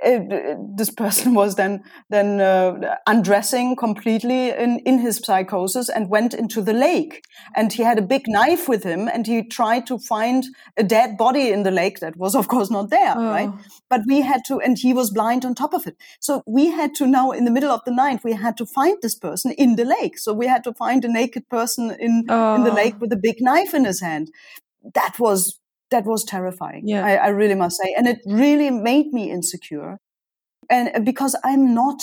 Uh, 0.05 0.55
this 0.75 0.89
person 0.89 1.33
was 1.33 1.55
then 1.55 1.81
then 2.09 2.41
uh, 2.41 2.95
undressing 3.07 3.75
completely 3.75 4.49
in, 4.49 4.79
in 4.85 4.99
his 4.99 5.17
psychosis 5.23 5.89
and 5.89 6.09
went 6.09 6.33
into 6.33 6.61
the 6.61 6.73
lake. 6.73 7.23
And 7.55 7.71
he 7.73 7.83
had 7.83 7.97
a 7.99 8.01
big 8.01 8.27
knife 8.27 8.67
with 8.67 8.83
him 8.83 9.07
and 9.07 9.25
he 9.27 9.43
tried 9.47 9.87
to 9.87 9.97
find 9.99 10.43
a 10.77 10.83
dead 10.83 11.17
body 11.17 11.49
in 11.51 11.63
the 11.63 11.71
lake 11.71 11.99
that 11.99 12.17
was 12.17 12.35
of 12.35 12.47
course 12.47 12.69
not 12.71 12.89
there 12.89 13.15
right? 13.15 13.49
Oh. 13.51 13.59
but 13.89 14.01
we 14.07 14.21
had 14.21 14.41
to 14.47 14.59
and 14.59 14.77
he 14.77 14.93
was 14.93 15.11
blind 15.11 15.45
on 15.45 15.55
top 15.55 15.73
of 15.73 15.87
it. 15.87 15.95
So 16.19 16.41
we 16.47 16.71
had 16.71 16.93
to 16.95 17.07
now 17.07 17.31
in 17.31 17.45
the 17.45 17.51
middle 17.51 17.71
of 17.71 17.81
the 17.85 17.91
night 17.95 18.23
we 18.23 18.33
had 18.33 18.57
to 18.57 18.65
find 18.65 18.97
this 19.01 19.15
person 19.15 19.51
in 19.51 19.75
the 19.75 19.85
lake. 19.85 20.17
So 20.17 20.33
we 20.33 20.47
had 20.47 20.63
to 20.65 20.73
find 20.73 21.05
a 21.05 21.11
naked 21.11 21.47
person 21.49 21.91
in 21.99 22.13
in 22.57 22.63
the 22.63 22.71
Oh. 22.71 22.81
lake 22.83 22.95
with 22.99 23.13
a 23.13 23.17
big 23.27 23.37
knife 23.41 23.73
in 23.73 23.85
his 23.85 24.01
hand. 24.01 24.31
That 24.93 25.15
was 25.19 25.59
that 25.91 26.05
was 26.05 26.23
terrifying 26.23 26.83
Yeah. 26.85 27.05
I, 27.05 27.13
I 27.15 27.27
really 27.29 27.55
must 27.55 27.77
say 27.77 27.93
and 27.97 28.07
it 28.07 28.19
really 28.25 28.69
made 28.71 29.13
me 29.13 29.29
insecure 29.31 29.97
and 30.69 31.05
because 31.05 31.35
i'm 31.43 31.73
not 31.73 32.01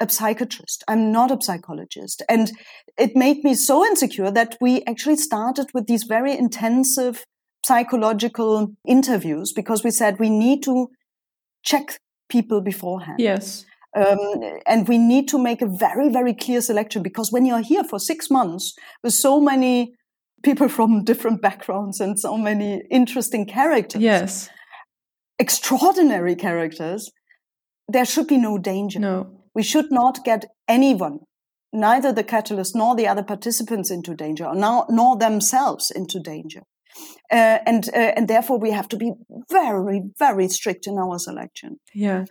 a 0.00 0.08
psychiatrist 0.08 0.84
i'm 0.88 1.10
not 1.12 1.30
a 1.30 1.38
psychologist 1.42 2.22
and 2.28 2.52
it 2.98 3.16
made 3.16 3.42
me 3.44 3.54
so 3.54 3.84
insecure 3.84 4.30
that 4.30 4.56
we 4.60 4.82
actually 4.86 5.16
started 5.16 5.66
with 5.74 5.86
these 5.86 6.04
very 6.04 6.36
intensive 6.36 7.24
psychological 7.64 8.68
interviews 8.86 9.52
because 9.52 9.82
we 9.84 9.90
said 9.90 10.18
we 10.18 10.30
need 10.30 10.62
to 10.62 10.88
check 11.62 11.98
people 12.28 12.60
beforehand 12.60 13.18
Yes. 13.20 13.64
um, 13.96 14.18
and 14.66 14.88
we 14.88 14.98
need 14.98 15.28
to 15.28 15.38
make 15.38 15.62
a 15.62 15.66
very 15.66 16.08
very 16.10 16.34
clear 16.34 16.60
selection 16.60 17.02
because 17.02 17.30
when 17.32 17.44
you're 17.46 17.62
here 17.72 17.84
for 17.84 17.98
six 17.98 18.30
months 18.30 18.74
with 19.02 19.14
so 19.14 19.40
many 19.40 19.94
people 20.48 20.68
from 20.68 21.04
different 21.04 21.40
backgrounds 21.42 22.00
and 22.00 22.18
so 22.26 22.36
many 22.48 22.70
interesting 22.90 23.44
characters 23.58 24.02
Yes. 24.02 24.48
extraordinary 25.38 26.34
characters 26.36 27.10
there 27.88 28.04
should 28.12 28.26
be 28.26 28.38
no 28.38 28.58
danger 28.58 28.98
No. 29.00 29.16
we 29.54 29.62
should 29.62 29.90
not 29.90 30.24
get 30.24 30.44
anyone 30.68 31.18
neither 31.72 32.12
the 32.12 32.24
catalyst 32.24 32.74
nor 32.74 32.96
the 32.96 33.06
other 33.12 33.22
participants 33.24 33.90
into 33.90 34.14
danger 34.14 34.46
or 34.46 34.54
now, 34.54 34.86
nor 34.88 35.16
themselves 35.18 35.90
into 35.90 36.18
danger 36.20 36.62
uh, 37.30 37.58
and 37.66 37.88
uh, 37.94 38.12
and 38.16 38.28
therefore 38.28 38.58
we 38.58 38.70
have 38.70 38.88
to 38.88 38.96
be 38.96 39.12
very 39.50 40.00
very 40.18 40.48
strict 40.48 40.86
in 40.86 40.96
our 40.98 41.18
selection 41.18 41.70
Yeah. 41.94 42.24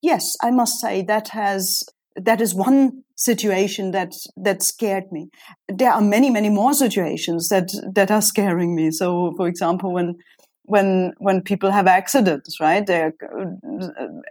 yes, 0.00 0.24
I 0.42 0.50
must 0.50 0.74
say 0.80 1.02
that 1.02 1.28
has 1.28 1.82
that 2.16 2.40
is 2.40 2.54
one 2.54 3.02
situation 3.16 3.90
that 3.92 4.14
that 4.36 4.62
scared 4.62 5.10
me. 5.10 5.30
There 5.68 5.92
are 5.92 6.00
many, 6.00 6.30
many 6.30 6.48
more 6.48 6.74
situations 6.74 7.48
that 7.48 7.72
that 7.94 8.10
are 8.10 8.22
scaring 8.22 8.74
me. 8.74 8.90
So, 8.90 9.32
for 9.36 9.48
example, 9.48 9.92
when 9.92 10.16
when 10.64 11.12
when 11.18 11.42
people 11.42 11.70
have 11.70 11.86
accidents, 11.86 12.60
right? 12.60 12.86
There, 12.86 13.14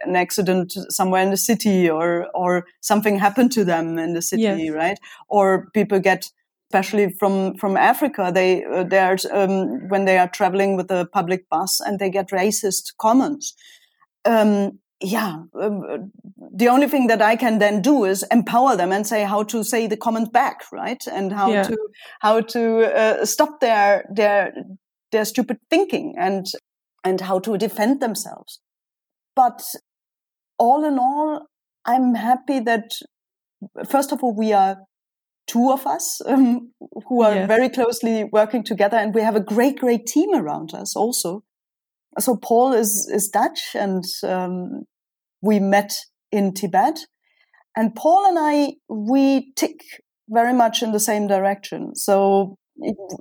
an 0.04 0.16
accident 0.16 0.74
somewhere 0.88 1.22
in 1.22 1.30
the 1.30 1.36
city, 1.36 1.88
or 1.88 2.28
or 2.34 2.66
something 2.80 3.18
happened 3.18 3.52
to 3.52 3.64
them 3.64 3.98
in 3.98 4.14
the 4.14 4.22
city, 4.22 4.42
yes. 4.42 4.70
right? 4.70 4.98
Or 5.28 5.68
people 5.74 6.00
get, 6.00 6.30
especially 6.70 7.10
from 7.12 7.56
from 7.56 7.76
Africa, 7.76 8.30
they 8.34 8.64
uh, 8.64 8.84
they 8.84 8.98
are 8.98 9.16
um, 9.32 9.88
when 9.88 10.04
they 10.06 10.18
are 10.18 10.28
traveling 10.28 10.76
with 10.76 10.90
a 10.90 11.06
public 11.06 11.48
bus 11.48 11.80
and 11.80 11.98
they 11.98 12.10
get 12.10 12.30
racist 12.30 12.96
comments. 12.98 13.54
Um, 14.24 14.78
yeah, 15.04 15.42
um, 15.60 16.12
the 16.54 16.68
only 16.68 16.88
thing 16.88 17.08
that 17.08 17.20
I 17.20 17.36
can 17.36 17.58
then 17.58 17.82
do 17.82 18.04
is 18.04 18.24
empower 18.30 18.76
them 18.76 18.90
and 18.92 19.06
say 19.06 19.24
how 19.24 19.42
to 19.44 19.62
say 19.62 19.86
the 19.86 19.96
comment 19.96 20.32
back, 20.32 20.62
right? 20.72 21.02
And 21.12 21.32
how 21.32 21.52
yeah. 21.52 21.62
to 21.64 21.76
how 22.20 22.40
to 22.40 22.96
uh, 22.96 23.24
stop 23.26 23.60
their 23.60 24.04
their 24.10 24.52
their 25.12 25.24
stupid 25.24 25.58
thinking 25.68 26.14
and 26.18 26.46
and 27.04 27.20
how 27.20 27.38
to 27.40 27.58
defend 27.58 28.00
themselves. 28.00 28.60
But 29.36 29.62
all 30.58 30.84
in 30.84 30.98
all, 30.98 31.46
I'm 31.84 32.14
happy 32.14 32.60
that 32.60 32.92
first 33.86 34.12
of 34.12 34.22
all 34.22 34.34
we 34.34 34.52
are 34.52 34.78
two 35.46 35.70
of 35.70 35.86
us 35.86 36.20
um, 36.26 36.72
who 37.08 37.22
are 37.22 37.34
yes. 37.34 37.48
very 37.48 37.68
closely 37.68 38.24
working 38.24 38.64
together, 38.64 38.96
and 38.96 39.14
we 39.14 39.20
have 39.20 39.36
a 39.36 39.40
great, 39.40 39.78
great 39.78 40.06
team 40.06 40.34
around 40.34 40.72
us 40.72 40.96
also. 40.96 41.42
So 42.18 42.36
Paul 42.36 42.72
is 42.72 43.10
is 43.12 43.28
Dutch, 43.28 43.74
and 43.74 44.04
um, 44.22 44.84
we 45.44 45.60
met 45.60 45.94
in 46.32 46.54
Tibet, 46.54 47.06
and 47.76 47.94
Paul 47.94 48.26
and 48.26 48.38
I 48.40 48.74
we 48.88 49.52
tick 49.56 49.80
very 50.28 50.54
much 50.54 50.82
in 50.82 50.92
the 50.92 51.00
same 51.00 51.26
direction. 51.26 51.94
So 51.94 52.56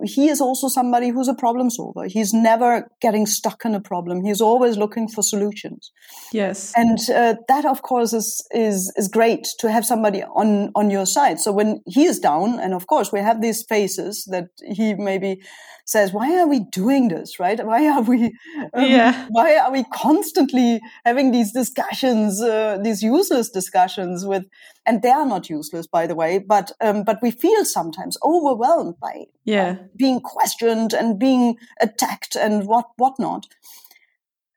he 0.04 0.30
is 0.30 0.41
also 0.41 0.68
somebody 0.68 1.10
who's 1.10 1.28
a 1.28 1.36
problem 1.36 1.70
solver. 1.70 2.06
He's 2.06 2.34
never 2.34 2.89
getting 3.01 3.26
stuck 3.28 3.66
in 3.66 3.76
a 3.76 3.80
problem. 3.80 4.24
He's 4.24 4.41
always 4.41 4.78
looking 4.78 5.08
for 5.08 5.22
solutions. 5.22 5.91
Yes, 6.32 6.74
and 6.76 6.97
uh, 7.10 7.36
that, 7.47 7.66
of 7.66 7.84
course, 7.84 8.14
is 8.14 8.45
is 8.51 8.91
is 8.95 9.08
great 9.08 9.47
to 9.60 9.72
have 9.72 9.86
somebody 9.86 10.24
on 10.24 10.72
on 10.76 10.89
your 10.89 11.06
side. 11.06 11.39
So 11.39 11.51
when 11.51 11.82
he 11.86 12.06
is 12.06 12.20
down, 12.20 12.60
and 12.60 12.74
of 12.74 12.88
course 12.88 13.12
we 13.12 13.20
have 13.20 13.41
these 13.41 13.64
phases 13.64 14.26
that 14.32 14.49
he 14.66 14.95
maybe 14.95 15.41
says, 15.86 16.14
"Why 16.14 16.39
are 16.39 16.47
we 16.47 16.62
doing 16.72 17.10
this? 17.10 17.39
Right? 17.39 17.64
Why 17.64 17.88
are 17.88 18.01
we? 18.01 18.36
Um, 18.74 18.86
yeah. 18.86 19.28
Why 19.30 19.58
are 19.58 19.72
we 19.72 19.84
constantly 19.93 20.82
having 21.06 21.32
these 21.32 21.51
discussions, 21.51 22.41
uh, 22.41 22.80
these 22.82 23.04
useless 23.04 23.49
discussions 23.49 24.26
with?" 24.26 24.45
And 24.86 25.01
they 25.01 25.09
are 25.09 25.25
not 25.25 25.49
useless, 25.49 25.88
by 25.88 26.07
the 26.07 26.15
way. 26.15 26.39
But 26.39 26.71
um, 26.81 27.03
but 27.03 27.19
we 27.21 27.31
feel 27.31 27.63
sometimes 27.65 28.17
overwhelmed 28.23 28.95
by 28.99 29.25
yeah 29.45 29.77
being 29.95 30.19
questioned 30.19 30.93
and 30.93 31.17
being 31.19 31.57
attacked 31.79 32.36
and 32.36 32.67
what 32.67 32.86
whatnot. 32.97 33.47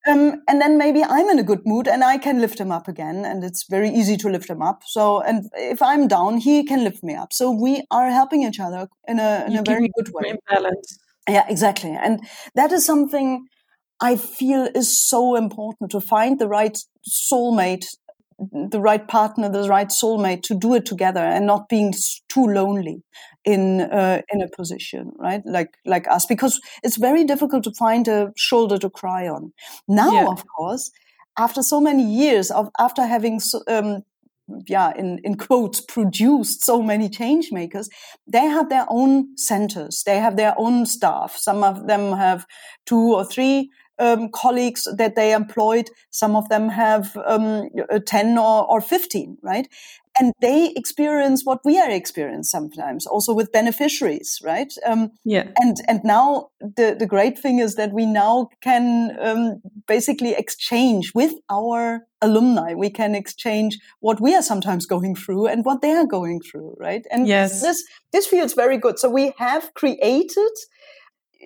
Um, 0.09 0.43
and 0.47 0.61
then 0.61 0.79
maybe 0.79 1.03
I'm 1.03 1.29
in 1.29 1.39
a 1.41 1.43
good 1.43 1.63
mood 1.67 1.89
and 1.89 2.05
I 2.05 2.17
can 2.17 2.41
lift 2.41 2.61
him 2.61 2.71
up 2.71 2.87
again. 2.87 3.25
And 3.25 3.43
it's 3.43 3.65
very 3.69 3.91
easy 3.91 4.17
to 4.19 4.29
lift 4.29 4.49
him 4.49 4.63
up. 4.63 4.83
So, 4.87 5.21
and 5.21 5.51
if 5.55 5.83
I'm 5.83 6.07
down, 6.07 6.39
he 6.39 6.65
can 6.65 6.85
lift 6.85 7.03
me 7.03 7.15
up. 7.17 7.33
So 7.33 7.51
we 7.51 7.85
are 7.91 8.09
helping 8.11 8.45
each 8.45 8.61
other 8.61 8.89
in 9.09 9.19
a, 9.19 9.45
in 9.49 9.57
a 9.57 9.63
very 9.63 9.91
good 9.97 10.13
way. 10.13 10.35
Balance. 10.49 10.99
Yeah, 11.29 11.45
exactly. 11.49 11.91
And 11.91 12.21
that 12.55 12.71
is 12.71 12.87
something 12.87 13.49
I 14.01 14.17
feel 14.17 14.69
is 14.75 14.97
so 14.97 15.35
important 15.35 15.91
to 15.91 16.01
find 16.01 16.39
the 16.39 16.47
right 16.49 16.79
soulmate, 17.09 17.87
the 18.39 18.81
right 18.81 19.07
partner, 19.09 19.49
the 19.49 19.69
right 19.69 19.89
soulmate 19.89 20.43
to 20.43 20.55
do 20.55 20.75
it 20.75 20.85
together 20.85 21.21
and 21.21 21.47
not 21.47 21.69
being 21.69 21.95
too 22.29 22.47
lonely 22.47 23.03
in 23.45 23.81
uh, 23.81 24.21
in 24.33 24.43
a 24.43 24.49
position, 24.49 25.13
right? 25.19 25.43
Like 25.45 25.77
like 25.87 26.07
us, 26.09 26.27
because 26.27 26.61
it's 26.83 26.97
very 26.97 27.25
difficult 27.25 27.65
to 27.65 27.73
find 27.73 28.09
a 28.09 28.33
shoulder 28.37 28.79
to 28.79 28.91
cry 28.91 29.29
on. 29.29 29.53
Now, 29.89 30.13
yeah. 30.13 30.29
of 30.29 30.45
course, 30.47 30.91
after 31.39 31.63
so 31.63 31.81
many 31.81 32.03
years 32.03 32.51
of 32.51 32.69
after 32.79 33.07
having 33.07 33.41
um, 33.69 34.03
yeah, 34.67 34.93
in, 34.97 35.19
in 35.25 35.37
quotes, 35.37 35.81
produced 35.81 36.65
so 36.65 36.83
many 36.83 37.09
change 37.09 37.51
makers, 37.51 37.89
they 38.27 38.45
have 38.45 38.69
their 38.69 38.87
own 38.89 39.37
centers. 39.37 40.03
They 40.07 40.19
have 40.19 40.37
their 40.37 40.55
own 40.57 40.87
staff. 40.87 41.37
Some 41.37 41.65
of 41.65 41.87
them 41.87 42.13
have 42.13 42.47
two 42.85 43.15
or 43.15 43.25
three 43.25 43.71
um, 43.99 44.29
colleagues 44.31 44.87
that 44.97 45.17
they 45.17 45.33
employed. 45.33 45.91
Some 46.11 46.37
of 46.37 46.49
them 46.49 46.69
have 46.69 47.17
um, 47.27 47.69
10 48.07 48.39
or, 48.39 48.71
or 48.71 48.81
15, 48.81 49.39
right? 49.43 49.69
and 50.19 50.33
they 50.41 50.73
experience 50.77 51.45
what 51.45 51.61
we 51.65 51.79
are 51.79 51.91
experiencing 51.91 52.43
sometimes 52.43 53.07
also 53.07 53.35
with 53.35 53.53
beneficiaries 53.53 54.41
right? 54.43 54.73
Um, 54.85 55.11
yeah. 55.25 55.49
and 55.57 55.77
and 55.89 56.01
now 56.05 56.49
the 56.61 56.97
the 56.99 57.07
great 57.07 57.39
thing 57.39 57.59
is 57.59 57.75
that 57.75 57.93
we 57.93 58.07
now 58.07 58.49
can 58.63 59.17
um, 59.21 59.63
basically 59.87 60.33
exchange 60.33 61.13
with 61.15 61.35
our 61.51 62.01
alumni. 62.23 62.75
We 62.75 62.91
can 62.91 63.15
exchange 63.15 63.79
what 64.01 64.21
we 64.21 64.35
are 64.35 64.43
sometimes 64.43 64.87
going 64.87 65.15
through 65.15 65.47
and 65.47 65.65
what 65.65 65.83
they 65.83 65.93
are 65.93 66.07
going 66.07 66.41
through 66.41 66.77
right? 66.79 67.05
And 67.11 67.27
yes. 67.27 67.61
this 67.63 67.83
this 68.13 68.27
feels 68.27 68.55
very 68.55 68.79
good. 68.79 68.99
So 68.99 69.11
we 69.11 69.33
have 69.39 69.73
created 69.75 70.53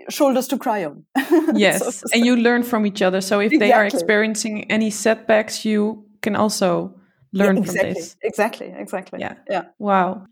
shoulders 0.09 0.49
to 0.49 0.57
cry 0.57 0.85
on 0.85 1.05
yes 1.55 1.97
so 1.97 2.07
and 2.15 2.25
you 2.25 2.37
learn 2.37 2.63
from 2.63 2.87
each 2.87 3.03
other 3.03 3.21
so 3.21 3.41
if 3.41 3.53
exactly. 3.53 3.59
they 3.59 3.73
are 3.73 3.85
experiencing 3.85 4.71
any 4.71 4.91
setbacks 4.91 5.65
you 5.65 6.05
can 6.23 6.37
also 6.37 6.95
learn 7.33 7.57
yeah, 7.57 7.63
exactly, 7.63 7.93
from 7.93 7.95
this. 7.95 8.17
Exactly, 8.23 8.75
exactly. 8.77 9.21
Yeah. 9.21 9.35
Yeah. 9.49 9.65
Wow. 9.79 10.27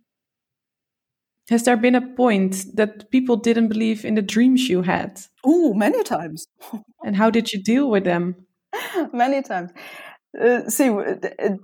Has 1.50 1.62
there 1.62 1.76
been 1.76 1.94
a 1.94 2.06
point 2.06 2.66
that 2.74 3.10
people 3.10 3.36
didn't 3.36 3.68
believe 3.68 4.04
in 4.04 4.14
the 4.14 4.22
dreams 4.22 4.68
you 4.68 4.82
had? 4.82 5.20
Oh, 5.44 5.72
many 5.72 6.02
times. 6.02 6.46
and 7.04 7.16
how 7.16 7.30
did 7.30 7.52
you 7.52 7.62
deal 7.62 7.88
with 7.90 8.04
them? 8.04 8.34
many 9.12 9.42
times. 9.42 9.70
Uh, 10.38 10.68
see, 10.68 10.90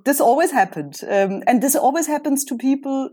this 0.04 0.20
always 0.20 0.50
happened. 0.50 1.00
Um, 1.06 1.42
and 1.46 1.62
this 1.62 1.76
always 1.76 2.06
happens 2.06 2.44
to 2.46 2.56
people 2.56 3.10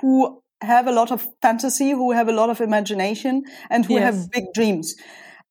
who 0.00 0.42
have 0.60 0.86
a 0.86 0.92
lot 0.92 1.10
of 1.10 1.26
fantasy, 1.42 1.90
who 1.90 2.12
have 2.12 2.28
a 2.28 2.32
lot 2.32 2.50
of 2.50 2.60
imagination, 2.60 3.42
and 3.70 3.84
who 3.84 3.94
yes. 3.94 4.02
have 4.02 4.30
big 4.30 4.44
dreams. 4.54 4.94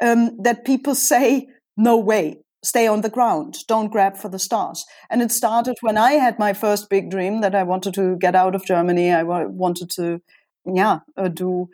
Um, 0.04 0.38
that 0.42 0.66
people 0.66 0.96
say, 0.96 1.48
no 1.78 1.98
way, 1.98 2.38
stay 2.66 2.88
on 2.88 3.02
the 3.02 3.10
ground, 3.10 3.58
don't 3.68 3.92
grab 3.92 4.18
for 4.18 4.30
the 4.30 4.40
stars. 4.40 4.86
And 5.10 5.22
it 5.22 5.32
started 5.32 5.76
when 5.82 5.98
I 5.98 6.14
had 6.14 6.40
my 6.40 6.54
first 6.54 6.90
big 6.90 7.12
dream 7.12 7.42
that 7.42 7.56
I 7.56 7.64
wanted 7.64 7.94
to 7.94 8.18
get 8.18 8.36
out 8.36 8.56
of 8.56 8.66
Germany. 8.66 9.12
I 9.12 9.24
wanted 9.24 9.90
to, 9.92 10.20
yeah, 10.66 11.00
uh, 11.16 11.30
do 11.30 11.68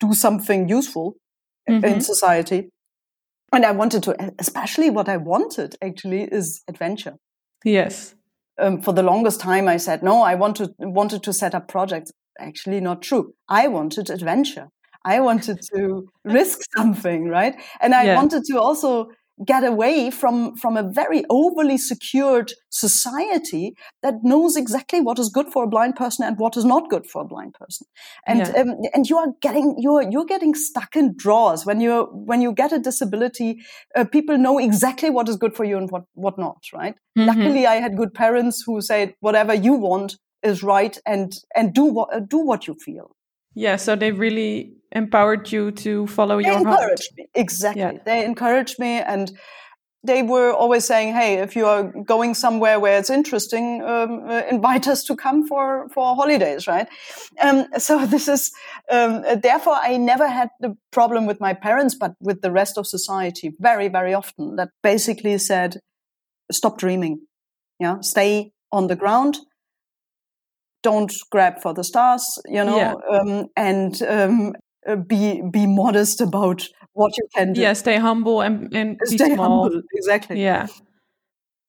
do 0.00 0.14
something 0.14 0.68
useful 0.68 1.14
mm-hmm. 1.68 1.84
in 1.84 2.00
society. 2.00 2.70
And 3.52 3.64
I 3.64 3.70
wanted 3.70 4.02
to, 4.04 4.32
especially 4.38 4.90
what 4.90 5.08
I 5.08 5.16
wanted 5.16 5.76
actually 5.80 6.22
is 6.22 6.62
adventure. 6.68 7.14
Yes. 7.64 8.14
Um, 8.58 8.80
for 8.80 8.92
the 8.92 9.02
longest 9.02 9.40
time, 9.40 9.68
I 9.68 9.78
said 9.78 10.02
no. 10.02 10.22
I 10.22 10.34
wanted 10.34 10.70
wanted 10.78 11.22
to 11.22 11.32
set 11.32 11.54
up 11.54 11.68
projects. 11.68 12.12
Actually, 12.38 12.80
not 12.80 13.02
true. 13.02 13.34
I 13.48 13.68
wanted 13.68 14.10
adventure. 14.10 14.68
I 15.04 15.20
wanted 15.20 15.60
to 15.74 16.08
risk 16.24 16.60
something, 16.76 17.28
right? 17.28 17.54
And 17.80 17.94
I 17.94 18.04
yeah. 18.04 18.16
wanted 18.16 18.44
to 18.44 18.60
also 18.60 19.08
get 19.44 19.64
away 19.64 20.10
from 20.10 20.54
from 20.54 20.76
a 20.76 20.88
very 20.88 21.24
overly 21.28 21.76
secured 21.76 22.52
society 22.70 23.74
that 24.02 24.14
knows 24.22 24.56
exactly 24.56 25.00
what 25.00 25.18
is 25.18 25.28
good 25.28 25.48
for 25.52 25.64
a 25.64 25.66
blind 25.66 25.96
person 25.96 26.24
and 26.24 26.38
what 26.38 26.56
is 26.56 26.64
not 26.64 26.88
good 26.88 27.04
for 27.04 27.22
a 27.22 27.24
blind 27.24 27.52
person 27.54 27.84
and 28.28 28.38
yeah. 28.38 28.60
um, 28.60 28.76
and 28.94 29.08
you 29.08 29.18
are 29.18 29.28
getting 29.42 29.74
you're 29.76 30.08
you're 30.08 30.24
getting 30.24 30.54
stuck 30.54 30.94
in 30.94 31.16
drawers 31.16 31.66
when 31.66 31.80
you 31.80 32.04
when 32.12 32.40
you 32.40 32.52
get 32.52 32.72
a 32.72 32.78
disability 32.78 33.58
uh, 33.96 34.04
people 34.04 34.38
know 34.38 34.58
exactly 34.58 35.10
what 35.10 35.28
is 35.28 35.36
good 35.36 35.56
for 35.56 35.64
you 35.64 35.76
and 35.76 35.90
what 35.90 36.04
what 36.14 36.38
not 36.38 36.62
right 36.72 36.94
mm-hmm. 37.18 37.26
luckily 37.26 37.66
i 37.66 37.74
had 37.74 37.96
good 37.96 38.14
parents 38.14 38.62
who 38.64 38.80
said 38.80 39.14
whatever 39.18 39.52
you 39.52 39.72
want 39.72 40.16
is 40.44 40.62
right 40.62 40.98
and 41.06 41.34
and 41.54 41.74
do 41.74 41.84
what 41.84 42.28
do 42.28 42.38
what 42.38 42.66
you 42.66 42.74
feel. 42.74 43.16
Yeah 43.54 43.76
so 43.76 43.96
they 43.96 44.12
really 44.12 44.72
empowered 44.92 45.50
you 45.52 45.70
to 45.72 46.06
follow 46.06 46.40
they 46.40 46.48
your 46.48 46.58
encouraged 46.58 46.78
heart. 46.78 47.16
me. 47.16 47.26
Exactly. 47.34 47.80
Yeah. 47.82 47.92
they 48.04 48.24
encouraged 48.24 48.78
me 48.78 49.00
and 49.00 49.32
they 50.06 50.22
were 50.22 50.52
always 50.52 50.84
saying 50.84 51.14
hey 51.14 51.38
if 51.38 51.56
you 51.56 51.66
are 51.66 51.84
going 52.04 52.34
somewhere 52.34 52.78
where 52.78 52.98
it's 52.98 53.10
interesting 53.10 53.82
um, 53.82 54.28
uh, 54.28 54.42
invite 54.50 54.86
us 54.86 55.02
to 55.04 55.16
come 55.16 55.46
for 55.46 55.88
for 55.88 56.14
holidays 56.14 56.66
right? 56.66 56.88
Um, 57.40 57.66
so 57.78 58.06
this 58.14 58.28
is 58.28 58.52
um, 58.90 59.22
therefore 59.42 59.74
i 59.76 59.96
never 59.96 60.28
had 60.28 60.50
the 60.60 60.76
problem 60.92 61.26
with 61.26 61.40
my 61.40 61.54
parents 61.54 61.94
but 61.94 62.12
with 62.20 62.42
the 62.42 62.52
rest 62.52 62.78
of 62.78 62.86
society 62.86 63.52
very 63.58 63.88
very 63.88 64.14
often 64.14 64.56
that 64.56 64.68
basically 64.82 65.38
said 65.38 65.78
stop 66.52 66.78
dreaming. 66.78 67.20
Yeah 67.80 68.00
stay 68.00 68.52
on 68.70 68.86
the 68.88 68.96
ground 68.96 69.38
don't 70.84 71.12
grab 71.32 71.60
for 71.60 71.74
the 71.74 71.82
stars, 71.82 72.38
you 72.46 72.62
know, 72.62 72.76
yeah. 72.76 72.94
um, 73.10 73.46
and 73.56 74.00
um, 74.02 74.52
uh, 74.86 74.94
be 74.94 75.42
be 75.50 75.66
modest 75.66 76.20
about 76.20 76.68
what 76.92 77.16
you 77.16 77.26
can 77.34 77.54
do. 77.54 77.60
Yeah, 77.60 77.72
stay 77.72 77.96
humble 77.96 78.42
and, 78.42 78.72
and 78.72 78.96
stay 79.04 79.34
small. 79.34 79.64
humble. 79.64 79.82
Exactly. 79.94 80.40
Yeah. 80.40 80.68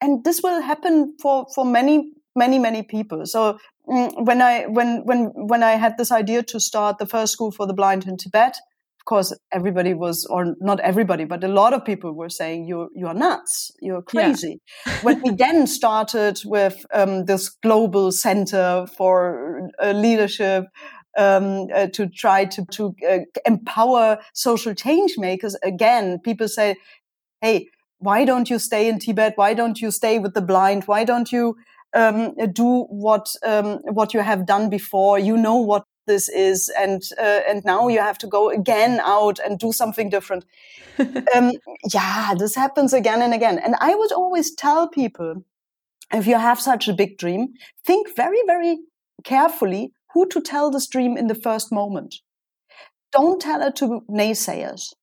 And 0.02 0.24
this 0.24 0.42
will 0.44 0.62
happen 0.62 1.16
for 1.20 1.48
for 1.56 1.66
many 1.66 2.12
many 2.36 2.60
many 2.60 2.84
people. 2.84 3.26
So 3.26 3.58
mm, 3.88 4.26
when 4.26 4.42
I 4.42 4.66
when 4.68 5.04
when 5.06 5.32
when 5.34 5.64
I 5.64 5.72
had 5.72 5.98
this 5.98 6.12
idea 6.12 6.44
to 6.44 6.60
start 6.60 7.00
the 7.00 7.08
first 7.08 7.34
school 7.34 7.52
for 7.52 7.66
the 7.66 7.74
blind 7.74 8.06
in 8.06 8.18
Tibet, 8.18 8.58
course 9.06 9.34
everybody 9.52 9.94
was 9.94 10.26
or 10.26 10.56
not 10.60 10.80
everybody 10.80 11.26
but 11.26 11.44
a 11.44 11.48
lot 11.48 11.74
of 11.74 11.86
people 11.86 12.12
were 12.12 12.30
saying 12.30 12.66
you 12.66 12.90
you're 12.96 13.14
nuts 13.14 13.72
you're 13.82 14.02
crazy 14.02 14.60
yeah. 14.86 14.94
when 15.02 15.22
we 15.22 15.32
then 15.32 15.68
started 15.68 16.40
with 16.46 16.86
um, 16.94 17.26
this 17.26 17.50
global 17.50 18.12
center 18.12 18.86
for 18.98 19.70
uh, 19.82 19.92
leadership 19.92 20.66
um, 21.18 21.68
uh, 21.74 21.88
to 21.88 22.08
try 22.08 22.46
to 22.46 22.66
to 22.72 22.94
uh, 23.10 23.20
empower 23.46 24.20
social 24.34 24.74
change 24.74 25.18
makers 25.18 25.56
again 25.64 26.20
people 26.20 26.48
say 26.48 26.76
hey 27.42 27.68
why 28.00 28.26
don't 28.26 28.50
you 28.50 28.60
stay 28.60 28.90
in 28.90 29.00
tibet 29.00 29.34
why 29.36 29.54
don't 29.54 29.82
you 29.82 29.92
stay 29.92 30.20
with 30.20 30.34
the 30.34 30.42
blind 30.42 30.84
why 30.86 31.04
don't 31.04 31.32
you 31.32 31.56
um, 31.96 32.36
do 32.52 32.84
what 32.90 33.34
um, 33.44 33.80
what 33.84 34.14
you 34.14 34.20
have 34.20 34.46
done 34.46 34.70
before. 34.70 35.18
You 35.18 35.38
know 35.38 35.56
what 35.56 35.86
this 36.08 36.30
is 36.30 36.72
and 36.78 37.02
uh, 37.20 37.42
and 37.48 37.64
now 37.66 37.88
you 37.88 38.00
have 38.00 38.18
to 38.20 38.28
go 38.28 38.50
again 38.50 39.00
out 39.04 39.40
and 39.40 39.60
do 39.60 39.72
something 39.72 40.10
different. 40.10 40.46
Um, 41.36 41.52
yeah 41.94 42.34
this 42.38 42.56
happens 42.56 42.94
again 42.94 43.22
and 43.22 43.34
again. 43.34 43.60
And 43.60 43.76
i 43.82 43.94
would 43.94 44.14
always 44.14 44.56
tell 44.56 44.88
people 44.88 45.44
if 46.14 46.26
you 46.26 46.38
have 46.40 46.60
such 46.62 46.88
a 46.88 46.94
big 46.94 47.18
dream 47.18 47.50
think 47.86 48.16
very 48.16 48.42
very 48.48 48.78
carefully 49.26 49.92
who 50.14 50.26
to 50.28 50.40
tell 50.40 50.72
this 50.72 50.88
dream 50.88 51.18
in 51.18 51.28
the 51.28 51.36
first 51.36 51.74
moment. 51.74 52.16
Don't 53.12 53.42
tell 53.42 53.62
it 53.62 53.76
to 53.78 54.02
naysayers. 54.10 54.94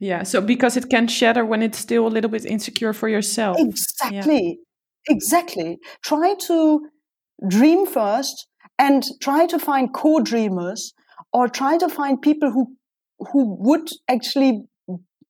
Yeah 0.00 0.24
so 0.24 0.40
because 0.40 0.76
it 0.76 0.90
can 0.90 1.06
shatter 1.06 1.44
when 1.44 1.62
it's 1.62 1.78
still 1.78 2.08
a 2.08 2.14
little 2.16 2.30
bit 2.30 2.44
insecure 2.44 2.92
for 2.92 3.08
yourself. 3.08 3.56
Exactly. 3.60 4.58
Yeah. 5.08 5.14
exactly. 5.14 5.78
Try 6.02 6.34
to 6.48 6.88
dream 7.46 7.86
first 7.86 8.48
and 8.78 9.04
try 9.20 9.46
to 9.46 9.58
find 9.58 9.92
co-dreamers 9.92 10.94
or 11.32 11.48
try 11.48 11.78
to 11.78 11.88
find 11.88 12.20
people 12.22 12.50
who 12.50 12.74
who 13.32 13.56
would 13.58 13.90
actually 14.08 14.62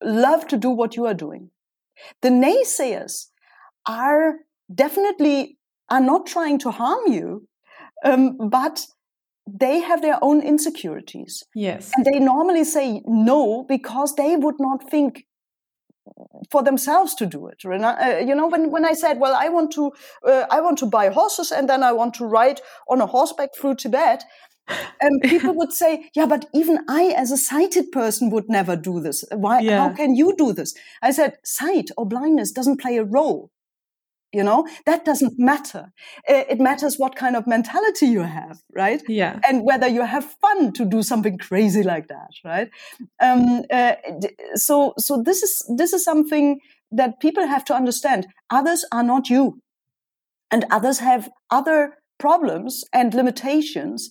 love 0.02 0.46
to 0.48 0.56
do 0.56 0.70
what 0.70 0.96
you 0.96 1.06
are 1.06 1.14
doing. 1.14 1.50
The 2.20 2.28
naysayers 2.28 3.28
are 3.86 4.34
definitely 4.72 5.56
are 5.88 6.00
not 6.00 6.26
trying 6.26 6.58
to 6.58 6.70
harm 6.70 7.10
you 7.10 7.48
um, 8.04 8.36
but 8.50 8.86
they 9.46 9.80
have 9.80 10.02
their 10.02 10.18
own 10.22 10.42
insecurities. 10.42 11.42
Yes. 11.54 11.90
And 11.96 12.04
they 12.04 12.18
normally 12.18 12.64
say 12.64 13.02
no 13.06 13.64
because 13.68 14.14
they 14.14 14.36
would 14.36 14.56
not 14.58 14.90
think 14.90 15.24
for 16.50 16.62
themselves 16.62 17.14
to 17.16 17.26
do 17.26 17.46
it. 17.48 17.62
Uh, 17.64 18.18
you 18.24 18.34
know, 18.34 18.48
when, 18.48 18.70
when 18.70 18.84
I 18.84 18.94
said, 18.94 19.18
well, 19.18 19.34
I 19.34 19.48
want 19.48 19.72
to, 19.72 19.92
uh, 20.26 20.44
I 20.50 20.60
want 20.60 20.78
to 20.78 20.86
buy 20.86 21.08
horses 21.08 21.52
and 21.52 21.68
then 21.68 21.82
I 21.82 21.92
want 21.92 22.14
to 22.14 22.26
ride 22.26 22.60
on 22.88 23.00
a 23.00 23.06
horseback 23.06 23.54
through 23.54 23.76
Tibet. 23.76 24.24
And 25.00 25.22
people 25.24 25.54
would 25.54 25.72
say, 25.72 26.10
yeah, 26.14 26.26
but 26.26 26.46
even 26.52 26.80
I, 26.88 27.14
as 27.16 27.30
a 27.30 27.36
sighted 27.36 27.90
person, 27.92 28.30
would 28.30 28.48
never 28.48 28.76
do 28.76 29.00
this. 29.00 29.24
Why, 29.32 29.60
yeah. 29.60 29.88
how 29.88 29.94
can 29.94 30.14
you 30.14 30.34
do 30.36 30.52
this? 30.52 30.74
I 31.02 31.10
said, 31.10 31.38
sight 31.44 31.90
or 31.96 32.06
blindness 32.06 32.52
doesn't 32.52 32.80
play 32.80 32.96
a 32.98 33.04
role 33.04 33.50
you 34.32 34.42
know? 34.42 34.66
That 34.86 35.04
doesn't 35.04 35.38
matter. 35.38 35.92
It 36.26 36.60
matters 36.60 36.98
what 36.98 37.16
kind 37.16 37.36
of 37.36 37.46
mentality 37.46 38.06
you 38.06 38.22
have 38.22 38.60
right? 38.74 39.02
Yeah. 39.08 39.40
And 39.48 39.64
whether 39.64 39.88
you 39.88 40.04
have 40.04 40.24
fun 40.40 40.72
to 40.74 40.84
do 40.84 41.02
something 41.02 41.38
crazy 41.38 41.82
like 41.82 42.08
that 42.08 42.30
right? 42.44 42.70
Um, 43.20 43.62
uh, 43.70 43.94
so 44.54 44.94
so 44.98 45.22
this 45.22 45.42
is 45.42 45.64
this 45.76 45.92
is 45.92 46.04
something 46.04 46.60
that 46.90 47.20
people 47.20 47.46
have 47.46 47.64
to 47.66 47.74
understand. 47.74 48.26
Others 48.50 48.84
are 48.92 49.02
not 49.02 49.28
you. 49.28 49.60
And 50.50 50.64
others 50.70 51.00
have 51.00 51.28
other 51.50 51.98
problems 52.18 52.84
and 52.92 53.12
limitations. 53.12 54.10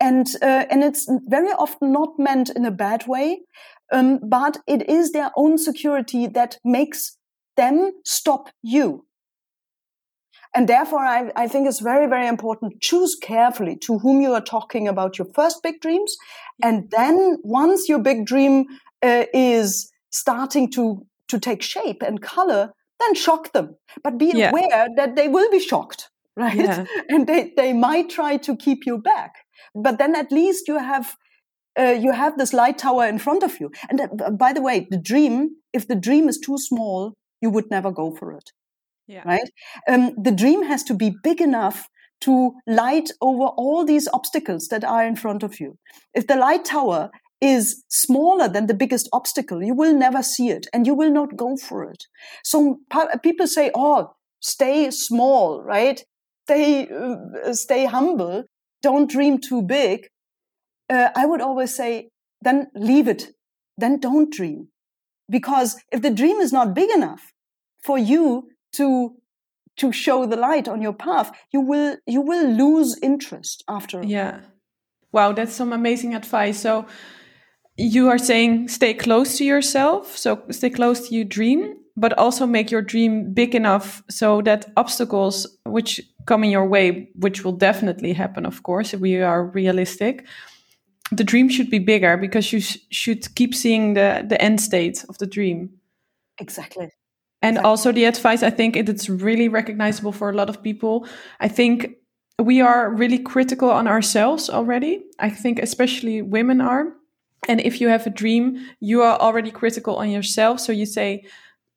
And 0.00 0.26
uh, 0.42 0.64
and 0.70 0.84
it's 0.84 1.08
very 1.26 1.52
often 1.52 1.92
not 1.92 2.18
meant 2.18 2.50
in 2.50 2.64
a 2.64 2.70
bad 2.70 3.06
way 3.06 3.40
um, 3.92 4.18
but 4.22 4.58
it 4.66 4.88
is 4.88 5.12
their 5.12 5.30
own 5.36 5.58
security 5.58 6.26
that 6.26 6.58
makes 6.64 7.16
them 7.56 7.92
stop 8.04 8.50
you 8.62 9.05
and 10.56 10.66
therefore, 10.68 11.00
I, 11.00 11.30
I, 11.36 11.48
think 11.48 11.68
it's 11.68 11.80
very, 11.80 12.06
very 12.06 12.26
important. 12.26 12.80
Choose 12.80 13.14
carefully 13.14 13.76
to 13.82 13.98
whom 13.98 14.22
you 14.22 14.32
are 14.32 14.40
talking 14.40 14.88
about 14.88 15.18
your 15.18 15.28
first 15.34 15.62
big 15.62 15.82
dreams. 15.82 16.16
And 16.62 16.90
then 16.90 17.36
once 17.44 17.90
your 17.90 17.98
big 17.98 18.24
dream 18.24 18.64
uh, 19.02 19.26
is 19.34 19.92
starting 20.10 20.70
to, 20.72 21.04
to 21.28 21.38
take 21.38 21.60
shape 21.60 22.02
and 22.02 22.22
color, 22.22 22.72
then 23.00 23.14
shock 23.14 23.52
them. 23.52 23.76
But 24.02 24.16
be 24.16 24.32
yeah. 24.34 24.48
aware 24.48 24.88
that 24.96 25.14
they 25.14 25.28
will 25.28 25.50
be 25.50 25.60
shocked, 25.60 26.08
right? 26.36 26.56
Yeah. 26.56 26.86
And 27.10 27.26
they, 27.26 27.52
they 27.54 27.74
might 27.74 28.08
try 28.08 28.38
to 28.38 28.56
keep 28.56 28.86
you 28.86 28.96
back. 28.96 29.34
But 29.74 29.98
then 29.98 30.16
at 30.16 30.32
least 30.32 30.68
you 30.68 30.78
have 30.78 31.16
uh, 31.78 31.90
you 31.90 32.10
have 32.10 32.38
this 32.38 32.54
light 32.54 32.78
tower 32.78 33.06
in 33.06 33.18
front 33.18 33.42
of 33.42 33.60
you. 33.60 33.70
And 33.90 34.00
uh, 34.00 34.30
by 34.30 34.54
the 34.54 34.62
way, 34.62 34.86
the 34.88 34.96
dream, 34.96 35.56
if 35.74 35.86
the 35.86 35.94
dream 35.94 36.26
is 36.26 36.38
too 36.38 36.56
small, 36.56 37.12
you 37.42 37.50
would 37.50 37.70
never 37.70 37.90
go 37.90 38.16
for 38.16 38.32
it. 38.32 38.50
Yeah. 39.06 39.22
Right? 39.24 39.48
Um, 39.88 40.12
the 40.20 40.32
dream 40.32 40.64
has 40.64 40.82
to 40.84 40.94
be 40.94 41.14
big 41.22 41.40
enough 41.40 41.88
to 42.22 42.54
light 42.66 43.10
over 43.20 43.44
all 43.44 43.84
these 43.84 44.08
obstacles 44.12 44.68
that 44.68 44.84
are 44.84 45.06
in 45.06 45.16
front 45.16 45.42
of 45.42 45.60
you. 45.60 45.78
If 46.14 46.26
the 46.26 46.36
light 46.36 46.64
tower 46.64 47.10
is 47.40 47.84
smaller 47.88 48.48
than 48.48 48.66
the 48.66 48.74
biggest 48.74 49.08
obstacle, 49.12 49.62
you 49.62 49.74
will 49.74 49.94
never 49.94 50.22
see 50.22 50.48
it 50.48 50.66
and 50.72 50.86
you 50.86 50.94
will 50.94 51.10
not 51.10 51.36
go 51.36 51.56
for 51.56 51.84
it. 51.84 52.04
So 52.42 52.78
people 53.22 53.46
say, 53.46 53.70
oh, 53.74 54.14
stay 54.40 54.90
small, 54.90 55.62
right? 55.62 56.02
Stay, 56.48 56.88
uh, 56.88 57.52
stay 57.52 57.84
humble. 57.84 58.44
Don't 58.82 59.10
dream 59.10 59.38
too 59.38 59.62
big. 59.62 60.08
Uh, 60.88 61.10
I 61.14 61.26
would 61.26 61.40
always 61.40 61.74
say, 61.74 62.08
then 62.40 62.68
leave 62.74 63.08
it. 63.08 63.32
Then 63.76 63.98
don't 64.00 64.32
dream. 64.32 64.68
Because 65.28 65.76
if 65.92 66.02
the 66.02 66.10
dream 66.10 66.36
is 66.38 66.52
not 66.52 66.74
big 66.74 66.90
enough 66.90 67.32
for 67.82 67.98
you 67.98 68.48
to 68.76 69.14
to 69.76 69.92
show 69.92 70.26
the 70.26 70.36
light 70.36 70.68
on 70.68 70.80
your 70.80 70.92
path 70.92 71.30
you 71.52 71.60
will 71.60 71.96
you 72.06 72.20
will 72.20 72.48
lose 72.50 72.98
interest 73.02 73.64
after 73.68 74.02
yeah. 74.02 74.40
Wow 75.12 75.32
that's 75.32 75.54
some 75.54 75.72
amazing 75.72 76.14
advice. 76.14 76.60
So 76.60 76.86
you 77.76 78.08
are 78.08 78.18
saying 78.18 78.68
stay 78.68 78.94
close 78.94 79.38
to 79.38 79.44
yourself 79.44 80.16
so 80.16 80.42
stay 80.50 80.70
close 80.70 81.08
to 81.08 81.14
your 81.14 81.24
dream 81.24 81.74
but 81.98 82.12
also 82.18 82.46
make 82.46 82.70
your 82.70 82.82
dream 82.82 83.32
big 83.32 83.54
enough 83.54 84.02
so 84.10 84.42
that 84.42 84.66
obstacles 84.76 85.46
which 85.64 86.00
come 86.26 86.44
in 86.44 86.50
your 86.50 86.66
way 86.66 87.08
which 87.14 87.44
will 87.44 87.52
definitely 87.52 88.12
happen 88.12 88.46
of 88.46 88.62
course 88.62 88.94
if 88.94 89.00
we 89.00 89.20
are 89.20 89.46
realistic 89.46 90.26
the 91.12 91.24
dream 91.24 91.48
should 91.48 91.70
be 91.70 91.78
bigger 91.78 92.16
because 92.16 92.52
you 92.52 92.60
sh 92.60 92.78
should 92.90 93.34
keep 93.34 93.54
seeing 93.54 93.94
the 93.94 94.24
the 94.28 94.40
end 94.40 94.60
state 94.60 95.04
of 95.08 95.18
the 95.18 95.26
dream. 95.26 95.70
Exactly 96.38 96.90
and 97.42 97.56
exactly. 97.56 97.68
also 97.68 97.92
the 97.92 98.04
advice, 98.04 98.42
I 98.42 98.50
think 98.50 98.76
it's 98.76 99.08
really 99.08 99.48
recognizable 99.48 100.12
for 100.12 100.30
a 100.30 100.32
lot 100.32 100.48
of 100.48 100.62
people. 100.62 101.06
I 101.40 101.48
think 101.48 101.96
we 102.38 102.60
are 102.60 102.90
really 102.90 103.18
critical 103.18 103.70
on 103.70 103.86
ourselves 103.86 104.50
already. 104.50 105.04
I 105.18 105.30
think 105.30 105.58
especially 105.58 106.22
women 106.22 106.60
are. 106.60 106.92
And 107.48 107.60
if 107.60 107.80
you 107.80 107.88
have 107.88 108.06
a 108.06 108.10
dream, 108.10 108.66
you 108.80 109.02
are 109.02 109.18
already 109.18 109.50
critical 109.50 109.96
on 109.96 110.10
yourself. 110.10 110.60
So 110.60 110.72
you 110.72 110.86
say, 110.86 111.24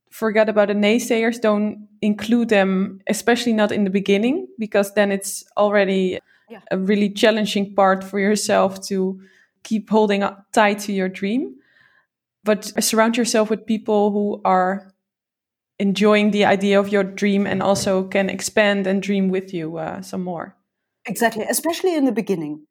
forget 0.10 0.50
about 0.50 0.70
the 0.70 0.74
naysayers, 0.74 1.40
don't 1.40 1.88
include 2.02 2.50
them, 2.50 3.00
especially 3.08 3.54
not 3.54 3.72
in 3.72 3.84
the 3.84 3.90
beginning, 3.90 4.48
because 4.58 4.94
then 4.94 5.12
it's 5.12 5.44
already 5.58 6.20
yeah. 6.50 6.62
a 6.72 6.78
really 6.78 7.10
challenging 7.10 7.76
part 7.76 8.04
for 8.04 8.20
yourself 8.20 8.82
to 8.88 9.22
keep 9.64 9.90
holding 9.90 10.24
tight 10.52 10.80
to 10.80 10.94
your 10.94 11.10
dream. 11.10 11.56
But 12.44 12.66
surround 12.84 13.18
yourself 13.18 13.50
with 13.50 13.66
people 13.66 14.12
who 14.12 14.42
are 14.46 14.94
enjoying 15.80 16.32
the 16.32 16.46
idea 16.46 16.80
of 16.80 16.90
your 16.90 17.04
dream 17.04 17.48
and 17.48 17.64
also 17.64 18.04
can 18.04 18.30
expand 18.30 18.86
and 18.86 19.02
dream 19.02 19.30
with 19.30 19.54
you 19.54 19.78
uh, 19.78 20.02
some 20.02 20.24
more. 20.24 20.56
Exactly, 21.08 21.46
especially 21.50 21.96
in 21.96 22.06
the 22.06 22.12
beginning. 22.12 22.66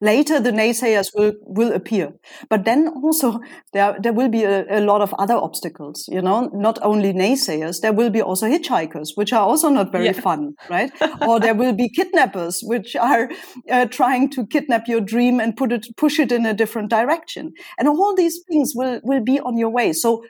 Later, 0.00 0.40
the 0.40 0.50
naysayers 0.50 1.06
will, 1.14 1.32
will 1.42 1.72
appear, 1.72 2.12
but 2.50 2.64
then 2.64 2.88
also 2.88 3.40
there 3.72 3.96
there 4.02 4.12
will 4.12 4.28
be 4.28 4.42
a, 4.42 4.78
a 4.78 4.80
lot 4.80 5.00
of 5.00 5.14
other 5.14 5.34
obstacles. 5.34 6.04
You 6.08 6.20
know, 6.20 6.50
not 6.52 6.78
only 6.82 7.12
naysayers, 7.12 7.80
there 7.80 7.92
will 7.92 8.10
be 8.10 8.20
also 8.20 8.46
hitchhikers, 8.46 9.10
which 9.14 9.32
are 9.32 9.40
also 9.40 9.68
not 9.70 9.92
very 9.92 10.06
yeah. 10.06 10.12
fun, 10.12 10.54
right? 10.68 10.90
or 11.26 11.40
there 11.40 11.54
will 11.54 11.72
be 11.72 11.88
kidnappers, 11.88 12.60
which 12.64 12.96
are 12.96 13.30
uh, 13.70 13.86
trying 13.86 14.28
to 14.30 14.46
kidnap 14.46 14.88
your 14.88 15.00
dream 15.00 15.40
and 15.40 15.56
put 15.56 15.72
it 15.72 15.86
push 15.96 16.18
it 16.18 16.32
in 16.32 16.44
a 16.44 16.52
different 16.52 16.90
direction. 16.90 17.52
And 17.78 17.88
all 17.88 18.14
these 18.14 18.40
things 18.50 18.72
will 18.74 19.00
will 19.04 19.22
be 19.22 19.40
on 19.40 19.56
your 19.56 19.70
way. 19.70 19.92
So, 19.92 20.24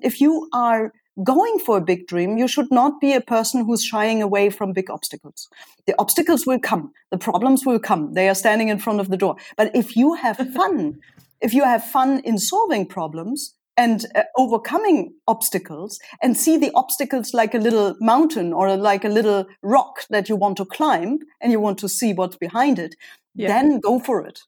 if 0.00 0.20
you 0.20 0.48
are 0.54 0.92
going 1.22 1.58
for 1.58 1.78
a 1.78 1.80
big 1.80 2.06
dream, 2.06 2.36
you 2.38 2.48
should 2.48 2.70
not 2.70 3.00
be 3.00 3.12
a 3.12 3.20
person 3.20 3.64
who's 3.64 3.84
shying 3.84 4.22
away 4.22 4.50
from 4.50 4.72
big 4.72 4.90
obstacles. 4.90 5.48
The 5.86 5.94
obstacles 5.98 6.46
will 6.46 6.58
come. 6.58 6.92
The 7.10 7.18
problems 7.18 7.64
will 7.64 7.78
come. 7.78 8.14
They 8.14 8.28
are 8.28 8.34
standing 8.34 8.68
in 8.68 8.78
front 8.78 9.00
of 9.00 9.10
the 9.10 9.16
door. 9.16 9.36
But 9.56 9.74
if 9.74 9.96
you 9.96 10.14
have 10.14 10.36
fun, 10.54 10.98
if 11.40 11.54
you 11.54 11.64
have 11.64 11.84
fun 11.84 12.20
in 12.20 12.38
solving 12.38 12.86
problems, 12.86 13.54
and 13.76 14.06
uh, 14.14 14.22
overcoming 14.36 15.14
obstacles 15.26 15.98
and 16.22 16.36
see 16.36 16.56
the 16.56 16.70
obstacles 16.74 17.34
like 17.34 17.54
a 17.54 17.58
little 17.58 17.96
mountain 18.00 18.52
or 18.52 18.76
like 18.76 19.04
a 19.04 19.08
little 19.08 19.46
rock 19.62 20.04
that 20.10 20.28
you 20.28 20.36
want 20.36 20.56
to 20.56 20.64
climb 20.64 21.18
and 21.40 21.50
you 21.50 21.60
want 21.60 21.78
to 21.78 21.88
see 21.88 22.12
what's 22.12 22.36
behind 22.36 22.78
it, 22.78 22.94
yeah. 23.34 23.48
then 23.48 23.80
go 23.80 23.98
for 23.98 24.24
it. 24.24 24.40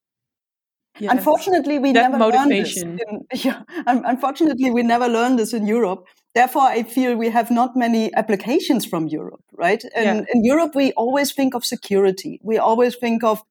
Yes. 0.98 1.12
Unfortunately, 1.12 1.78
we 1.78 1.92
that 1.92 2.10
never 2.10 2.18
motivation. 2.18 2.96
learned 2.96 3.26
this. 3.30 3.44
In, 3.44 3.50
yeah, 3.52 3.62
unfortunately, 3.86 4.70
we 4.70 4.82
never 4.82 5.08
learned 5.08 5.38
this 5.38 5.52
in 5.52 5.66
Europe. 5.66 6.06
Therefore, 6.36 6.64
I 6.64 6.82
feel 6.82 7.16
we 7.16 7.30
have 7.30 7.50
not 7.50 7.76
many 7.76 8.12
applications 8.12 8.84
from 8.84 9.06
Europe, 9.06 9.42
right? 9.54 9.82
And 9.94 10.18
yeah. 10.18 10.34
in 10.34 10.44
Europe, 10.44 10.74
we 10.74 10.92
always 10.92 11.32
think 11.32 11.54
of 11.54 11.64
security. 11.64 12.38
We 12.42 12.58
always 12.58 12.94
think 12.94 13.24
of 13.24 13.42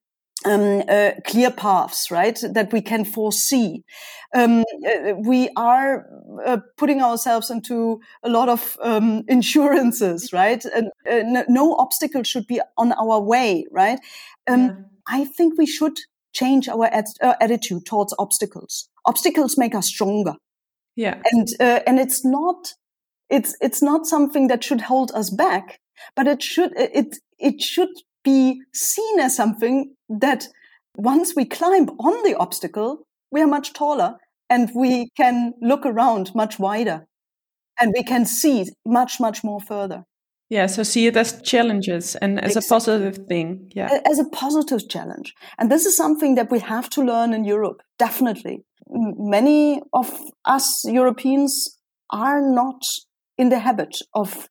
um, 0.46 0.84
uh, 0.88 1.14
clear 1.26 1.50
paths, 1.50 2.12
right? 2.12 2.40
That 2.54 2.72
we 2.72 2.82
can 2.82 3.04
foresee. 3.04 3.84
Um, 4.36 4.64
uh, 4.88 5.14
we 5.18 5.50
are 5.56 6.06
uh, 6.46 6.58
putting 6.78 7.02
ourselves 7.02 7.50
into 7.50 8.02
a 8.22 8.30
lot 8.30 8.50
of 8.50 8.78
um, 8.84 9.24
insurances, 9.28 10.32
right? 10.32 10.64
And 10.64 11.38
uh, 11.38 11.44
no 11.50 11.74
obstacle 11.78 12.22
should 12.22 12.46
be 12.46 12.62
on 12.78 12.92
our 12.92 13.20
way, 13.20 13.66
right? 13.72 14.00
Um, 14.46 14.62
yeah. 14.62 14.74
I 15.08 15.26
think 15.26 15.58
we 15.58 15.66
should 15.66 15.98
change 16.34 16.70
our 16.70 16.86
uh, 16.86 17.34
attitude 17.42 17.88
towards 17.88 18.14
obstacles. 18.20 18.90
Obstacles 19.06 19.58
make 19.58 19.74
us 19.74 19.88
stronger. 19.88 20.36
Yeah. 20.96 21.22
And, 21.32 21.48
uh, 21.60 21.80
and 21.86 22.00
it's 22.00 22.24
not, 22.26 22.74
it's, 23.30 23.56
it's 23.62 23.82
not 23.82 24.06
something 24.06 24.48
that 24.48 24.64
should 24.64 24.82
hold 24.82 25.12
us 25.14 25.30
back, 25.30 25.80
but 26.16 26.28
it 26.28 26.42
should, 26.42 26.72
it, 26.78 27.18
it 27.38 27.62
should 27.62 27.90
be 28.24 28.62
seen 28.74 29.20
as 29.20 29.36
something 29.36 29.94
that 30.10 30.48
once 30.96 31.36
we 31.36 31.46
climb 31.46 31.90
on 32.00 32.24
the 32.24 32.36
obstacle, 32.36 33.06
we 33.32 33.42
are 33.42 33.48
much 33.48 33.74
taller 33.74 34.18
and 34.50 34.70
we 34.76 35.10
can 35.18 35.54
look 35.62 35.86
around 35.86 36.34
much 36.36 36.60
wider 36.60 37.06
and 37.80 37.94
we 37.96 38.04
can 38.04 38.26
see 38.26 38.66
much, 38.86 39.20
much 39.20 39.44
more 39.44 39.60
further. 39.60 40.06
Yeah, 40.50 40.68
so 40.68 40.84
see 40.84 41.08
it 41.08 41.18
as 41.18 41.42
challenges 41.42 42.16
and 42.16 42.40
as 42.40 42.56
exactly. 42.56 42.68
a 42.68 42.70
positive 42.70 43.28
thing. 43.28 43.72
Yeah. 43.76 44.00
As 44.06 44.20
a 44.20 44.30
positive 44.30 44.88
challenge. 44.88 45.34
And 45.58 45.72
this 45.72 45.86
is 45.86 45.98
something 45.98 46.36
that 46.36 46.52
we 46.52 46.60
have 46.60 46.90
to 46.92 47.02
learn 47.02 47.34
in 47.34 47.46
Europe, 47.46 47.82
definitely. 47.98 48.64
Many 48.88 49.82
of 49.94 50.20
us 50.46 50.84
Europeans 50.86 51.78
are 52.12 52.42
not 52.42 52.84
in 53.38 53.50
the 53.50 53.60
habit 53.60 53.98
of 54.14 54.48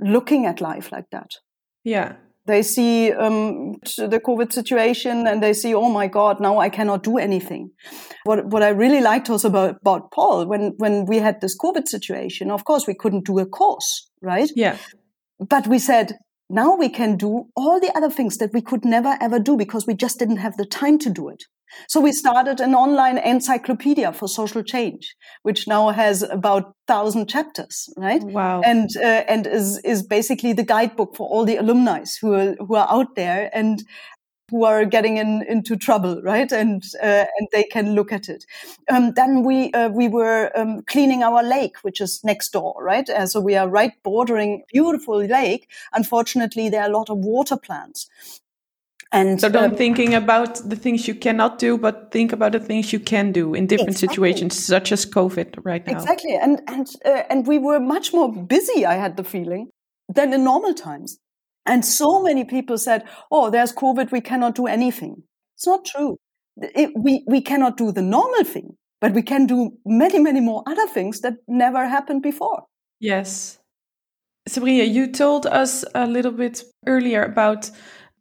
looking 0.00 0.46
at 0.46 0.60
life 0.60 0.92
like 0.92 1.06
that. 1.10 1.30
Yeah. 1.84 2.16
They 2.46 2.62
see 2.62 3.12
um, 3.12 3.72
the 3.96 4.20
COVID 4.24 4.52
situation 4.52 5.26
and 5.26 5.42
they 5.42 5.52
see, 5.52 5.74
oh 5.74 5.90
my 5.90 6.06
God, 6.06 6.40
now 6.40 6.58
I 6.58 6.68
cannot 6.68 7.02
do 7.02 7.18
anything. 7.18 7.70
What, 8.22 8.46
what 8.46 8.62
I 8.62 8.68
really 8.68 9.00
liked 9.00 9.28
also 9.28 9.48
about, 9.48 9.78
about 9.80 10.12
Paul, 10.12 10.46
when, 10.46 10.74
when 10.76 11.06
we 11.06 11.18
had 11.18 11.40
this 11.40 11.58
COVID 11.58 11.88
situation, 11.88 12.52
of 12.52 12.64
course, 12.64 12.86
we 12.86 12.94
couldn't 12.94 13.26
do 13.26 13.40
a 13.40 13.46
course, 13.46 14.08
right? 14.22 14.48
Yeah 14.54 14.76
but 15.38 15.66
we 15.66 15.78
said, 15.78 16.12
now 16.48 16.76
we 16.76 16.88
can 16.88 17.16
do 17.16 17.46
all 17.56 17.80
the 17.80 17.96
other 17.96 18.10
things 18.10 18.38
that 18.38 18.52
we 18.52 18.60
could 18.60 18.84
never 18.84 19.16
ever 19.20 19.38
do 19.38 19.56
because 19.56 19.86
we 19.86 19.94
just 19.94 20.18
didn't 20.18 20.38
have 20.38 20.56
the 20.56 20.66
time 20.66 20.98
to 21.00 21.10
do 21.10 21.28
it. 21.28 21.44
So 21.88 22.00
we 22.00 22.12
started 22.12 22.60
an 22.60 22.74
online 22.74 23.18
encyclopedia 23.18 24.12
for 24.12 24.28
social 24.28 24.62
change, 24.62 25.14
which 25.42 25.66
now 25.66 25.90
has 25.90 26.22
about 26.22 26.74
thousand 26.86 27.28
chapters, 27.28 27.88
right? 27.96 28.22
Wow! 28.22 28.62
And 28.64 28.88
uh, 28.96 29.24
and 29.28 29.46
is 29.46 29.78
is 29.78 30.02
basically 30.02 30.52
the 30.52 30.62
guidebook 30.62 31.16
for 31.16 31.28
all 31.28 31.44
the 31.44 31.56
alumni 31.56 32.04
who 32.20 32.34
are 32.34 32.54
who 32.58 32.76
are 32.76 32.88
out 32.90 33.16
there 33.16 33.50
and 33.52 33.82
who 34.50 34.64
are 34.64 34.84
getting 34.84 35.16
in, 35.16 35.42
into 35.48 35.76
trouble, 35.76 36.20
right? 36.22 36.52
And 36.52 36.84
uh, 37.02 37.24
and 37.38 37.48
they 37.52 37.64
can 37.64 37.94
look 37.94 38.12
at 38.12 38.28
it. 38.28 38.44
Um, 38.88 39.12
then 39.14 39.42
we 39.42 39.72
uh, 39.72 39.88
we 39.88 40.08
were 40.08 40.50
um, 40.54 40.82
cleaning 40.82 41.22
our 41.22 41.42
lake, 41.42 41.78
which 41.82 42.00
is 42.00 42.22
next 42.22 42.52
door, 42.52 42.74
right? 42.80 43.08
Uh, 43.08 43.26
so 43.26 43.40
we 43.40 43.56
are 43.56 43.68
right 43.68 43.92
bordering 44.02 44.62
beautiful 44.72 45.24
lake. 45.24 45.68
Unfortunately, 45.92 46.68
there 46.68 46.82
are 46.82 46.90
a 46.90 46.96
lot 46.96 47.10
of 47.10 47.18
water 47.18 47.56
plants. 47.56 48.08
And 49.12 49.40
so 49.40 49.48
don't 49.48 49.72
um, 49.72 49.76
thinking 49.76 50.14
about 50.14 50.56
the 50.68 50.76
things 50.76 51.06
you 51.06 51.14
cannot 51.14 51.58
do, 51.58 51.78
but 51.78 52.10
think 52.10 52.32
about 52.32 52.52
the 52.52 52.60
things 52.60 52.92
you 52.92 52.98
can 52.98 53.32
do 53.32 53.54
in 53.54 53.66
different 53.66 53.90
exactly. 53.90 54.08
situations, 54.08 54.66
such 54.66 54.92
as 54.92 55.06
COVID 55.06 55.60
right 55.64 55.86
now. 55.86 55.92
Exactly, 55.92 56.36
and 56.36 56.60
and 56.66 56.88
uh, 57.04 57.22
and 57.30 57.46
we 57.46 57.58
were 57.58 57.80
much 57.80 58.12
more 58.12 58.32
busy. 58.32 58.84
I 58.84 58.94
had 58.94 59.16
the 59.16 59.24
feeling 59.24 59.70
than 60.12 60.32
in 60.32 60.44
normal 60.44 60.74
times. 60.74 61.18
And 61.66 61.84
so 61.84 62.22
many 62.22 62.44
people 62.44 62.78
said, 62.78 63.04
oh, 63.30 63.50
there's 63.50 63.72
COVID, 63.72 64.12
we 64.12 64.20
cannot 64.20 64.54
do 64.54 64.66
anything. 64.66 65.22
It's 65.56 65.66
not 65.66 65.84
true. 65.84 66.16
It, 66.56 66.90
we, 66.96 67.24
we 67.26 67.40
cannot 67.40 67.76
do 67.76 67.92
the 67.92 68.02
normal 68.02 68.44
thing, 68.44 68.76
but 69.00 69.12
we 69.12 69.22
can 69.22 69.46
do 69.46 69.72
many, 69.84 70.18
many 70.18 70.40
more 70.40 70.62
other 70.66 70.86
things 70.86 71.20
that 71.20 71.34
never 71.48 71.86
happened 71.86 72.22
before. 72.22 72.64
Yes. 73.00 73.58
Sabrina, 74.48 74.84
you 74.84 75.10
told 75.10 75.46
us 75.46 75.84
a 75.94 76.06
little 76.06 76.32
bit 76.32 76.62
earlier 76.86 77.22
about 77.22 77.70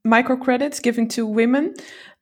microcredits 0.06 0.82
given 0.82 1.08
to 1.10 1.26
women. 1.26 1.76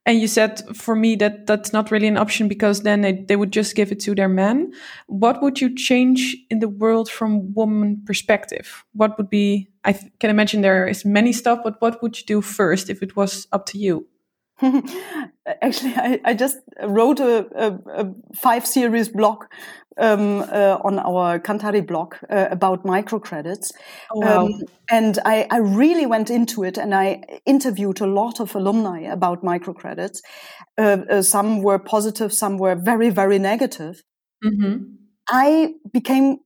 And 0.06 0.20
you 0.20 0.28
said 0.28 0.60
for 0.76 0.94
me 0.94 1.16
that 1.16 1.46
that's 1.46 1.72
not 1.72 1.90
really 1.90 2.06
an 2.06 2.18
option 2.18 2.46
because 2.46 2.82
then 2.82 3.00
they, 3.00 3.12
they 3.12 3.36
would 3.36 3.52
just 3.52 3.74
give 3.74 3.90
it 3.90 4.00
to 4.00 4.14
their 4.14 4.28
men. 4.28 4.72
What 5.06 5.42
would 5.42 5.60
you 5.60 5.74
change 5.74 6.36
in 6.50 6.58
the 6.58 6.68
world 6.68 7.10
from 7.10 7.54
woman 7.54 8.02
perspective? 8.04 8.84
What 8.92 9.16
would 9.16 9.30
be, 9.30 9.70
I 9.82 9.94
can 10.20 10.28
imagine 10.28 10.60
there 10.60 10.86
is 10.86 11.06
many 11.06 11.32
stuff, 11.32 11.60
but 11.64 11.80
what 11.80 12.02
would 12.02 12.18
you 12.18 12.26
do 12.26 12.42
first 12.42 12.90
if 12.90 13.02
it 13.02 13.16
was 13.16 13.48
up 13.50 13.64
to 13.66 13.78
you? 13.78 14.06
Actually, 15.62 15.94
I, 15.96 16.20
I, 16.24 16.34
just 16.34 16.58
wrote 16.82 17.18
a, 17.18 17.46
a, 17.56 18.02
a 18.02 18.14
five 18.36 18.64
series 18.64 19.08
blog 19.08 19.44
um, 19.98 20.40
uh, 20.42 20.78
on 20.82 20.98
our 20.98 21.38
Kanthari 21.38 21.86
blog 21.86 22.14
uh, 22.30 22.48
about 22.50 22.84
microcredits. 22.84 23.70
Oh, 24.14 24.20
wow. 24.20 24.46
Um, 24.46 24.62
and 24.90 25.18
I, 25.24 25.46
I, 25.50 25.58
really 25.58 26.06
went 26.06 26.30
into 26.30 26.64
it 26.64 26.76
and 26.78 26.94
I 26.94 27.22
interviewed 27.46 28.00
a 28.00 28.06
lot 28.06 28.40
of 28.40 28.54
alumni 28.54 29.00
about 29.00 29.42
microcredits. 29.42 30.18
Uh, 30.76 30.98
uh 31.10 31.22
some 31.22 31.62
were 31.62 31.78
positive, 31.78 32.32
some 32.32 32.58
were 32.58 32.74
very, 32.74 33.10
very 33.10 33.38
negative. 33.38 34.02
Mm-hmm. 34.44 34.84
I 35.28 35.74
became 35.92 36.38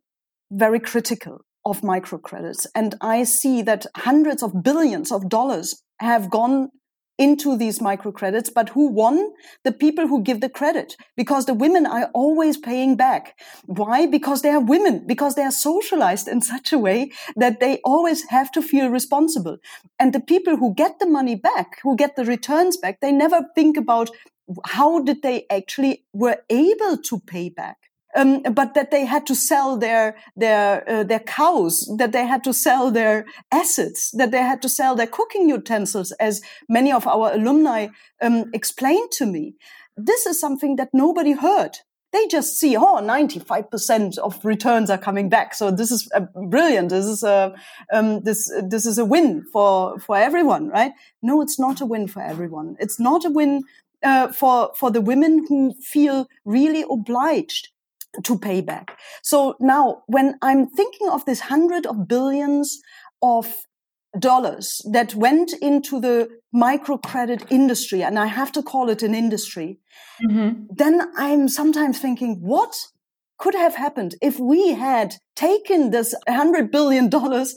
very 0.50 0.80
critical 0.80 1.38
of 1.64 1.80
microcredits 1.80 2.66
and 2.74 2.94
I 3.00 3.24
see 3.24 3.62
that 3.62 3.86
hundreds 3.96 4.42
of 4.42 4.62
billions 4.62 5.12
of 5.12 5.28
dollars 5.28 5.82
have 6.00 6.30
gone 6.30 6.70
into 7.18 7.56
these 7.56 7.80
microcredits, 7.80 8.52
but 8.54 8.70
who 8.70 8.88
won? 8.88 9.32
The 9.64 9.72
people 9.72 10.06
who 10.06 10.22
give 10.22 10.40
the 10.40 10.48
credit, 10.48 10.96
because 11.16 11.46
the 11.46 11.54
women 11.54 11.84
are 11.84 12.10
always 12.14 12.56
paying 12.56 12.96
back. 12.96 13.38
Why? 13.66 14.06
Because 14.06 14.42
they 14.42 14.50
are 14.50 14.60
women, 14.60 15.04
because 15.06 15.34
they 15.34 15.42
are 15.42 15.50
socialized 15.50 16.28
in 16.28 16.40
such 16.40 16.72
a 16.72 16.78
way 16.78 17.10
that 17.36 17.58
they 17.60 17.80
always 17.84 18.28
have 18.28 18.52
to 18.52 18.62
feel 18.62 18.88
responsible. 18.88 19.58
And 19.98 20.12
the 20.12 20.20
people 20.20 20.56
who 20.56 20.74
get 20.74 21.00
the 21.00 21.06
money 21.06 21.34
back, 21.34 21.78
who 21.82 21.96
get 21.96 22.14
the 22.14 22.24
returns 22.24 22.76
back, 22.76 23.00
they 23.00 23.12
never 23.12 23.46
think 23.54 23.76
about 23.76 24.10
how 24.64 25.00
did 25.00 25.22
they 25.22 25.44
actually 25.50 26.04
were 26.12 26.38
able 26.48 26.96
to 26.96 27.20
pay 27.20 27.48
back 27.48 27.77
um, 28.14 28.42
but 28.42 28.74
that 28.74 28.90
they 28.90 29.04
had 29.04 29.26
to 29.26 29.34
sell 29.34 29.76
their 29.76 30.16
their 30.36 30.88
uh, 30.88 31.04
their 31.04 31.20
cows, 31.20 31.90
that 31.98 32.12
they 32.12 32.26
had 32.26 32.42
to 32.44 32.52
sell 32.52 32.90
their 32.90 33.26
assets, 33.52 34.10
that 34.12 34.30
they 34.30 34.42
had 34.42 34.62
to 34.62 34.68
sell 34.68 34.94
their 34.94 35.06
cooking 35.06 35.48
utensils, 35.48 36.12
as 36.12 36.40
many 36.68 36.92
of 36.92 37.06
our 37.06 37.32
alumni 37.32 37.88
um, 38.22 38.44
explained 38.52 39.10
to 39.12 39.26
me. 39.26 39.54
This 39.96 40.26
is 40.26 40.40
something 40.40 40.76
that 40.76 40.90
nobody 40.92 41.32
heard. 41.32 41.78
They 42.10 42.26
just 42.26 42.58
see, 42.58 42.74
oh, 42.74 43.02
95% 43.02 44.16
of 44.16 44.42
returns 44.42 44.88
are 44.88 44.96
coming 44.96 45.28
back. 45.28 45.52
So 45.54 45.70
this 45.70 45.90
is 45.90 46.08
uh, 46.14 46.20
brilliant. 46.48 46.88
This 46.88 47.04
is 47.04 47.22
a, 47.22 47.54
um, 47.92 48.22
this, 48.22 48.50
this 48.62 48.86
is 48.86 48.96
a 48.96 49.04
win 49.04 49.44
for, 49.52 49.98
for 49.98 50.16
everyone, 50.16 50.68
right? 50.68 50.92
No, 51.20 51.42
it's 51.42 51.58
not 51.58 51.82
a 51.82 51.86
win 51.86 52.08
for 52.08 52.22
everyone. 52.22 52.76
It's 52.80 52.98
not 52.98 53.26
a 53.26 53.30
win 53.30 53.64
uh, 54.02 54.28
for 54.28 54.70
for 54.76 54.90
the 54.90 55.00
women 55.00 55.44
who 55.48 55.74
feel 55.74 56.28
really 56.44 56.84
obliged 56.88 57.68
to 58.24 58.38
pay 58.38 58.60
back. 58.60 58.98
So 59.22 59.56
now 59.60 60.02
when 60.06 60.36
I'm 60.42 60.68
thinking 60.68 61.08
of 61.08 61.24
this 61.24 61.40
hundred 61.40 61.86
of 61.86 62.08
billions 62.08 62.78
of 63.22 63.54
dollars 64.18 64.80
that 64.90 65.14
went 65.14 65.52
into 65.60 66.00
the 66.00 66.28
microcredit 66.54 67.50
industry, 67.50 68.02
and 68.02 68.18
I 68.18 68.26
have 68.26 68.52
to 68.52 68.62
call 68.62 68.88
it 68.88 69.02
an 69.02 69.14
industry, 69.14 69.78
mm-hmm. 70.22 70.64
then 70.70 71.02
I'm 71.16 71.48
sometimes 71.48 71.98
thinking, 71.98 72.40
what 72.40 72.74
could 73.38 73.54
have 73.54 73.76
happened 73.76 74.16
if 74.20 74.40
we 74.40 74.72
had 74.72 75.14
taken 75.36 75.90
this 75.90 76.14
hundred 76.28 76.70
billion 76.70 77.08
dollars 77.08 77.54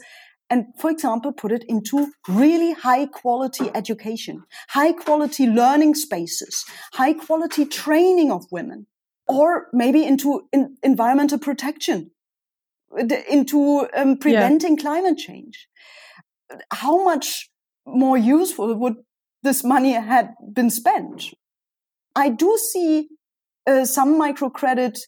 and, 0.50 0.66
for 0.78 0.90
example, 0.90 1.32
put 1.32 1.50
it 1.50 1.64
into 1.66 2.12
really 2.28 2.72
high 2.72 3.06
quality 3.06 3.70
education, 3.74 4.42
high 4.68 4.92
quality 4.92 5.46
learning 5.46 5.94
spaces, 5.94 6.66
high 6.92 7.14
quality 7.14 7.64
training 7.64 8.30
of 8.30 8.44
women 8.50 8.86
or 9.32 9.68
maybe 9.72 10.04
into 10.04 10.48
in 10.52 10.76
environmental 10.82 11.38
protection, 11.38 12.10
into 13.30 13.88
um, 13.96 14.16
preventing 14.18 14.76
yeah. 14.76 14.82
climate 14.82 15.18
change. 15.18 15.68
How 16.70 17.02
much 17.04 17.50
more 17.86 18.18
useful 18.18 18.74
would 18.74 18.96
this 19.42 19.64
money 19.64 19.92
had 19.92 20.34
been 20.52 20.70
spent? 20.70 21.24
I 22.14 22.28
do 22.28 22.58
see 22.72 23.08
uh, 23.66 23.84
some 23.84 24.20
microcredit 24.20 24.98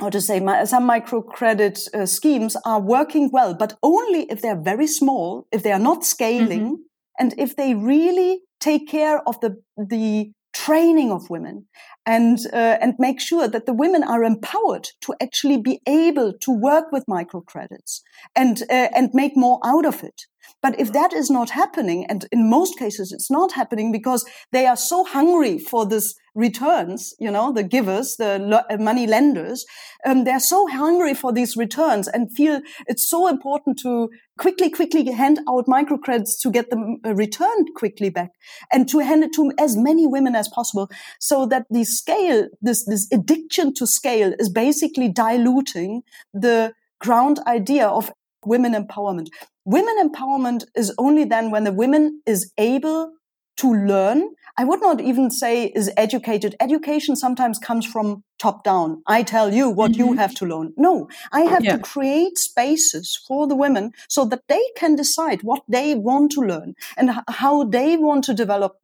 or 0.00 0.10
to 0.10 0.20
say, 0.20 0.38
some 0.64 0.88
microcredit 0.88 1.92
uh, 1.92 2.06
schemes 2.06 2.56
are 2.64 2.80
working 2.80 3.30
well, 3.32 3.54
but 3.54 3.76
only 3.82 4.22
if 4.30 4.40
they're 4.40 4.60
very 4.60 4.86
small, 4.86 5.46
if 5.50 5.62
they 5.62 5.72
are 5.72 5.78
not 5.78 6.04
scaling, 6.04 6.60
mm-hmm. 6.60 6.82
and 7.18 7.34
if 7.36 7.56
they 7.56 7.74
really 7.74 8.42
take 8.60 8.88
care 8.88 9.26
of 9.26 9.40
the 9.40 9.56
the 9.76 10.32
training 10.52 11.10
of 11.10 11.30
women 11.30 11.66
and 12.06 12.38
uh, 12.52 12.78
and 12.80 12.94
make 12.98 13.20
sure 13.20 13.48
that 13.48 13.66
the 13.66 13.72
women 13.72 14.02
are 14.02 14.24
empowered 14.24 14.88
to 15.02 15.14
actually 15.20 15.60
be 15.60 15.80
able 15.86 16.32
to 16.40 16.50
work 16.50 16.90
with 16.90 17.04
microcredits 17.06 18.00
and 18.34 18.62
uh, 18.70 18.88
and 18.96 19.10
make 19.12 19.36
more 19.36 19.60
out 19.64 19.84
of 19.84 20.02
it 20.02 20.22
but 20.62 20.78
if 20.78 20.92
that 20.92 21.12
is 21.12 21.30
not 21.30 21.50
happening, 21.50 22.06
and 22.06 22.26
in 22.32 22.50
most 22.50 22.78
cases 22.78 23.12
it's 23.12 23.30
not 23.30 23.52
happening 23.52 23.92
because 23.92 24.24
they 24.52 24.66
are 24.66 24.76
so 24.76 25.04
hungry 25.04 25.58
for 25.58 25.86
this 25.86 26.14
returns, 26.38 27.14
you 27.18 27.30
know, 27.30 27.52
the 27.52 27.64
givers, 27.64 28.16
the 28.16 28.64
uh, 28.70 28.76
money 28.78 29.06
lenders, 29.06 29.66
um, 30.06 30.24
they're 30.24 30.38
so 30.38 30.68
hungry 30.68 31.12
for 31.12 31.32
these 31.32 31.56
returns 31.56 32.06
and 32.06 32.34
feel 32.34 32.60
it's 32.86 33.08
so 33.08 33.26
important 33.26 33.78
to 33.80 34.08
quickly, 34.38 34.70
quickly 34.70 35.10
hand 35.10 35.40
out 35.48 35.66
microcredits 35.66 36.40
to 36.40 36.50
get 36.50 36.70
them 36.70 36.98
uh, 37.04 37.12
returned 37.14 37.68
quickly 37.74 38.08
back 38.08 38.30
and 38.72 38.88
to 38.88 39.00
hand 39.00 39.24
it 39.24 39.32
to 39.32 39.52
as 39.58 39.76
many 39.76 40.06
women 40.06 40.36
as 40.36 40.48
possible 40.48 40.88
so 41.18 41.44
that 41.44 41.66
the 41.70 41.84
scale, 41.84 42.46
this, 42.62 42.84
this 42.84 43.08
addiction 43.12 43.74
to 43.74 43.86
scale 43.86 44.32
is 44.38 44.48
basically 44.48 45.08
diluting 45.08 46.02
the 46.32 46.72
ground 47.00 47.40
idea 47.46 47.86
of 47.86 48.12
women 48.44 48.74
empowerment. 48.74 49.26
Women 49.68 49.96
empowerment 50.02 50.64
is 50.74 50.94
only 50.96 51.24
then 51.24 51.50
when 51.50 51.64
the 51.64 51.72
women 51.72 52.22
is 52.24 52.50
able 52.56 53.12
to 53.58 53.70
learn. 53.70 54.30
I 54.56 54.64
would 54.64 54.80
not 54.80 54.98
even 54.98 55.30
say 55.30 55.66
is 55.66 55.90
educated. 55.94 56.56
Education 56.58 57.16
sometimes 57.16 57.58
comes 57.58 57.84
from 57.84 58.24
top 58.38 58.64
down. 58.64 59.02
I 59.06 59.22
tell 59.22 59.52
you 59.52 59.68
what 59.68 59.90
mm-hmm. 59.92 60.00
you 60.00 60.12
have 60.14 60.34
to 60.36 60.46
learn. 60.46 60.72
No, 60.78 61.10
I 61.32 61.42
have 61.42 61.62
yeah. 61.62 61.76
to 61.76 61.82
create 61.82 62.38
spaces 62.38 63.22
for 63.28 63.46
the 63.46 63.54
women 63.54 63.92
so 64.08 64.24
that 64.24 64.40
they 64.48 64.64
can 64.74 64.96
decide 64.96 65.42
what 65.42 65.64
they 65.68 65.94
want 65.94 66.32
to 66.32 66.40
learn 66.40 66.74
and 66.96 67.10
how 67.28 67.64
they 67.64 67.98
want 67.98 68.24
to 68.24 68.32
develop 68.32 68.80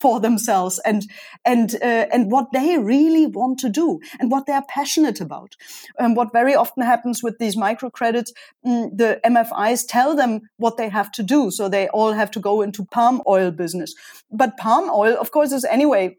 for 0.00 0.20
themselves 0.20 0.80
and 0.84 1.06
and 1.44 1.74
uh, 1.82 2.06
and 2.12 2.30
what 2.30 2.52
they 2.52 2.78
really 2.78 3.26
want 3.26 3.58
to 3.60 3.68
do 3.68 4.00
and 4.20 4.30
what 4.30 4.46
they're 4.46 4.64
passionate 4.68 5.20
about. 5.20 5.56
And 5.98 6.16
what 6.16 6.32
very 6.32 6.54
often 6.54 6.82
happens 6.82 7.22
with 7.22 7.38
these 7.38 7.56
microcredits, 7.56 8.32
mm, 8.66 8.96
the 8.96 9.20
MFIs 9.24 9.84
tell 9.86 10.14
them 10.14 10.42
what 10.56 10.76
they 10.76 10.88
have 10.88 11.10
to 11.12 11.22
do, 11.22 11.50
so 11.50 11.68
they 11.68 11.88
all 11.88 12.12
have 12.12 12.30
to 12.32 12.40
go 12.40 12.62
into 12.62 12.84
palm 12.84 13.22
oil 13.26 13.50
business. 13.50 13.94
But 14.30 14.56
palm 14.56 14.90
oil, 14.90 15.16
of 15.18 15.30
course, 15.30 15.52
is 15.52 15.64
anyway 15.64 16.16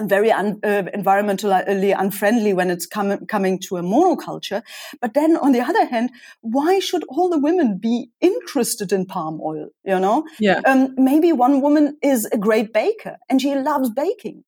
very 0.00 0.32
un, 0.32 0.58
uh, 0.62 0.82
environmentally 0.94 1.94
unfriendly 1.98 2.52
when 2.52 2.70
it's 2.70 2.86
com- 2.86 3.26
coming 3.26 3.58
to 3.58 3.76
a 3.76 3.82
monoculture. 3.82 4.62
But 5.00 5.14
then 5.14 5.36
on 5.36 5.52
the 5.52 5.60
other 5.60 5.84
hand, 5.86 6.10
why 6.40 6.78
should 6.78 7.04
all 7.08 7.28
the 7.28 7.38
women 7.38 7.78
be 7.78 8.10
interested 8.20 8.92
in 8.92 9.06
palm 9.06 9.40
oil? 9.42 9.68
You 9.84 9.98
know, 9.98 10.26
yeah. 10.40 10.60
Um, 10.66 10.94
maybe 10.96 11.32
one 11.32 11.60
woman 11.60 11.98
is 12.02 12.24
a 12.26 12.38
great 12.38 12.72
baker 12.72 13.18
and 13.28 13.40
she 13.40 13.54
loves 13.54 13.90
baking. 13.90 14.44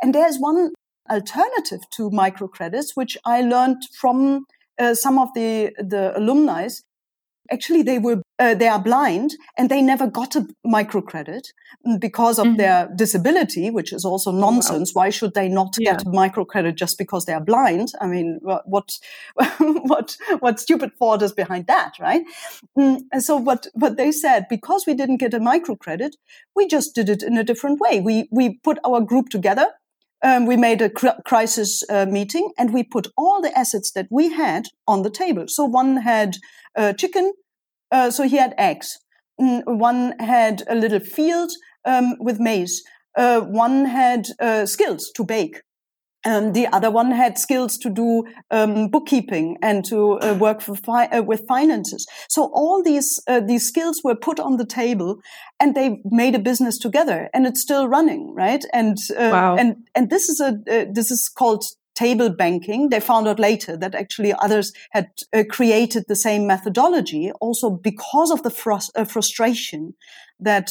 And 0.00 0.14
there's 0.14 0.38
one 0.38 0.72
alternative 1.10 1.80
to 1.90 2.10
microcredits, 2.10 2.90
which 2.94 3.16
I 3.24 3.42
learned 3.42 3.82
from 3.98 4.46
uh, 4.78 4.94
some 4.94 5.18
of 5.18 5.28
the, 5.34 5.72
the 5.78 6.16
alumni 6.16 6.68
Actually, 7.52 7.82
they 7.82 7.98
were 7.98 8.22
uh, 8.38 8.54
they 8.54 8.68
are 8.68 8.78
blind 8.78 9.34
and 9.56 9.70
they 9.70 9.82
never 9.82 10.06
got 10.06 10.34
a 10.34 10.46
microcredit 10.66 11.48
because 12.00 12.38
of 12.38 12.46
mm-hmm. 12.46 12.56
their 12.56 12.90
disability, 12.96 13.70
which 13.70 13.92
is 13.92 14.04
also 14.04 14.32
nonsense. 14.32 14.94
Wow. 14.94 15.02
Why 15.02 15.10
should 15.10 15.34
they 15.34 15.48
not 15.48 15.74
yeah. 15.78 15.92
get 15.92 16.02
a 16.02 16.10
microcredit 16.10 16.74
just 16.74 16.96
because 16.98 17.26
they 17.26 17.32
are 17.32 17.44
blind? 17.44 17.92
I 18.00 18.06
mean, 18.06 18.40
what 18.42 18.98
what 19.36 20.16
what 20.40 20.60
stupid 20.60 20.92
thought 20.98 21.22
is 21.22 21.32
behind 21.32 21.66
that, 21.66 21.94
right? 22.00 22.24
Mm, 22.78 23.02
so 23.18 23.36
what 23.36 23.66
what 23.74 23.96
they 23.96 24.10
said 24.10 24.46
because 24.48 24.84
we 24.86 24.94
didn't 24.94 25.18
get 25.18 25.34
a 25.34 25.40
microcredit, 25.40 26.12
we 26.56 26.66
just 26.66 26.94
did 26.94 27.08
it 27.08 27.22
in 27.22 27.36
a 27.36 27.44
different 27.44 27.80
way. 27.80 28.00
We 28.00 28.28
we 28.30 28.58
put 28.64 28.78
our 28.84 29.00
group 29.00 29.28
together 29.28 29.66
um, 30.24 30.46
we 30.46 30.56
made 30.56 30.80
a 30.80 30.88
cr- 30.88 31.20
crisis 31.26 31.82
uh, 31.90 32.06
meeting 32.06 32.50
and 32.56 32.72
we 32.72 32.82
put 32.82 33.08
all 33.16 33.42
the 33.42 33.56
assets 33.56 33.92
that 33.92 34.06
we 34.10 34.32
had 34.32 34.68
on 34.88 35.02
the 35.02 35.10
table. 35.10 35.44
So 35.48 35.66
one 35.66 35.98
had 35.98 36.36
chicken, 36.96 37.32
uh, 37.90 38.10
so 38.10 38.24
he 38.24 38.36
had 38.36 38.54
eggs. 38.58 38.98
Mm, 39.40 39.62
one 39.66 40.14
had 40.18 40.62
a 40.68 40.74
little 40.74 41.00
field 41.00 41.50
um, 41.84 42.16
with 42.18 42.40
maize. 42.40 42.82
Uh, 43.16 43.40
one 43.40 43.84
had 43.84 44.26
uh, 44.40 44.66
skills 44.66 45.10
to 45.14 45.24
bake. 45.24 45.62
Um, 46.26 46.54
the 46.54 46.66
other 46.68 46.90
one 46.90 47.10
had 47.10 47.38
skills 47.38 47.76
to 47.78 47.90
do 47.90 48.24
um, 48.50 48.88
bookkeeping 48.88 49.58
and 49.60 49.84
to 49.84 50.18
uh, 50.20 50.34
work 50.34 50.62
fi- 50.62 51.06
uh, 51.08 51.22
with 51.22 51.46
finances. 51.46 52.06
So 52.30 52.50
all 52.54 52.82
these 52.82 53.22
uh, 53.26 53.40
these 53.40 53.68
skills 53.68 54.00
were 54.02 54.14
put 54.16 54.40
on 54.40 54.56
the 54.56 54.64
table, 54.64 55.18
and 55.60 55.74
they 55.74 56.00
made 56.06 56.34
a 56.34 56.38
business 56.38 56.78
together, 56.78 57.28
and 57.34 57.46
it's 57.46 57.60
still 57.60 57.88
running, 57.88 58.32
right? 58.34 58.64
And 58.72 58.96
uh, 59.18 59.30
wow. 59.32 59.56
and 59.56 59.76
and 59.94 60.08
this 60.08 60.30
is 60.30 60.40
a 60.40 60.54
uh, 60.70 60.86
this 60.90 61.10
is 61.10 61.28
called 61.28 61.64
table 61.94 62.30
banking. 62.30 62.88
They 62.88 63.00
found 63.00 63.28
out 63.28 63.38
later 63.38 63.76
that 63.76 63.94
actually 63.94 64.32
others 64.32 64.72
had 64.90 65.08
uh, 65.32 65.44
created 65.48 66.04
the 66.08 66.16
same 66.16 66.46
methodology, 66.46 67.32
also 67.40 67.70
because 67.70 68.30
of 68.30 68.42
the 68.42 68.50
frust- 68.50 69.10
frustration 69.10 69.94
that 70.40 70.70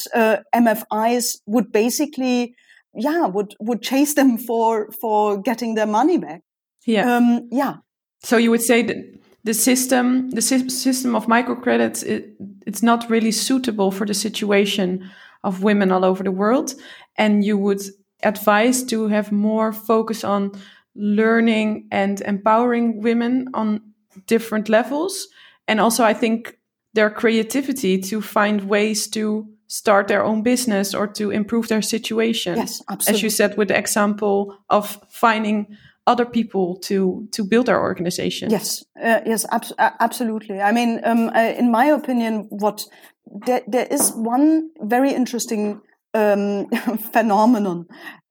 MFIs 0.53 1.38
would 1.45 1.71
basically 1.71 2.55
yeah 2.95 3.26
would 3.26 3.55
would 3.59 3.82
chase 3.82 4.13
them 4.13 4.38
for 4.38 4.91
for 5.01 5.41
getting 5.41 5.76
their 5.76 5.88
money 5.88 6.17
back. 6.17 6.41
Yeah. 6.86 7.15
Um, 7.15 7.47
yeah. 7.51 7.78
So 8.24 8.38
you 8.38 8.51
would 8.51 8.61
say 8.61 8.84
that 8.84 8.97
the 9.43 9.53
system 9.53 10.30
the 10.32 10.41
system 10.41 11.15
of 11.15 11.28
microcredits 11.28 12.03
it, 12.03 12.36
it's 12.65 12.84
not 12.84 13.09
really 13.09 13.32
suitable 13.32 13.91
for 13.91 14.05
the 14.05 14.13
situation 14.13 15.09
of 15.43 15.63
women 15.63 15.91
all 15.91 16.05
over 16.05 16.24
the 16.24 16.32
world. 16.32 16.74
And 17.17 17.43
you 17.43 17.57
would 17.57 17.82
advise 18.24 18.84
to 18.86 19.07
have 19.07 19.32
more 19.32 19.74
focus 19.74 20.24
on 20.24 20.51
learning 20.95 21.87
and 21.91 22.21
empowering 22.21 23.01
women 23.01 23.47
on 23.53 23.81
different 24.27 24.69
levels 24.69 25.27
and 25.67 25.79
also 25.79 26.03
i 26.03 26.13
think 26.13 26.57
their 26.93 27.09
creativity 27.09 27.99
to 27.99 28.21
find 28.21 28.69
ways 28.69 29.07
to 29.07 29.47
start 29.67 30.07
their 30.07 30.23
own 30.23 30.43
business 30.43 30.93
or 30.93 31.07
to 31.07 31.31
improve 31.31 31.67
their 31.67 31.81
situation. 31.81 32.55
Yes, 32.57 32.81
absolutely. 32.87 33.17
As 33.17 33.23
you 33.23 33.29
said 33.29 33.57
with 33.57 33.69
the 33.69 33.77
example 33.77 34.55
of 34.69 34.99
finding 35.09 35.75
other 36.05 36.25
people 36.25 36.75
to 36.77 37.27
to 37.31 37.43
build 37.43 37.65
their 37.65 37.81
organization. 37.81 38.49
Yes, 38.51 38.83
uh, 39.01 39.21
yes, 39.25 39.45
ab- 39.51 39.93
absolutely. 39.99 40.61
I 40.61 40.71
mean, 40.71 40.99
um, 41.03 41.29
uh, 41.29 41.53
in 41.57 41.71
my 41.71 41.85
opinion, 41.85 42.47
what 42.49 42.85
there, 43.25 43.61
there 43.67 43.87
is 43.89 44.11
one 44.11 44.69
very 44.81 45.11
interesting 45.11 45.81
um, 46.14 46.70
phenomenon. 47.11 47.86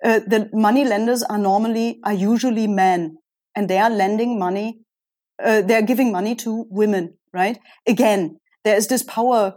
Uh, 0.04 0.20
the 0.26 0.48
money 0.52 0.84
lenders 0.84 1.22
are 1.22 1.38
normally 1.38 1.98
are 2.04 2.12
usually 2.12 2.66
men, 2.66 3.16
and 3.54 3.68
they 3.68 3.78
are 3.78 3.90
lending 3.90 4.38
money. 4.38 4.80
Uh, 5.42 5.60
they 5.62 5.74
are 5.74 5.82
giving 5.82 6.12
money 6.12 6.34
to 6.36 6.66
women, 6.70 7.14
right? 7.32 7.58
Again, 7.86 8.38
there 8.64 8.76
is 8.76 8.86
this 8.86 9.02
power 9.02 9.54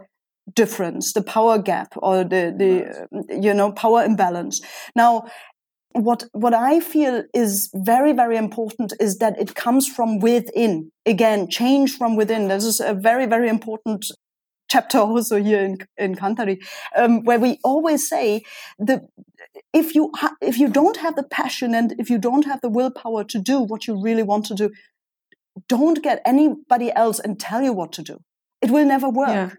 difference, 0.54 1.12
the 1.12 1.22
power 1.22 1.58
gap 1.58 1.92
or 1.96 2.24
the, 2.24 2.54
the, 2.56 3.40
you 3.40 3.52
know, 3.52 3.72
power 3.72 4.04
imbalance. 4.04 4.60
Now, 4.94 5.26
what, 5.92 6.24
what 6.32 6.54
I 6.54 6.80
feel 6.80 7.24
is 7.34 7.70
very, 7.74 8.12
very 8.12 8.36
important 8.36 8.92
is 9.00 9.18
that 9.18 9.38
it 9.40 9.54
comes 9.54 9.88
from 9.88 10.18
within. 10.18 10.92
Again, 11.04 11.48
change 11.48 11.96
from 11.96 12.16
within. 12.16 12.48
This 12.48 12.64
is 12.64 12.80
a 12.80 12.94
very, 12.94 13.26
very 13.26 13.48
important 13.48 14.06
chapter 14.68 14.98
also 14.98 15.42
here 15.42 15.62
in, 15.62 15.78
in 15.96 16.14
Kanthari, 16.14 16.58
um, 16.96 17.24
where 17.24 17.38
we 17.38 17.58
always 17.62 18.08
say 18.08 18.42
the, 18.78 19.06
if 19.72 19.94
you, 19.94 20.10
ha- 20.16 20.36
if 20.40 20.58
you 20.58 20.68
don't 20.68 20.96
have 20.98 21.16
the 21.16 21.22
passion 21.22 21.74
and 21.74 21.94
if 21.98 22.10
you 22.10 22.18
don't 22.18 22.44
have 22.44 22.60
the 22.60 22.68
willpower 22.68 23.24
to 23.24 23.38
do 23.38 23.60
what 23.60 23.86
you 23.86 24.00
really 24.00 24.22
want 24.22 24.46
to 24.46 24.54
do, 24.54 24.70
don't 25.68 26.02
get 26.02 26.20
anybody 26.24 26.92
else 26.92 27.18
and 27.18 27.40
tell 27.40 27.62
you 27.62 27.72
what 27.72 27.92
to 27.92 28.02
do. 28.02 28.18
It 28.60 28.70
will 28.70 28.86
never 28.86 29.08
work. 29.08 29.28
Yeah. 29.28 29.50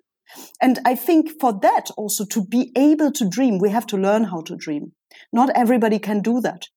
And 0.62 0.80
I 0.86 0.96
think 0.96 1.40
for 1.40 1.58
that 1.62 1.90
also 1.96 2.26
to 2.26 2.46
be 2.46 2.72
able 2.76 3.12
to 3.14 3.30
dream, 3.30 3.60
we 3.60 3.70
have 3.70 3.88
to 3.88 3.98
learn 3.98 4.26
how 4.26 4.42
to 4.42 4.56
dream. 4.56 4.92
Not 5.32 5.50
everybody 5.56 6.00
can 6.00 6.22
do 6.22 6.42
that. 6.42 6.68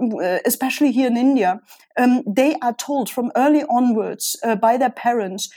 Uh, 0.00 0.38
especially 0.46 0.92
here 0.92 1.08
in 1.08 1.16
India, 1.16 1.60
um, 1.98 2.22
they 2.24 2.54
are 2.62 2.74
told 2.74 3.10
from 3.10 3.32
early 3.34 3.64
onwards 3.68 4.36
uh, 4.44 4.54
by 4.54 4.76
their 4.76 4.90
parents 4.90 5.48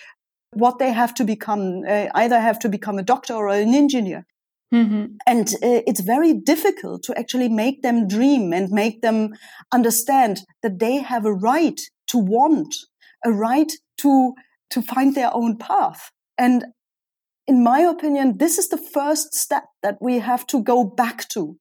what 0.53 0.79
they 0.79 0.91
have 0.91 1.13
to 1.15 1.23
become. 1.23 1.83
Uh, 1.87 2.07
either 2.13 2.39
have 2.39 2.59
to 2.59 2.69
become 2.69 2.97
a 2.97 3.03
doctor 3.03 3.33
or 3.33 3.49
an 3.49 3.73
engineer. 3.73 4.25
Mm-hmm. 4.73 5.15
And 5.27 5.47
uh, 5.55 5.81
it's 5.85 5.99
very 6.01 6.33
difficult 6.33 7.03
to 7.03 7.17
actually 7.19 7.49
make 7.49 7.81
them 7.81 8.07
dream 8.07 8.53
and 8.53 8.69
make 8.69 9.01
them 9.01 9.33
understand 9.73 10.41
that 10.63 10.79
they 10.79 10.97
have 10.97 11.25
a 11.25 11.33
right 11.33 11.79
to 12.07 12.17
want, 12.17 12.73
a 13.25 13.31
right 13.31 13.71
to 13.97 14.33
to 14.69 14.81
find 14.81 15.13
their 15.13 15.33
own 15.33 15.57
path. 15.57 16.11
And 16.37 16.65
in 17.45 17.63
my 17.63 17.79
opinion, 17.79 18.37
this 18.37 18.57
is 18.57 18.69
the 18.69 18.77
first 18.77 19.35
step 19.35 19.65
that 19.83 19.97
we 19.99 20.19
have 20.19 20.47
to 20.47 20.63
go 20.63 20.83
back 20.83 21.27
to. 21.29 21.57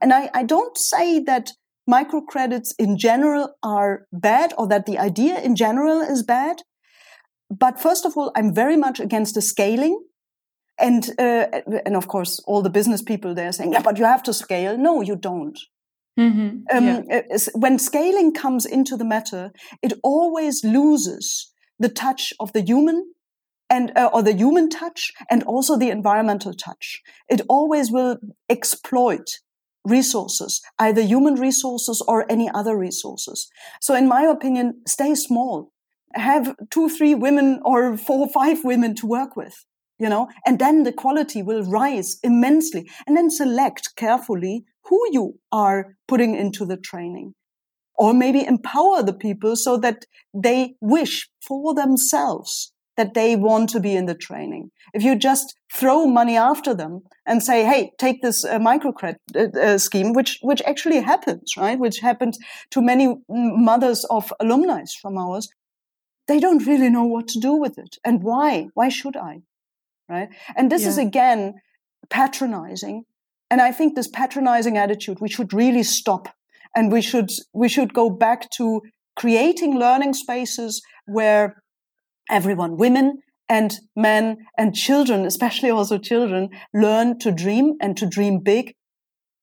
And 0.00 0.12
I, 0.12 0.30
I 0.34 0.42
don't 0.42 0.76
say 0.76 1.18
that 1.20 1.52
microcredits 1.88 2.74
in 2.78 2.98
general 2.98 3.54
are 3.62 4.06
bad 4.12 4.52
or 4.58 4.68
that 4.68 4.84
the 4.84 4.98
idea 4.98 5.40
in 5.40 5.56
general 5.56 6.00
is 6.00 6.22
bad. 6.22 6.62
But 7.50 7.80
first 7.80 8.04
of 8.04 8.16
all, 8.16 8.30
I'm 8.34 8.54
very 8.54 8.76
much 8.76 9.00
against 9.00 9.34
the 9.34 9.42
scaling. 9.42 10.02
And, 10.78 11.10
uh, 11.18 11.46
and 11.84 11.96
of 11.96 12.06
course, 12.06 12.40
all 12.46 12.62
the 12.62 12.70
business 12.70 13.02
people 13.02 13.34
they're 13.34 13.52
saying, 13.52 13.72
yeah, 13.72 13.82
but 13.82 13.98
you 13.98 14.04
have 14.04 14.22
to 14.24 14.32
scale. 14.32 14.78
No, 14.78 15.00
you 15.00 15.16
don't. 15.16 15.58
Mm-hmm. 16.18 16.76
Um, 16.76 17.04
yeah. 17.08 17.20
Uh, 17.32 17.38
when 17.54 17.78
scaling 17.78 18.32
comes 18.32 18.64
into 18.64 18.96
the 18.96 19.04
matter, 19.04 19.52
it 19.82 19.94
always 20.02 20.64
loses 20.64 21.52
the 21.78 21.88
touch 21.88 22.32
of 22.38 22.52
the 22.52 22.60
human 22.60 23.12
and 23.70 23.92
uh, 23.96 24.10
or 24.12 24.22
the 24.22 24.32
human 24.34 24.68
touch 24.68 25.12
and 25.30 25.42
also 25.44 25.76
the 25.76 25.90
environmental 25.90 26.54
touch. 26.54 27.00
It 27.28 27.42
always 27.48 27.90
will 27.90 28.18
exploit 28.48 29.38
resources, 29.84 30.60
either 30.78 31.02
human 31.02 31.34
resources 31.34 32.02
or 32.06 32.30
any 32.30 32.50
other 32.52 32.76
resources. 32.76 33.48
So 33.80 33.94
in 33.94 34.08
my 34.08 34.22
opinion, 34.22 34.82
stay 34.86 35.14
small. 35.14 35.72
Have 36.14 36.56
two, 36.70 36.88
three 36.88 37.14
women 37.14 37.60
or 37.64 37.96
four, 37.96 38.28
five 38.28 38.64
women 38.64 38.94
to 38.96 39.06
work 39.06 39.36
with, 39.36 39.64
you 39.98 40.08
know, 40.08 40.28
and 40.46 40.58
then 40.58 40.84
the 40.84 40.92
quality 40.92 41.42
will 41.42 41.62
rise 41.64 42.18
immensely 42.22 42.88
and 43.06 43.16
then 43.16 43.30
select 43.30 43.90
carefully 43.96 44.64
who 44.84 45.00
you 45.10 45.38
are 45.52 45.96
putting 46.06 46.34
into 46.34 46.64
the 46.64 46.76
training 46.76 47.34
or 47.98 48.14
maybe 48.14 48.46
empower 48.46 49.02
the 49.02 49.12
people 49.12 49.56
so 49.56 49.76
that 49.76 50.06
they 50.32 50.74
wish 50.80 51.28
for 51.42 51.74
themselves 51.74 52.72
that 52.96 53.14
they 53.14 53.36
want 53.36 53.70
to 53.70 53.80
be 53.80 53.94
in 53.94 54.06
the 54.06 54.14
training. 54.14 54.70
If 54.92 55.02
you 55.02 55.14
just 55.16 55.54
throw 55.72 56.06
money 56.06 56.36
after 56.36 56.74
them 56.74 57.02
and 57.26 57.42
say, 57.42 57.64
"Hey, 57.64 57.92
take 57.98 58.22
this 58.22 58.44
uh, 58.44 58.58
microcredit 58.58 59.18
uh, 59.36 59.58
uh, 59.58 59.78
scheme," 59.78 60.12
which 60.12 60.38
which 60.42 60.62
actually 60.62 61.00
happens, 61.00 61.56
right? 61.56 61.78
Which 61.78 62.00
happened 62.00 62.34
to 62.72 62.82
many 62.82 63.16
mothers 63.28 64.04
of 64.10 64.32
alumni 64.40 64.82
from 65.00 65.16
ours. 65.16 65.48
They 66.28 66.38
don't 66.38 66.66
really 66.66 66.90
know 66.90 67.04
what 67.04 67.26
to 67.28 67.40
do 67.40 67.54
with 67.54 67.78
it 67.78 67.96
and 68.04 68.22
why. 68.22 68.68
Why 68.74 68.88
should 68.90 69.16
I? 69.16 69.40
Right? 70.08 70.28
And 70.56 70.70
this 70.70 70.82
yeah. 70.82 70.88
is 70.88 70.98
again 70.98 71.54
patronizing. 72.10 73.04
And 73.50 73.60
I 73.60 73.72
think 73.72 73.94
this 73.94 74.08
patronizing 74.08 74.76
attitude 74.76 75.20
we 75.20 75.28
should 75.28 75.52
really 75.52 75.82
stop, 75.82 76.28
and 76.76 76.92
we 76.92 77.00
should 77.00 77.30
we 77.54 77.68
should 77.68 77.94
go 77.94 78.10
back 78.10 78.50
to 78.52 78.82
creating 79.16 79.78
learning 79.78 80.12
spaces 80.14 80.82
where 81.06 81.62
everyone, 82.30 82.76
women 82.76 83.18
and 83.48 83.78
men 83.96 84.36
and 84.58 84.74
children, 84.74 85.24
especially 85.24 85.70
also 85.70 85.98
children, 85.98 86.50
learn 86.74 87.18
to 87.18 87.32
dream 87.32 87.74
and 87.80 87.96
to 87.96 88.06
dream 88.06 88.40
big, 88.40 88.74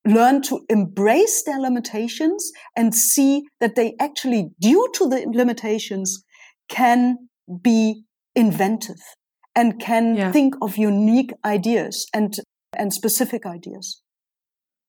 learn 0.05 0.41
to 0.43 0.63
embrace 0.69 1.43
their 1.43 1.59
limitations 1.59 2.51
and 2.75 2.93
see 2.93 3.43
that 3.59 3.75
they 3.75 3.95
actually, 3.99 4.51
due 4.61 4.87
to 4.93 5.09
the 5.09 5.25
limitations, 5.33 6.23
can 6.69 7.29
be 7.61 8.03
inventive 8.35 9.01
and 9.55 9.79
can 9.79 10.15
yeah. 10.15 10.31
think 10.31 10.55
of 10.61 10.77
unique 10.77 11.31
ideas 11.43 12.07
and, 12.13 12.33
and 12.77 12.93
specific 12.93 13.45
ideas. 13.45 14.01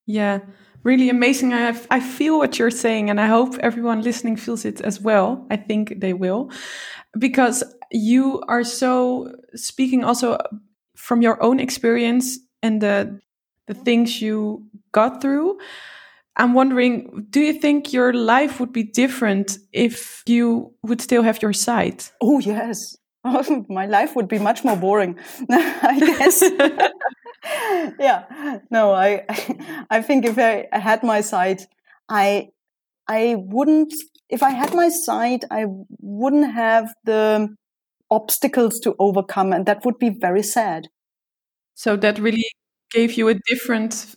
Yeah, 0.06 0.40
really 0.82 1.10
amazing. 1.10 1.52
I, 1.52 1.76
I 1.90 2.00
feel 2.00 2.38
what 2.38 2.58
you're 2.58 2.70
saying, 2.70 3.10
and 3.10 3.20
I 3.20 3.26
hope 3.26 3.58
everyone 3.58 4.02
listening 4.02 4.36
feels 4.36 4.64
it 4.64 4.80
as 4.80 5.00
well. 5.00 5.46
I 5.50 5.56
think 5.56 6.00
they 6.00 6.12
will, 6.12 6.50
because 7.18 7.64
you 7.90 8.42
are 8.48 8.64
so 8.64 9.32
speaking 9.54 10.04
also 10.04 10.38
from 10.96 11.22
your 11.22 11.42
own 11.42 11.60
experience 11.60 12.38
and 12.62 12.80
the 12.80 13.20
the 13.66 13.74
things 13.74 14.22
you 14.22 14.66
got 14.92 15.20
through. 15.20 15.58
I'm 16.36 16.52
wondering, 16.52 17.26
do 17.30 17.40
you 17.40 17.54
think 17.54 17.92
your 17.92 18.12
life 18.12 18.60
would 18.60 18.72
be 18.72 18.82
different 18.82 19.58
if 19.72 20.22
you 20.26 20.74
would 20.82 21.00
still 21.00 21.22
have 21.22 21.40
your 21.40 21.54
sight? 21.54 22.12
Oh 22.20 22.38
yes, 22.40 22.96
my 23.68 23.86
life 23.86 24.14
would 24.14 24.28
be 24.28 24.38
much 24.38 24.62
more 24.62 24.76
boring, 24.76 25.18
I 25.50 25.98
guess. 25.98 26.42
yeah, 27.98 28.58
no, 28.70 28.92
I, 28.92 29.24
I 29.90 30.02
think 30.02 30.26
if 30.26 30.38
I 30.38 30.68
had 30.72 31.02
my 31.02 31.22
sight, 31.22 31.66
I, 32.08 32.48
I 33.08 33.36
wouldn't. 33.38 33.94
If 34.28 34.42
I 34.42 34.50
had 34.50 34.74
my 34.74 34.88
sight, 34.88 35.44
I 35.50 35.66
wouldn't 36.00 36.52
have 36.52 36.92
the 37.04 37.48
obstacles 38.10 38.80
to 38.80 38.94
overcome, 38.98 39.52
and 39.52 39.66
that 39.66 39.84
would 39.84 39.98
be 39.98 40.10
very 40.10 40.42
sad. 40.42 40.88
So 41.74 41.96
that 41.96 42.18
really 42.18 42.44
gave 42.90 43.14
you 43.14 43.28
a 43.28 43.34
different 43.48 44.16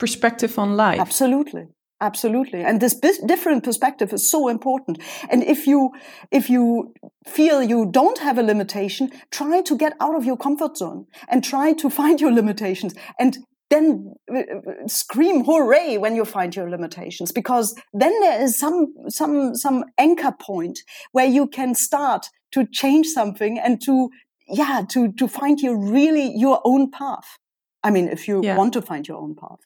perspective 0.00 0.58
on 0.58 0.76
life. 0.76 0.98
Absolutely. 0.98 1.68
Absolutely. 2.02 2.62
And 2.62 2.80
this 2.80 2.98
different 3.26 3.62
perspective 3.62 4.12
is 4.14 4.30
so 4.30 4.48
important. 4.48 4.98
And 5.28 5.44
if 5.44 5.66
you, 5.66 5.90
if 6.30 6.48
you 6.48 6.94
feel 7.26 7.62
you 7.62 7.90
don't 7.90 8.18
have 8.18 8.38
a 8.38 8.42
limitation, 8.42 9.10
try 9.30 9.60
to 9.60 9.76
get 9.76 9.92
out 10.00 10.16
of 10.16 10.24
your 10.24 10.38
comfort 10.38 10.78
zone 10.78 11.04
and 11.28 11.44
try 11.44 11.74
to 11.74 11.90
find 11.90 12.18
your 12.18 12.32
limitations 12.32 12.94
and 13.18 13.36
then 13.68 14.14
uh, 14.34 14.38
uh, 14.38 14.88
scream 14.88 15.44
hooray 15.44 15.96
when 15.96 16.16
you 16.16 16.24
find 16.24 16.56
your 16.56 16.68
limitations 16.68 17.30
because 17.32 17.74
then 17.92 18.18
there 18.20 18.42
is 18.42 18.58
some 18.58 18.92
some 19.08 19.54
some 19.54 19.84
anchor 19.96 20.32
point 20.32 20.80
where 21.12 21.26
you 21.26 21.46
can 21.46 21.74
start 21.74 22.26
to 22.50 22.66
change 22.66 23.06
something 23.06 23.60
and 23.60 23.80
to 23.80 24.10
yeah 24.48 24.82
to 24.88 25.12
to 25.12 25.28
find 25.28 25.60
your 25.60 25.78
really 25.78 26.32
your 26.36 26.60
own 26.64 26.90
path 26.90 27.38
i 27.82 27.90
mean 27.90 28.08
if 28.08 28.28
you 28.28 28.40
yeah. 28.42 28.56
want 28.56 28.72
to 28.72 28.82
find 28.82 29.06
your 29.06 29.18
own 29.18 29.34
path. 29.34 29.60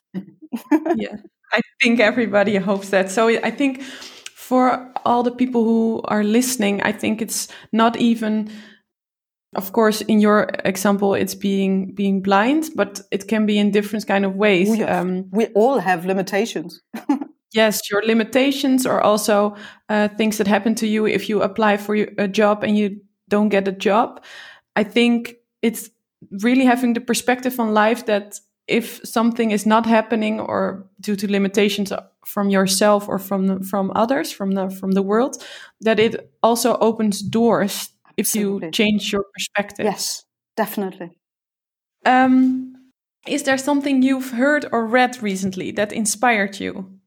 Yeah. 0.95 1.15
I 1.53 1.61
think 1.81 1.99
everybody 1.99 2.55
hopes 2.57 2.89
that. 2.89 3.11
So 3.11 3.27
i 3.27 3.51
think 3.51 3.81
for 4.35 4.91
all 5.05 5.23
the 5.23 5.31
people 5.31 5.63
who 5.63 6.01
are 6.05 6.23
listening 6.23 6.81
i 6.83 6.91
think 6.91 7.21
it's 7.21 7.47
not 7.71 7.97
even 7.97 8.49
of 9.55 9.71
course 9.71 10.01
in 10.01 10.19
your 10.19 10.49
example 10.65 11.15
it's 11.15 11.33
being 11.33 11.95
being 11.95 12.21
blind 12.21 12.69
but 12.75 13.01
it 13.11 13.27
can 13.27 13.45
be 13.45 13.57
in 13.57 13.71
different 13.71 14.05
kind 14.05 14.23
of 14.25 14.35
ways 14.35 14.69
oh, 14.69 14.87
um, 14.87 15.25
we 15.31 15.47
all 15.55 15.79
have 15.79 16.05
limitations. 16.05 16.81
Yes 17.53 17.79
your 17.89 18.03
limitations 18.05 18.85
are 18.85 18.99
also 18.99 19.55
uh, 19.87 20.09
things 20.17 20.37
that 20.37 20.47
happen 20.47 20.75
to 20.75 20.87
you 20.87 21.07
if 21.07 21.29
you 21.29 21.41
apply 21.41 21.77
for 21.77 21.95
a 21.95 22.27
job 22.27 22.63
and 22.65 22.77
you 22.77 22.99
don't 23.29 23.49
get 23.49 23.67
a 23.67 23.71
job. 23.71 24.23
I 24.75 24.83
think 24.83 25.35
it's 25.61 25.89
really 26.43 26.65
having 26.65 26.93
the 26.93 27.01
perspective 27.01 27.59
on 27.59 27.73
life 27.73 28.05
that 28.05 28.39
if 28.67 28.99
something 29.03 29.51
is 29.51 29.65
not 29.65 29.85
happening 29.85 30.39
or 30.39 30.87
due 30.99 31.15
to 31.15 31.31
limitations 31.31 31.91
from 32.25 32.49
yourself 32.49 33.07
or 33.07 33.19
from 33.19 33.47
the, 33.47 33.59
from 33.63 33.91
others 33.95 34.31
from 34.31 34.51
the 34.51 34.69
from 34.69 34.93
the 34.93 35.03
world 35.03 35.43
that 35.81 35.99
it 35.99 36.31
also 36.41 36.77
opens 36.79 37.21
doors 37.21 37.91
if 38.17 38.35
you 38.35 38.61
change 38.71 39.11
your 39.11 39.25
perspective. 39.33 39.85
Yes, 39.85 40.25
definitely. 40.55 41.17
Um, 42.05 42.73
is 43.27 43.43
there 43.43 43.57
something 43.57 44.01
you've 44.01 44.31
heard 44.31 44.65
or 44.71 44.85
read 44.85 45.21
recently 45.21 45.71
that 45.71 45.91
inspired 45.91 46.59
you? 46.59 46.99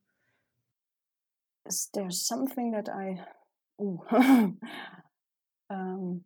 Is 1.67 1.89
there 1.95 2.11
something 2.11 2.73
that 2.73 2.89
I? 2.89 3.21
um, 5.71 6.23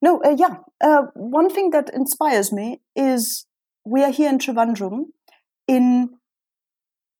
no, 0.00 0.20
uh, 0.22 0.34
yeah. 0.36 0.56
Uh, 0.80 1.02
one 1.14 1.50
thing 1.50 1.70
that 1.70 1.90
inspires 1.92 2.52
me 2.52 2.80
is 2.94 3.46
we 3.84 4.02
are 4.04 4.12
here 4.12 4.28
in 4.28 4.38
Trivandrum, 4.38 5.06
in 5.66 6.10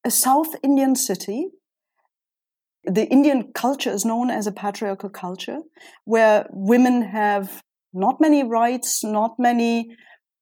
a 0.05 0.11
South 0.11 0.55
Indian 0.63 0.95
city 0.95 1.51
the 2.89 3.07
Indian 3.07 3.53
culture 3.53 3.91
is 3.91 4.05
known 4.05 4.31
as 4.31 4.47
a 4.47 4.53
patriarchal 4.53 5.11
culture 5.11 5.59
where 6.05 6.47
women 6.51 7.03
have 7.03 7.63
not 7.93 8.21
many 8.21 8.43
rights, 8.43 9.05
not 9.05 9.39
many 9.39 9.91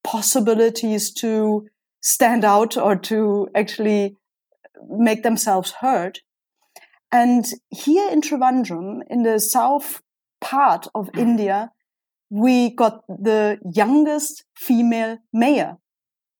possibilities 0.04 1.12
to 1.12 1.66
stand 2.00 2.44
out 2.44 2.76
or 2.76 2.96
to 2.96 3.48
actually 3.54 4.16
make 4.88 5.22
themselves 5.22 5.72
heard. 5.80 6.20
And 7.10 7.44
here 7.70 8.10
in 8.10 8.20
Trivandrum, 8.20 9.00
in 9.08 9.22
the 9.22 9.40
south 9.40 10.02
part 10.40 10.86
of 10.94 11.08
India, 11.16 11.70
we 12.30 12.70
got 12.70 13.02
the 13.08 13.58
youngest 13.72 14.44
female 14.56 15.18
mayor 15.32 15.76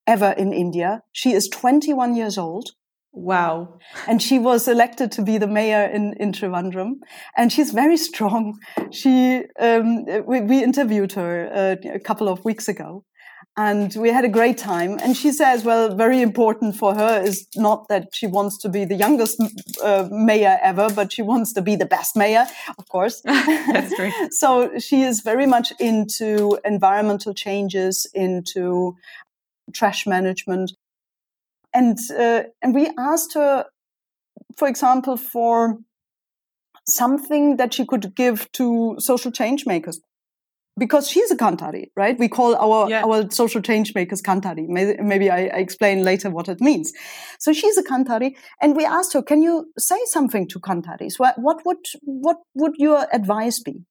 ever 0.06 0.30
in 0.32 0.52
India. 0.52 1.02
She 1.12 1.32
is 1.32 1.48
21 1.48 2.14
years 2.14 2.38
old. 2.38 2.70
Wow. 3.12 3.78
And 4.06 4.20
she 4.20 4.38
was 4.38 4.68
elected 4.68 5.10
to 5.12 5.22
be 5.22 5.38
the 5.38 5.46
mayor 5.46 5.86
in, 5.86 6.14
in 6.20 6.32
Trivandrum. 6.32 6.96
And 7.34 7.50
she's 7.50 7.70
very 7.70 7.96
strong. 7.96 8.58
She, 8.90 9.42
um, 9.58 10.04
we, 10.26 10.42
we, 10.42 10.62
interviewed 10.62 11.12
her 11.12 11.50
uh, 11.50 11.88
a 11.94 11.98
couple 11.98 12.28
of 12.28 12.44
weeks 12.44 12.68
ago 12.68 13.04
and 13.56 13.94
we 13.96 14.10
had 14.10 14.24
a 14.24 14.28
great 14.28 14.58
time. 14.58 14.98
And 15.02 15.16
she 15.16 15.32
says, 15.32 15.64
well, 15.64 15.94
very 15.94 16.20
important 16.20 16.76
for 16.76 16.94
her 16.94 17.22
is 17.22 17.46
not 17.56 17.88
that 17.88 18.08
she 18.12 18.26
wants 18.26 18.58
to 18.58 18.68
be 18.68 18.84
the 18.84 18.94
youngest 18.94 19.42
uh, 19.82 20.08
mayor 20.10 20.58
ever, 20.62 20.88
but 20.94 21.12
she 21.12 21.22
wants 21.22 21.52
to 21.54 21.62
be 21.62 21.76
the 21.76 21.86
best 21.86 22.16
mayor, 22.16 22.46
of 22.78 22.88
course. 22.88 23.22
That's 23.24 23.94
true. 23.94 24.12
so 24.30 24.78
she 24.78 25.02
is 25.02 25.20
very 25.20 25.46
much 25.46 25.72
into 25.80 26.58
environmental 26.64 27.32
changes, 27.32 28.06
into 28.14 28.96
trash 29.72 30.06
management 30.06 30.72
and 31.74 31.98
uh, 32.16 32.44
and 32.62 32.72
we 32.72 32.88
asked 32.96 33.34
her 33.34 33.66
for 34.56 34.68
example, 34.68 35.16
for 35.16 35.78
something 36.88 37.56
that 37.56 37.74
she 37.74 37.84
could 37.84 38.14
give 38.14 38.50
to 38.52 38.96
social 38.98 39.30
change 39.30 39.66
makers 39.66 40.00
because 40.78 41.08
she's 41.08 41.30
a 41.30 41.36
kanthari, 41.36 41.90
right? 41.96 42.18
We 42.18 42.28
call 42.28 42.54
our 42.56 42.88
yeah. 42.90 43.04
our 43.04 43.30
social 43.30 43.62
change 43.62 43.94
makers 43.94 44.20
kanthari. 44.20 44.66
Maybe, 44.68 45.02
maybe 45.02 45.30
I, 45.30 45.46
I, 45.46 45.58
explain 45.58 46.02
later 46.02 46.30
what 46.30 46.48
it 46.48 46.60
means. 46.60 46.92
So 47.38 47.52
she's 47.52 47.78
a 47.78 47.82
kanthari, 47.82 48.36
and 48.60 48.76
we 48.76 48.84
asked 48.84 49.14
her, 49.14 49.22
"Can 49.22 49.42
you 49.42 49.72
say 49.78 49.98
something 50.06 50.46
to 50.48 50.60
kantharis? 50.60 51.18
What, 51.18 51.38
what 51.38 51.64
would 51.64 51.84
what 52.02 52.36
would 52.54 52.74
your 52.76 53.06
advice 53.12 53.60
be?" 53.60 53.84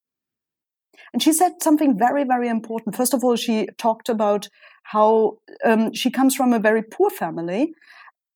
And 1.13 1.21
she 1.21 1.33
said 1.33 1.53
something 1.61 1.97
very 1.97 2.23
very 2.23 2.49
important. 2.49 2.95
First 2.95 3.13
of 3.13 3.23
all, 3.23 3.35
she 3.35 3.67
talked 3.77 4.09
about 4.09 4.47
how 4.83 5.37
um, 5.63 5.93
she 5.93 6.11
comes 6.11 6.35
from 6.35 6.53
a 6.53 6.59
very 6.59 6.83
poor 6.83 7.09
family, 7.09 7.73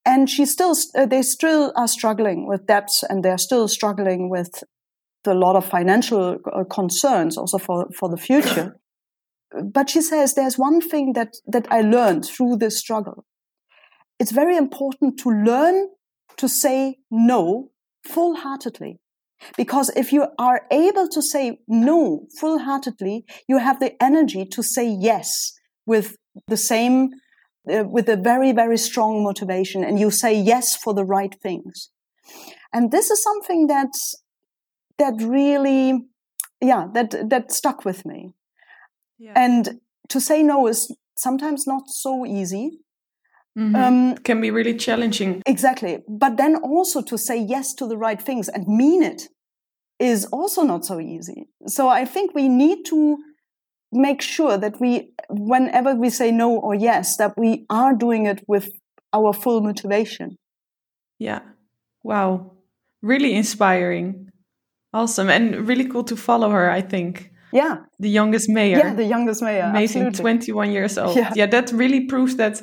and 0.06 0.28
she 0.28 0.46
still 0.46 0.76
uh, 0.96 1.06
they 1.06 1.22
still 1.22 1.72
are 1.76 1.88
struggling 1.88 2.48
with 2.48 2.66
debts, 2.66 3.04
and 3.04 3.24
they're 3.24 3.38
still 3.38 3.68
struggling 3.68 4.30
with 4.30 4.64
a 5.28 5.34
lot 5.34 5.56
of 5.56 5.66
financial 5.66 6.38
uh, 6.52 6.64
concerns 6.64 7.38
also 7.38 7.58
for, 7.58 7.88
for 7.98 8.10
the 8.10 8.18
future. 8.18 8.78
but 9.74 9.90
she 9.90 10.02
says 10.02 10.34
there's 10.34 10.58
one 10.58 10.82
thing 10.82 11.14
that, 11.14 11.34
that 11.48 11.68
I 11.72 11.82
learned 11.82 12.26
through 12.26 12.58
this 12.58 12.78
struggle. 12.78 13.26
It's 14.20 14.32
very 14.32 14.58
important 14.58 15.20
to 15.20 15.30
learn 15.30 15.90
to 16.38 16.48
say 16.48 16.98
no 17.10 17.72
full 18.06 18.36
heartedly. 18.36 19.00
Because 19.56 19.90
if 19.96 20.12
you 20.12 20.28
are 20.38 20.64
able 20.70 21.08
to 21.08 21.22
say 21.22 21.60
no 21.68 22.28
full 22.40 22.60
heartedly, 22.60 23.26
you 23.48 23.58
have 23.58 23.80
the 23.80 24.02
energy 24.04 24.46
to 24.46 24.62
say 24.62 24.90
yes 24.90 25.54
with 25.86 26.18
the 26.48 26.58
same, 26.58 27.12
uh, 27.72 27.86
with 27.86 28.10
a 28.10 28.18
very, 28.18 28.52
very 28.52 28.78
strong 28.78 29.24
motivation 29.24 29.84
and 29.84 30.00
you 30.00 30.12
say 30.12 30.34
yes 30.38 30.76
for 30.76 30.94
the 30.94 31.06
right 31.06 31.36
things. 31.42 31.90
And 32.74 32.92
this 32.92 33.10
is 33.10 33.24
something 33.24 33.68
that 33.68 33.92
that 35.00 35.16
really, 35.22 36.06
yeah, 36.62 36.88
that, 36.94 37.30
that 37.30 37.52
stuck 37.52 37.84
with 37.84 38.06
me. 38.06 38.36
Yeah. 39.18 39.34
And 39.36 39.80
to 40.10 40.22
say 40.22 40.44
no 40.44 40.68
is 40.68 40.96
sometimes 41.18 41.66
not 41.66 41.84
so 41.88 42.26
easy. 42.26 42.80
Mm-hmm. 43.58 43.76
Um, 43.76 44.16
can 44.18 44.40
be 44.40 44.52
really 44.52 44.76
challenging. 44.76 45.42
Exactly. 45.46 46.00
But 46.08 46.38
then 46.38 46.56
also 46.58 47.02
to 47.02 47.18
say 47.18 47.38
yes 47.38 47.74
to 47.76 47.88
the 47.88 47.98
right 47.98 48.22
things 48.22 48.48
and 48.48 48.68
mean 48.68 49.04
it 49.04 49.24
is 50.00 50.26
also 50.28 50.62
not 50.62 50.86
so 50.86 51.00
easy. 51.00 51.48
So 51.68 51.90
I 51.90 52.06
think 52.06 52.34
we 52.34 52.48
need 52.48 52.86
to 52.86 53.18
make 53.92 54.22
sure 54.22 54.58
that 54.58 54.80
we, 54.80 55.12
whenever 55.30 55.96
we 55.96 56.10
say 56.10 56.32
no 56.32 56.56
or 56.56 56.76
yes, 56.76 57.18
that 57.18 57.38
we 57.38 57.66
are 57.70 57.94
doing 57.96 58.28
it 58.28 58.44
with 58.48 58.70
our 59.12 59.34
full 59.34 59.62
motivation. 59.62 60.38
Yeah. 61.18 61.42
Wow. 62.04 62.54
Really 63.02 63.34
inspiring. 63.34 64.29
Awesome 64.94 65.30
and 65.30 65.68
really 65.68 65.86
cool 65.86 66.04
to 66.06 66.16
follow 66.16 66.50
her, 66.50 66.70
I 66.70 66.82
think. 66.82 67.32
Yeah. 67.52 67.78
The 68.00 68.10
youngest 68.10 68.50
mayor. 68.50 68.78
Yeah, 68.78 68.94
the 68.94 69.06
youngest 69.06 69.42
mayor. 69.42 69.66
Amazing, 69.66 70.08
absolutely. 70.08 70.46
21 70.48 70.72
years 70.72 70.98
old. 70.98 71.16
Yeah. 71.16 71.32
yeah, 71.36 71.46
that 71.48 71.72
really 71.72 72.06
proves 72.08 72.36
that 72.36 72.62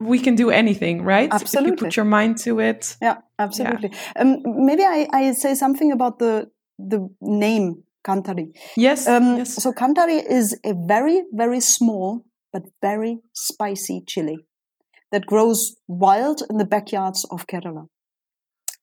we 0.00 0.18
can 0.18 0.34
do 0.34 0.50
anything, 0.50 1.02
right? 1.02 1.28
Absolutely. 1.32 1.72
If 1.72 1.80
you 1.80 1.86
put 1.86 1.96
your 1.96 2.04
mind 2.04 2.38
to 2.38 2.60
it. 2.60 2.96
Yeah, 3.02 3.16
absolutely. 3.38 3.90
Yeah. 3.92 4.22
Um, 4.22 4.42
maybe 4.44 4.82
I, 4.84 5.06
I 5.12 5.32
say 5.32 5.54
something 5.54 5.92
about 5.92 6.18
the 6.18 6.50
the 6.78 7.08
name 7.20 7.82
Kanthari. 8.06 8.52
Yes, 8.76 9.06
um, 9.08 9.38
yes. 9.38 9.62
So 9.62 9.72
Kanthari 9.72 10.22
is 10.28 10.58
a 10.64 10.72
very, 10.86 11.24
very 11.32 11.60
small 11.60 12.24
but 12.52 12.62
very 12.80 13.18
spicy 13.34 14.02
chili 14.06 14.38
that 15.12 15.26
grows 15.26 15.76
wild 15.86 16.42
in 16.48 16.56
the 16.56 16.64
backyards 16.64 17.26
of 17.30 17.46
Kerala. 17.46 17.88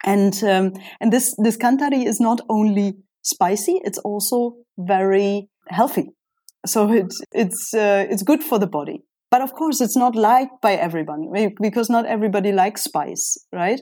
And 0.05 0.41
um, 0.43 0.73
and 1.01 1.11
this 1.11 1.35
this 1.37 1.57
kanthari 1.57 2.05
is 2.05 2.19
not 2.19 2.41
only 2.47 2.93
spicy; 3.23 3.81
it's 3.83 3.97
also 3.97 4.53
very 4.77 5.49
healthy. 5.67 6.11
So 6.65 6.91
it's 6.91 7.21
it's 7.31 7.73
uh, 7.73 8.05
it's 8.09 8.23
good 8.23 8.43
for 8.43 8.59
the 8.59 8.67
body. 8.67 9.01
But 9.31 9.41
of 9.41 9.53
course, 9.53 9.81
it's 9.81 9.97
not 9.97 10.15
liked 10.15 10.61
by 10.61 10.73
everyone 10.73 11.31
because 11.61 11.89
not 11.89 12.05
everybody 12.05 12.51
likes 12.51 12.83
spice, 12.83 13.37
right? 13.51 13.81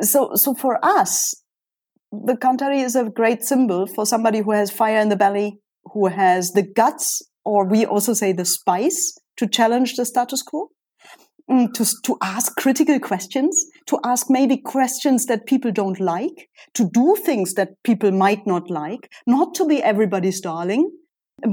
So 0.00 0.32
so 0.34 0.54
for 0.54 0.84
us, 0.84 1.32
the 2.10 2.34
kanthari 2.34 2.82
is 2.84 2.96
a 2.96 3.08
great 3.08 3.44
symbol 3.44 3.86
for 3.86 4.04
somebody 4.04 4.40
who 4.40 4.50
has 4.50 4.70
fire 4.70 4.98
in 4.98 5.08
the 5.08 5.16
belly, 5.16 5.60
who 5.92 6.08
has 6.08 6.50
the 6.50 6.62
guts, 6.62 7.22
or 7.44 7.66
we 7.66 7.86
also 7.86 8.14
say 8.14 8.32
the 8.32 8.44
spice 8.44 9.16
to 9.36 9.46
challenge 9.46 9.94
the 9.94 10.04
status 10.04 10.42
quo 10.42 10.70
to, 11.48 11.86
to 12.04 12.16
ask 12.22 12.54
critical 12.56 12.98
questions, 12.98 13.66
to 13.86 13.98
ask 14.04 14.26
maybe 14.28 14.56
questions 14.56 15.26
that 15.26 15.46
people 15.46 15.72
don't 15.72 16.00
like, 16.00 16.48
to 16.74 16.88
do 16.88 17.16
things 17.16 17.54
that 17.54 17.70
people 17.84 18.10
might 18.12 18.46
not 18.46 18.70
like, 18.70 19.10
not 19.26 19.54
to 19.54 19.66
be 19.66 19.82
everybody's 19.82 20.40
darling, 20.40 20.90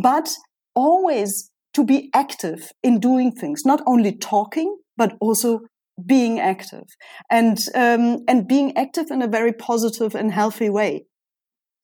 but 0.02 0.34
always 0.76 1.52
to 1.74 1.84
be 1.84 2.10
active 2.14 2.72
in 2.84 3.00
doing 3.00 3.32
things, 3.32 3.64
not 3.66 3.82
only 3.86 4.16
talking, 4.16 4.78
but 4.98 5.16
also 5.20 5.62
being 6.06 6.40
active 6.40 6.86
and, 7.30 7.60
um, 7.76 8.20
and 8.28 8.48
being 8.48 8.76
active 8.78 9.12
in 9.12 9.22
a 9.22 9.28
very 9.28 9.54
positive 9.54 10.16
and 10.16 10.32
healthy 10.32 10.70
way. 10.70 11.06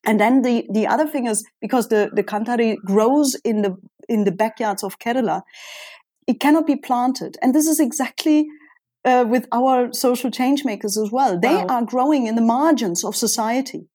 And 0.06 0.20
then 0.20 0.44
the, 0.44 0.66
the 0.72 0.88
other 0.88 1.08
thing 1.08 1.26
is 1.26 1.44
because 1.62 1.90
the, 1.90 2.12
the 2.14 2.24
Kanthari 2.24 2.76
grows 2.86 3.36
in 3.44 3.64
the, 3.64 3.76
in 4.08 4.24
the 4.24 4.32
backyards 4.32 4.84
of 4.84 5.00
Kerala, 5.00 5.42
it 6.28 6.40
cannot 6.40 6.66
be 6.66 6.76
planted. 6.76 7.38
And 7.42 7.54
this 7.54 7.68
is 7.68 7.80
exactly 7.80 8.48
uh, 9.04 9.26
with 9.28 9.48
our 9.52 9.94
social 9.94 10.32
change 10.32 10.66
makers 10.66 10.98
as 10.98 11.12
well. 11.12 11.40
They 11.40 11.56
wow. 11.56 11.68
are 11.68 11.86
growing 11.86 12.28
in 12.28 12.36
the 12.36 12.42
margins 12.42 13.04
of 13.04 13.16
society. 13.16 13.88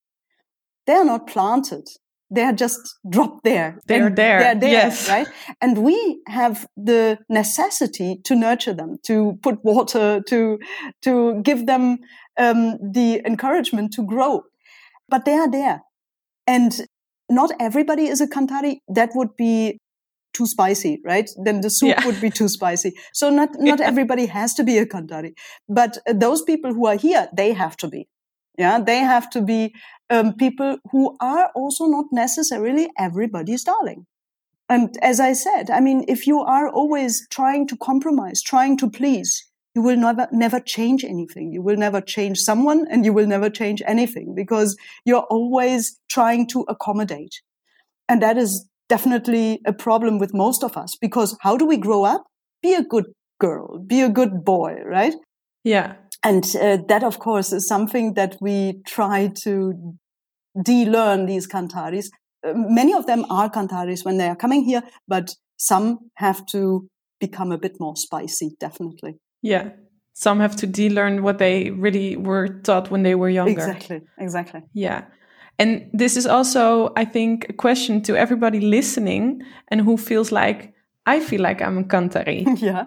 They 0.87 0.95
are 0.95 1.05
not 1.05 1.27
planted. 1.27 1.89
They 2.33 2.43
are 2.43 2.53
just 2.53 2.79
dropped 3.09 3.43
there. 3.43 3.81
They're 3.87 4.09
there. 4.09 4.39
They're 4.39 4.55
there, 4.55 4.71
yes. 4.71 5.09
right? 5.09 5.27
And 5.61 5.79
we 5.79 6.23
have 6.29 6.67
the 6.77 7.19
necessity 7.29 8.21
to 8.25 8.37
nurture 8.37 8.73
them, 8.73 8.99
to 9.07 9.37
put 9.43 9.65
water, 9.65 10.23
to 10.29 10.59
to 11.03 11.43
give 11.43 11.67
them 11.67 11.99
um, 12.39 12.79
the 12.93 13.21
encouragement 13.27 13.93
to 13.95 14.07
grow. 14.07 14.43
But 15.09 15.25
they 15.25 15.35
are 15.35 15.51
there, 15.51 15.83
and 16.47 16.73
not 17.29 17.51
everybody 17.59 18.07
is 18.07 18.21
a 18.21 18.29
kanthari. 18.29 18.79
That 18.87 19.11
would 19.17 19.35
be 19.37 19.81
too 20.33 20.47
spicy, 20.47 21.01
right? 21.05 21.29
Then 21.45 21.61
the 21.61 21.71
soup 21.71 21.91
yeah. 21.91 22.07
would 22.07 22.21
be 22.21 22.31
too 22.31 22.49
spicy. 22.49 22.93
So 23.13 23.31
not 23.31 23.51
not 23.59 23.81
yeah. 23.81 23.87
everybody 23.87 24.27
has 24.27 24.55
to 24.55 24.65
be 24.65 24.79
a 24.79 24.87
kanthari, 24.87 25.33
but 25.69 25.99
those 26.07 26.43
people 26.43 26.73
who 26.73 26.87
are 26.87 26.97
here, 26.97 27.29
they 27.37 27.53
have 27.53 27.77
to 27.79 27.89
be. 27.89 28.09
Yeah, 28.59 28.81
they 28.81 28.99
have 28.99 29.31
to 29.31 29.41
be 29.41 29.75
um, 30.11 30.35
people 30.35 30.79
who 30.91 31.17
are 31.21 31.51
also 31.55 31.87
not 31.87 32.07
necessarily 32.13 32.91
everybody's 32.99 33.65
darling. 33.65 34.07
And 34.69 34.97
as 35.03 35.19
I 35.19 35.33
said, 35.33 35.71
I 35.71 35.81
mean, 35.81 36.05
if 36.07 36.27
you 36.27 36.41
are 36.41 36.69
always 36.69 37.27
trying 37.31 37.67
to 37.69 37.77
compromise, 37.77 38.43
trying 38.43 38.77
to 38.79 38.91
please, 38.91 39.47
you 39.75 39.83
will 39.83 39.97
never 39.97 40.29
never 40.31 40.61
change 40.61 41.05
anything. 41.05 41.53
You 41.53 41.63
will 41.63 41.77
never 41.77 42.01
change 42.01 42.39
someone, 42.39 42.87
and 42.91 43.05
you 43.05 43.13
will 43.13 43.27
never 43.27 43.51
change 43.51 43.83
anything 43.87 44.35
because 44.35 44.77
you're 45.05 45.29
always 45.31 45.99
trying 46.09 46.47
to 46.49 46.65
accommodate. 46.69 47.41
And 48.09 48.21
that 48.23 48.37
is 48.37 48.69
definitely 48.91 49.61
a 49.65 49.73
problem 49.73 50.19
with 50.19 50.35
most 50.35 50.63
of 50.63 50.77
us 50.77 50.97
because 51.01 51.37
how 51.41 51.57
do 51.57 51.65
we 51.65 51.79
grow 51.79 52.05
up? 52.05 52.25
Be 52.63 52.75
a 52.75 52.83
good 52.83 53.07
girl, 53.41 53.79
be 53.79 54.03
a 54.03 54.11
good 54.11 54.45
boy, 54.45 54.75
right? 54.85 55.15
Yeah. 55.65 55.95
And 56.23 56.45
uh, 56.57 56.79
that, 56.89 57.03
of 57.03 57.19
course, 57.19 57.53
is 57.53 57.67
something 57.67 58.15
that 58.15 58.37
we 58.41 58.83
try 58.87 59.31
to 59.45 59.73
de-learn 60.63 61.27
these 61.27 61.47
kantharis. 61.49 62.09
Uh, 62.47 62.53
many 62.55 62.93
of 62.93 63.07
them 63.07 63.25
are 63.31 63.49
kantharis 63.49 64.05
when 64.05 64.19
they 64.19 64.29
are 64.29 64.37
coming 64.37 64.65
here, 64.65 64.83
but 65.09 65.31
some 65.57 65.99
have 66.17 66.45
to 66.47 66.89
become 67.21 67.53
a 67.53 67.59
bit 67.59 67.77
more 67.81 67.97
spicy, 67.97 68.51
definitely. 68.59 69.15
Yeah. 69.43 69.71
Some 70.13 70.41
have 70.41 70.57
to 70.57 70.67
de-learn 70.67 71.23
what 71.23 71.39
they 71.39 71.71
really 71.71 72.17
were 72.17 72.49
taught 72.49 72.91
when 72.91 73.03
they 73.03 73.15
were 73.15 73.31
younger. 73.31 73.53
Exactly. 73.53 74.01
Exactly. 74.19 74.61
Yeah. 74.75 75.05
And 75.61 75.91
this 75.93 76.17
is 76.17 76.27
also, 76.27 76.91
I 76.97 77.05
think, 77.05 77.51
a 77.51 77.53
question 77.53 78.01
to 78.05 78.17
everybody 78.17 78.61
listening 78.61 79.43
and 79.69 79.83
who 79.83 79.99
feels 79.99 80.33
like, 80.33 80.73
I 81.05 81.21
feel 81.21 81.43
like 81.43 81.61
I'm 81.61 81.77
a 81.77 81.85
Kanthari. 81.85 82.47
yeah. 82.63 82.87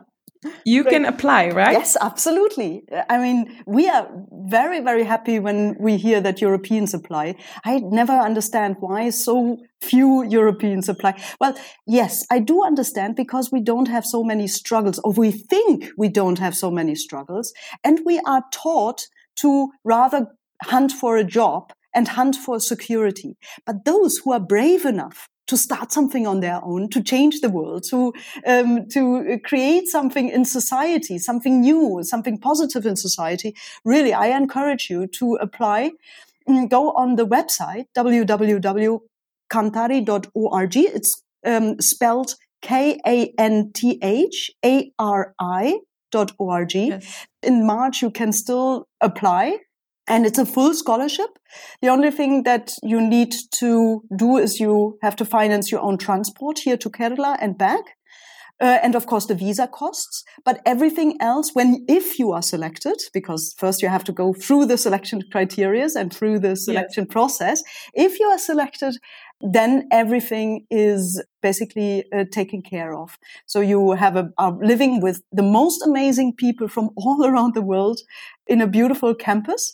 You 0.66 0.84
can 0.84 1.06
apply, 1.06 1.50
right? 1.50 1.72
Yes, 1.72 1.96
absolutely. 2.02 2.84
I 3.10 3.18
mean, 3.20 3.62
we 3.68 3.88
are 3.88 4.10
very, 4.48 4.80
very 4.82 5.04
happy 5.04 5.40
when 5.40 5.76
we 5.80 5.98
hear 5.98 6.20
that 6.22 6.42
Europeans 6.42 6.96
apply. 6.96 7.36
I 7.64 7.80
never 7.80 8.12
understand 8.14 8.78
why 8.80 9.12
so 9.12 9.58
few 9.80 10.24
Europeans 10.24 10.90
apply. 10.90 11.22
Well, 11.40 11.56
yes, 11.86 12.26
I 12.32 12.40
do 12.40 12.64
understand 12.64 13.16
because 13.16 13.52
we 13.52 13.62
don't 13.62 13.88
have 13.88 14.06
so 14.06 14.24
many 14.24 14.48
struggles, 14.48 15.00
or 15.04 15.14
we 15.14 15.32
think 15.32 15.86
we 15.96 16.10
don't 16.10 16.40
have 16.40 16.56
so 16.56 16.72
many 16.72 16.96
struggles, 16.96 17.54
and 17.84 18.00
we 18.04 18.20
are 18.26 18.44
taught 18.52 19.08
to 19.38 19.70
rather 19.86 20.28
hunt 20.64 20.92
for 20.92 21.16
a 21.18 21.24
job 21.24 21.72
and 21.94 22.10
hunt 22.10 22.36
for 22.36 22.60
security. 22.60 23.38
But 23.66 23.86
those 23.86 24.18
who 24.18 24.34
are 24.34 24.40
brave 24.40 24.86
enough 24.86 25.30
to 25.48 25.58
start 25.58 25.92
something 25.92 26.26
on 26.26 26.40
their 26.40 26.64
own, 26.64 26.90
to 26.90 27.04
change 27.04 27.42
the 27.42 27.50
world, 27.50 27.84
to 27.90 28.14
um, 28.48 28.88
to 28.90 29.38
create 29.44 29.88
something 29.88 30.30
in 30.30 30.46
society, 30.46 31.18
something 31.18 31.60
new, 31.62 32.02
something 32.04 32.38
positive 32.38 32.86
in 32.86 32.96
society, 32.96 33.54
really, 33.84 34.14
I 34.14 34.28
encourage 34.28 34.90
you 34.90 35.08
to 35.08 35.36
apply. 35.36 35.92
Mm, 36.48 36.70
go 36.70 36.92
on 36.92 37.16
the 37.16 37.26
website 37.26 37.88
www.kanthari.org. 37.96 40.78
It's 40.78 41.24
um, 41.46 41.80
spelled 41.80 42.36
K 42.62 43.00
A 43.06 43.34
N 43.38 43.72
T 43.74 44.00
H 44.02 44.52
A 44.66 44.92
R 44.98 45.36
I 45.40 45.80
dot 46.12 46.32
org. 46.38 46.74
Yes. 46.74 47.28
In 47.42 47.66
March, 47.66 48.02
you 48.02 48.12
can 48.12 48.32
still 48.32 48.88
apply 49.02 49.58
and 50.08 50.26
it's 50.26 50.40
a 50.40 50.46
full 50.46 50.74
scholarship. 50.74 51.40
The 51.82 51.90
only 51.90 52.12
thing 52.12 52.44
that 52.44 52.74
you 52.84 53.00
need 53.02 53.34
to 53.56 54.04
do 54.16 54.38
is 54.38 54.60
you 54.60 54.98
have 55.02 55.16
to 55.18 55.26
finance 55.26 55.72
your 55.72 55.82
own 55.82 55.98
transport 55.98 56.60
here 56.60 56.78
to 56.78 56.90
Kerala 56.90 57.38
and 57.40 57.58
back. 57.58 57.84
Uh, 58.62 58.78
and 58.84 58.96
of 58.96 59.08
course 59.08 59.26
the 59.26 59.34
visa 59.34 59.68
costs 59.68 60.24
but 60.46 60.62
everything 60.64 61.18
else 61.20 61.50
when 61.54 61.84
if 61.90 62.20
you 62.20 62.32
are 62.32 62.42
selected 62.44 62.96
because 63.12 63.56
first 63.58 63.82
you 63.82 63.90
have 63.90 64.04
to 64.04 64.12
go 64.12 64.32
through 64.32 64.64
the 64.64 64.78
selection 64.78 65.24
criteria 65.32 65.88
and 65.98 66.14
through 66.14 66.38
the 66.38 66.56
selection 66.56 67.04
yes. 67.06 67.12
process 67.12 67.64
if 67.96 68.20
you 68.20 68.28
are 68.28 68.38
selected 68.38 68.96
then 69.44 69.88
everything 69.92 70.66
is 70.72 71.22
basically 71.42 72.06
uh, 72.14 72.24
taken 72.32 72.62
care 72.62 72.96
of. 72.96 73.20
So 73.46 73.60
you 73.60 73.92
have 73.92 74.16
a, 74.16 74.32
are 74.38 74.58
living 74.62 75.02
with 75.02 75.22
the 75.34 75.44
most 75.44 75.86
amazing 75.86 76.36
people 76.36 76.70
from 76.70 76.92
all 76.96 77.26
around 77.26 77.54
the 77.54 77.62
world 77.62 78.00
in 78.48 78.62
a 78.62 78.68
beautiful 78.68 79.14
campus. 79.14 79.74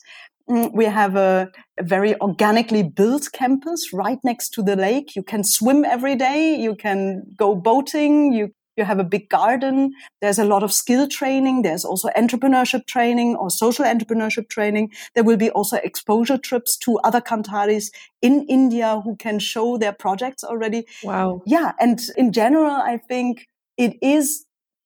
Mm, 0.49 0.73
we 0.73 0.85
have 0.85 1.15
a, 1.15 1.51
a, 1.77 1.83
very 1.83 2.19
organically 2.19 2.81
built 2.81 3.29
campus 3.31 3.93
right 3.93 4.17
next 4.23 4.49
to 4.55 4.63
the 4.63 4.75
lake. 4.75 5.15
You 5.15 5.21
can 5.21 5.43
swim 5.43 5.85
every 5.85 6.15
day. 6.15 6.55
You 6.55 6.75
can 6.75 7.21
go 7.37 7.53
boating. 7.53 8.33
You 8.33 8.51
you 8.79 8.85
have 8.85 8.97
a 8.97 9.03
big 9.03 9.29
garden. 9.29 9.93
There's 10.21 10.39
a 10.39 10.45
lot 10.45 10.63
of 10.63 10.73
skill 10.73 11.07
training. 11.07 11.61
There's 11.61 11.85
also 11.85 12.09
entrepreneurship 12.17 12.87
training 12.87 13.35
or 13.35 13.51
social 13.51 13.85
entrepreneurship 13.85 14.49
training. 14.49 14.91
There 15.13 15.23
will 15.23 15.37
be 15.37 15.51
also 15.51 15.77
exposure 15.77 16.37
trips 16.37 16.77
to 16.79 16.97
other 17.03 17.21
Kantharis 17.21 17.91
in 18.21 18.45
India 18.49 19.01
who 19.03 19.15
can 19.15 19.37
show 19.37 19.77
their 19.77 19.93
projects 19.93 20.43
already. 20.43 20.85
Wow. 21.03 21.43
Yeah. 21.45 21.73
And 21.79 21.99
in 22.17 22.31
general, 22.31 22.71
I 22.71 22.97
think 22.97 23.45
it 23.77 23.97
is 24.01 24.45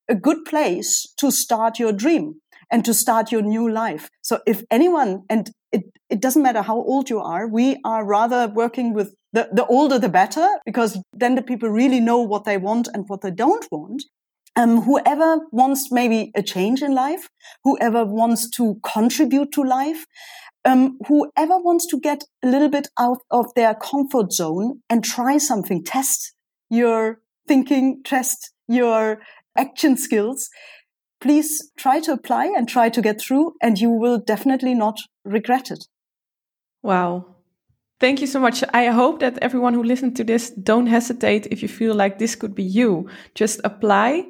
a 0.10 0.15
good 0.15 0.44
place 0.44 1.07
to 1.18 1.32
start 1.32 1.80
your 1.80 1.94
dream 1.94 2.41
and 2.70 2.84
to 2.84 2.94
start 2.94 3.32
your 3.32 3.41
new 3.41 3.70
life. 3.72 4.10
So 4.22 4.40
if 4.45 4.64
anyone, 4.72 5.24
and 5.30 5.52
it, 5.72 5.84
it 6.10 6.20
doesn't 6.20 6.41
matter 6.41 6.61
how 6.61 6.76
old 6.76 7.10
you 7.10 7.20
are, 7.20 7.48
we 7.48 7.80
are 7.86 8.03
rather 8.03 8.48
working 8.48 8.94
with 8.94 9.15
the, 9.34 9.49
the 9.51 9.65
older 9.65 9.99
the 9.99 10.10
better, 10.10 10.47
because 10.65 11.01
then 11.11 11.35
the 11.35 11.41
people 11.41 11.69
really 11.69 11.99
know 11.99 12.19
what 12.19 12.45
they 12.45 12.57
want 12.57 12.88
and 12.93 13.05
what 13.07 13.22
they 13.22 13.31
don't 13.31 13.65
want. 13.72 14.03
Um, 14.55 14.84
whoever 14.84 15.39
wants 15.51 15.91
maybe 15.91 16.31
a 16.35 16.43
change 16.43 16.84
in 16.84 16.93
life, 16.93 17.27
whoever 17.64 18.05
wants 18.05 18.49
to 18.51 18.80
contribute 18.84 19.51
to 19.53 19.64
life, 19.64 20.05
um, 20.64 20.99
whoever 21.07 21.57
wants 21.60 21.88
to 21.88 21.99
get 21.99 22.23
a 22.43 22.47
little 22.47 22.69
bit 22.69 22.88
out 22.99 23.18
of 23.31 23.47
their 23.55 23.73
comfort 23.73 24.31
zone 24.31 24.81
and 24.89 25.03
try 25.03 25.39
something, 25.39 25.84
test 25.84 26.34
your 26.69 27.19
thinking, 27.47 28.01
test 28.05 28.53
your 28.68 29.22
action 29.57 29.97
skills, 29.97 30.49
please 31.19 31.72
try 31.77 31.99
to 32.01 32.11
apply 32.11 32.45
and 32.45 32.69
try 32.69 32.89
to 32.89 33.01
get 33.01 33.19
through, 33.19 33.53
and 33.61 33.80
you 33.80 33.89
will 33.89 34.19
definitely 34.19 34.76
not 34.76 34.99
regret 35.26 35.72
it. 35.72 35.85
Wow. 36.84 37.32
Thank 38.03 38.19
you 38.19 38.27
so 38.27 38.38
much. 38.38 38.65
I 38.73 38.88
hope 38.88 39.21
that 39.21 39.38
everyone 39.41 39.73
who 39.73 39.81
listened 39.81 40.17
to 40.17 40.25
this 40.25 40.49
don't 40.49 40.88
hesitate 40.88 41.47
if 41.51 41.61
you 41.61 41.69
feel 41.69 41.95
like 41.95 42.19
this 42.19 42.35
could 42.35 42.53
be 42.53 42.61
you. 42.61 43.07
Just 43.34 43.61
apply. 43.63 44.25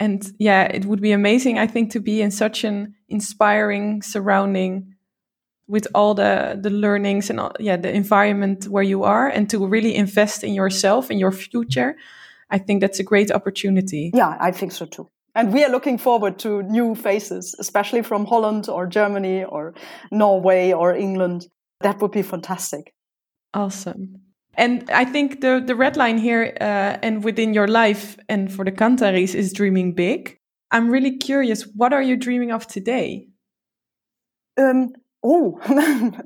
And 0.00 0.32
yeah, 0.40 0.64
it 0.64 0.84
would 0.86 1.00
be 1.00 1.12
amazing, 1.12 1.56
I 1.56 1.68
think, 1.68 1.92
to 1.92 2.00
be 2.00 2.20
in 2.20 2.32
such 2.32 2.64
an 2.64 2.96
inspiring 3.08 4.02
surrounding 4.02 4.96
with 5.68 5.86
all 5.94 6.14
the 6.14 6.58
the 6.60 6.70
learnings 6.70 7.30
and 7.30 7.38
all, 7.38 7.52
yeah, 7.60 7.76
the 7.76 7.94
environment 7.94 8.66
where 8.66 8.82
you 8.82 9.04
are 9.04 9.28
and 9.28 9.48
to 9.50 9.64
really 9.64 9.94
invest 9.94 10.42
in 10.42 10.52
yourself 10.52 11.08
and 11.08 11.20
your 11.20 11.30
future. 11.30 11.94
I 12.50 12.58
think 12.58 12.80
that's 12.80 12.98
a 12.98 13.04
great 13.04 13.30
opportunity. 13.30 14.10
Yeah, 14.12 14.36
I 14.40 14.50
think 14.50 14.72
so 14.72 14.86
too. 14.86 15.08
And 15.36 15.52
we 15.52 15.62
are 15.62 15.70
looking 15.70 15.98
forward 15.98 16.40
to 16.40 16.64
new 16.64 16.96
faces, 16.96 17.54
especially 17.60 18.02
from 18.02 18.26
Holland 18.26 18.68
or 18.68 18.88
Germany 18.88 19.44
or 19.44 19.72
Norway 20.10 20.72
or 20.72 20.92
England. 20.92 21.46
That 21.80 22.00
would 22.00 22.10
be 22.10 22.22
fantastic. 22.22 22.93
Awesome. 23.54 24.20
And 24.56 24.90
I 24.90 25.04
think 25.04 25.40
the 25.40 25.62
the 25.64 25.74
red 25.74 25.96
line 25.96 26.18
here 26.18 26.56
uh, 26.60 26.98
and 27.02 27.24
within 27.24 27.54
your 27.54 27.68
life 27.68 28.16
and 28.28 28.52
for 28.52 28.64
the 28.64 28.72
Kantharis 28.72 29.34
is 29.34 29.52
dreaming 29.52 29.94
big. 29.94 30.38
I'm 30.70 30.90
really 30.90 31.16
curious. 31.16 31.62
What 31.74 31.92
are 31.92 32.02
you 32.02 32.16
dreaming 32.16 32.50
of 32.50 32.66
today? 32.66 33.28
Um, 34.58 34.92
oh, 35.22 35.60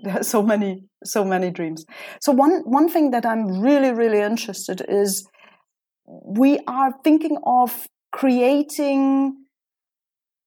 there 0.02 0.16
are 0.18 0.22
so 0.22 0.42
many, 0.42 0.84
so 1.04 1.24
many 1.24 1.50
dreams. 1.50 1.84
So 2.20 2.32
one 2.32 2.62
one 2.64 2.88
thing 2.88 3.10
that 3.12 3.24
I'm 3.24 3.60
really, 3.60 3.92
really 3.92 4.20
interested 4.20 4.82
is 4.88 5.26
we 6.06 6.60
are 6.66 6.92
thinking 7.04 7.38
of 7.44 7.88
creating 8.12 9.36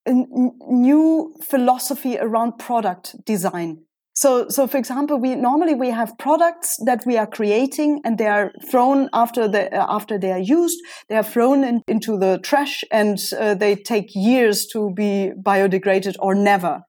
a 0.07 0.13
new 0.13 1.35
philosophy 1.43 2.17
around 2.17 2.57
product 2.57 3.15
design 3.23 3.85
so, 4.21 4.47
so 4.49 4.67
for 4.67 4.77
example, 4.77 5.17
we 5.17 5.33
normally 5.33 5.73
we 5.73 5.89
have 5.89 6.15
products 6.19 6.77
that 6.85 7.03
we 7.07 7.17
are 7.17 7.25
creating 7.25 8.01
and 8.05 8.19
they 8.19 8.27
are 8.27 8.51
thrown 8.69 9.09
after 9.13 9.47
the 9.47 9.75
uh, 9.75 9.85
after 9.89 10.19
they 10.19 10.31
are 10.31 10.45
used, 10.59 10.79
they 11.09 11.15
are 11.15 11.23
thrown 11.23 11.63
in, 11.63 11.81
into 11.87 12.19
the 12.19 12.39
trash 12.43 12.83
and 12.91 13.17
uh, 13.39 13.55
they 13.55 13.75
take 13.75 14.13
years 14.13 14.67
to 14.73 14.93
be 14.93 15.31
biodegraded 15.41 16.17
or 16.19 16.35
never. 16.35 16.83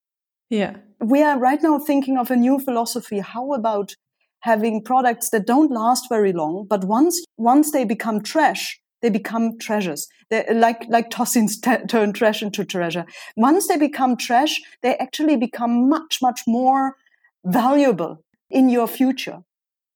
Yeah. 0.50 0.76
We 1.00 1.22
are 1.22 1.38
right 1.38 1.62
now 1.62 1.78
thinking 1.78 2.18
of 2.18 2.30
a 2.30 2.36
new 2.36 2.58
philosophy. 2.58 3.20
How 3.20 3.54
about 3.54 3.94
having 4.40 4.84
products 4.84 5.30
that 5.30 5.46
don't 5.46 5.70
last 5.70 6.10
very 6.10 6.34
long, 6.34 6.66
but 6.68 6.84
once 6.84 7.24
once 7.38 7.72
they 7.72 7.86
become 7.86 8.20
trash, 8.20 8.78
they 9.00 9.08
become 9.08 9.58
treasures. 9.58 10.06
They're 10.28 10.52
like 10.52 10.84
like 10.90 11.08
tossings 11.08 11.54
t- 11.62 11.86
turn 11.86 12.12
trash 12.12 12.42
into 12.42 12.62
treasure. 12.66 13.06
Once 13.38 13.68
they 13.68 13.78
become 13.78 14.18
trash, 14.18 14.60
they 14.82 14.96
actually 14.96 15.38
become 15.38 15.88
much 15.88 16.18
much 16.20 16.42
more 16.46 16.96
valuable 17.44 18.24
in 18.50 18.68
your 18.68 18.86
future. 18.86 19.42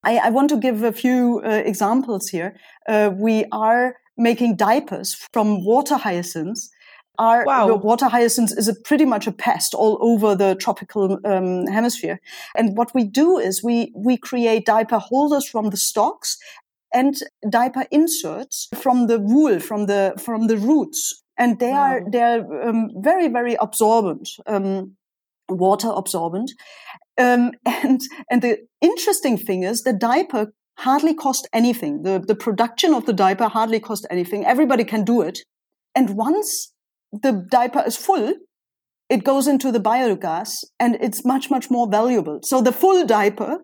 I, 0.05 0.19
I 0.19 0.31
want 0.31 0.49
to 0.51 0.57
give 0.57 0.83
a 0.83 0.93
few 0.93 1.43
uh, 1.45 1.49
examples 1.65 2.29
here. 2.29 2.57
Uh, 2.89 3.11
we 3.13 3.45
are 3.53 3.97
making 4.17 4.57
diapers 4.57 5.15
from 5.33 5.65
water 5.65 5.97
hyacinths. 5.97 6.71
Our 7.19 7.45
wow. 7.45 7.75
water 7.77 8.09
hyacinths 8.09 8.53
is 8.53 8.69
a 8.69 8.75
pretty 8.75 9.05
much 9.05 9.27
a 9.27 9.33
pest 9.33 9.75
all 9.75 9.99
over 10.01 10.35
the 10.35 10.55
tropical 10.55 11.19
um, 11.25 11.67
hemisphere. 11.67 12.21
And 12.55 12.77
what 12.77 12.95
we 12.95 13.05
do 13.05 13.39
is 13.39 13.65
we 13.65 13.93
we 13.97 14.17
create 14.17 14.67
diaper 14.67 14.99
holders 14.99 15.49
from 15.49 15.71
the 15.71 15.79
stalks 15.79 16.37
and 16.93 17.17
diaper 17.49 17.87
inserts 17.91 18.69
from 18.75 19.07
the 19.07 19.19
wool 19.19 19.61
from 19.61 19.87
the 19.87 20.15
from 20.19 20.47
the 20.47 20.59
roots. 20.59 21.23
And 21.39 21.59
they 21.59 21.71
wow. 21.71 21.83
are 21.83 22.11
they 22.11 22.23
are 22.23 22.69
um, 22.69 22.91
very 22.97 23.29
very 23.29 23.55
absorbent, 23.55 24.29
um, 24.47 24.97
water 25.49 25.91
absorbent. 25.95 26.53
Um, 27.19 27.53
and 27.65 28.01
and 28.31 28.43
the 28.43 28.59
interesting 28.81 29.39
thing 29.39 29.63
is 29.63 29.83
the 29.83 29.93
diaper 29.93 30.53
hardly 30.79 31.15
cost 31.15 31.49
anything. 31.53 32.03
The 32.03 32.19
the 32.19 32.35
production 32.35 32.95
of 32.95 33.07
the 33.07 33.13
diaper 33.13 33.49
hardly 33.49 33.81
cost 33.81 34.07
anything. 34.11 34.45
Everybody 34.45 34.85
can 34.85 35.05
do 35.05 35.23
it. 35.23 35.39
And 35.95 36.17
once 36.17 36.73
the 37.13 37.47
diaper 37.51 37.83
is 37.87 37.97
full, 37.97 38.35
it 39.09 39.25
goes 39.25 39.47
into 39.47 39.71
the 39.71 39.79
biogas 39.79 40.65
and 40.81 40.97
it's 41.01 41.25
much, 41.25 41.51
much 41.51 41.71
more 41.71 41.89
valuable. 41.89 42.41
So 42.43 42.61
the 42.61 42.73
full 42.73 43.07
diaper 43.07 43.59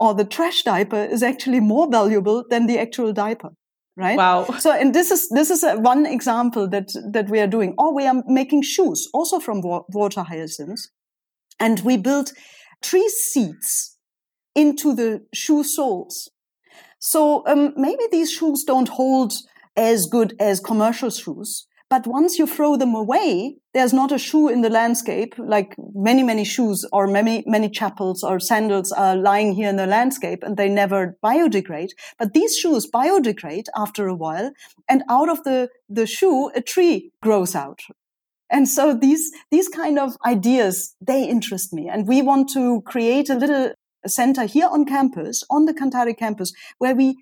or 0.00 0.14
the 0.14 0.24
trash 0.24 0.62
diaper 0.62 1.02
is 1.04 1.22
actually 1.22 1.60
more 1.60 1.90
valuable 1.90 2.44
than 2.50 2.66
the 2.66 2.78
actual 2.78 3.12
diaper. 3.12 3.50
Right. 3.96 4.16
Wow. 4.16 4.44
So, 4.58 4.72
and 4.72 4.94
this 4.94 5.10
is, 5.10 5.28
this 5.30 5.50
is 5.50 5.64
a, 5.64 5.76
one 5.76 6.06
example 6.06 6.68
that, 6.68 6.88
that 7.12 7.28
we 7.28 7.40
are 7.40 7.48
doing. 7.48 7.74
Or 7.78 7.94
we 7.94 8.06
are 8.06 8.22
making 8.26 8.62
shoes 8.62 9.08
also 9.12 9.40
from 9.40 9.60
water 9.62 10.22
hyacinths. 10.22 10.90
And 11.58 11.80
we 11.80 11.96
build 11.96 12.32
tree 12.82 13.08
seeds 13.08 13.96
into 14.54 14.94
the 14.94 15.24
shoe 15.32 15.62
soles. 15.62 16.30
So 16.98 17.46
um, 17.46 17.72
maybe 17.76 18.02
these 18.10 18.32
shoes 18.32 18.64
don't 18.64 18.88
hold 18.88 19.32
as 19.76 20.06
good 20.06 20.34
as 20.40 20.58
commercial 20.58 21.10
shoes, 21.10 21.68
but 21.90 22.06
once 22.06 22.38
you 22.38 22.46
throw 22.46 22.76
them 22.76 22.94
away, 22.94 23.56
there's 23.72 23.94
not 23.94 24.12
a 24.12 24.18
shoe 24.18 24.48
in 24.48 24.60
the 24.60 24.68
landscape, 24.68 25.34
like 25.38 25.74
many, 25.94 26.22
many 26.22 26.44
shoes 26.44 26.84
or 26.92 27.06
many, 27.06 27.44
many 27.46 27.70
chapels 27.70 28.22
or 28.22 28.38
sandals 28.38 28.92
are 28.92 29.16
lying 29.16 29.52
here 29.54 29.70
in 29.70 29.76
the 29.76 29.86
landscape 29.86 30.42
and 30.42 30.58
they 30.58 30.68
never 30.68 31.16
biodegrade. 31.24 31.90
But 32.18 32.34
these 32.34 32.58
shoes 32.58 32.86
biodegrade 32.90 33.66
after 33.74 34.06
a 34.06 34.14
while 34.14 34.52
and 34.88 35.02
out 35.08 35.30
of 35.30 35.44
the, 35.44 35.70
the 35.88 36.06
shoe, 36.06 36.50
a 36.54 36.60
tree 36.60 37.10
grows 37.22 37.54
out, 37.54 37.80
and 38.50 38.68
so 38.68 38.94
these, 38.94 39.30
these 39.50 39.68
kind 39.68 39.98
of 39.98 40.16
ideas, 40.24 40.94
they 41.00 41.24
interest 41.24 41.72
me. 41.72 41.88
And 41.88 42.06
we 42.06 42.22
want 42.22 42.48
to 42.54 42.82
create 42.82 43.28
a 43.28 43.34
little 43.34 43.72
center 44.06 44.46
here 44.46 44.68
on 44.70 44.84
campus, 44.84 45.44
on 45.50 45.66
the 45.66 45.74
Kanthari 45.74 46.16
campus, 46.16 46.52
where 46.78 46.94
we 46.94 47.16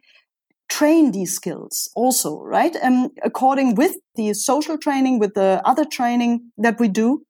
train 0.68 1.12
these 1.12 1.34
skills 1.34 1.90
also, 1.94 2.40
right? 2.42 2.74
And 2.76 3.10
according 3.22 3.74
with 3.74 3.96
the 4.14 4.34
social 4.34 4.78
training, 4.78 5.18
with 5.18 5.34
the 5.34 5.60
other 5.64 5.84
training 5.84 6.50
that 6.58 6.78
we 6.80 6.88
do, 6.88 7.22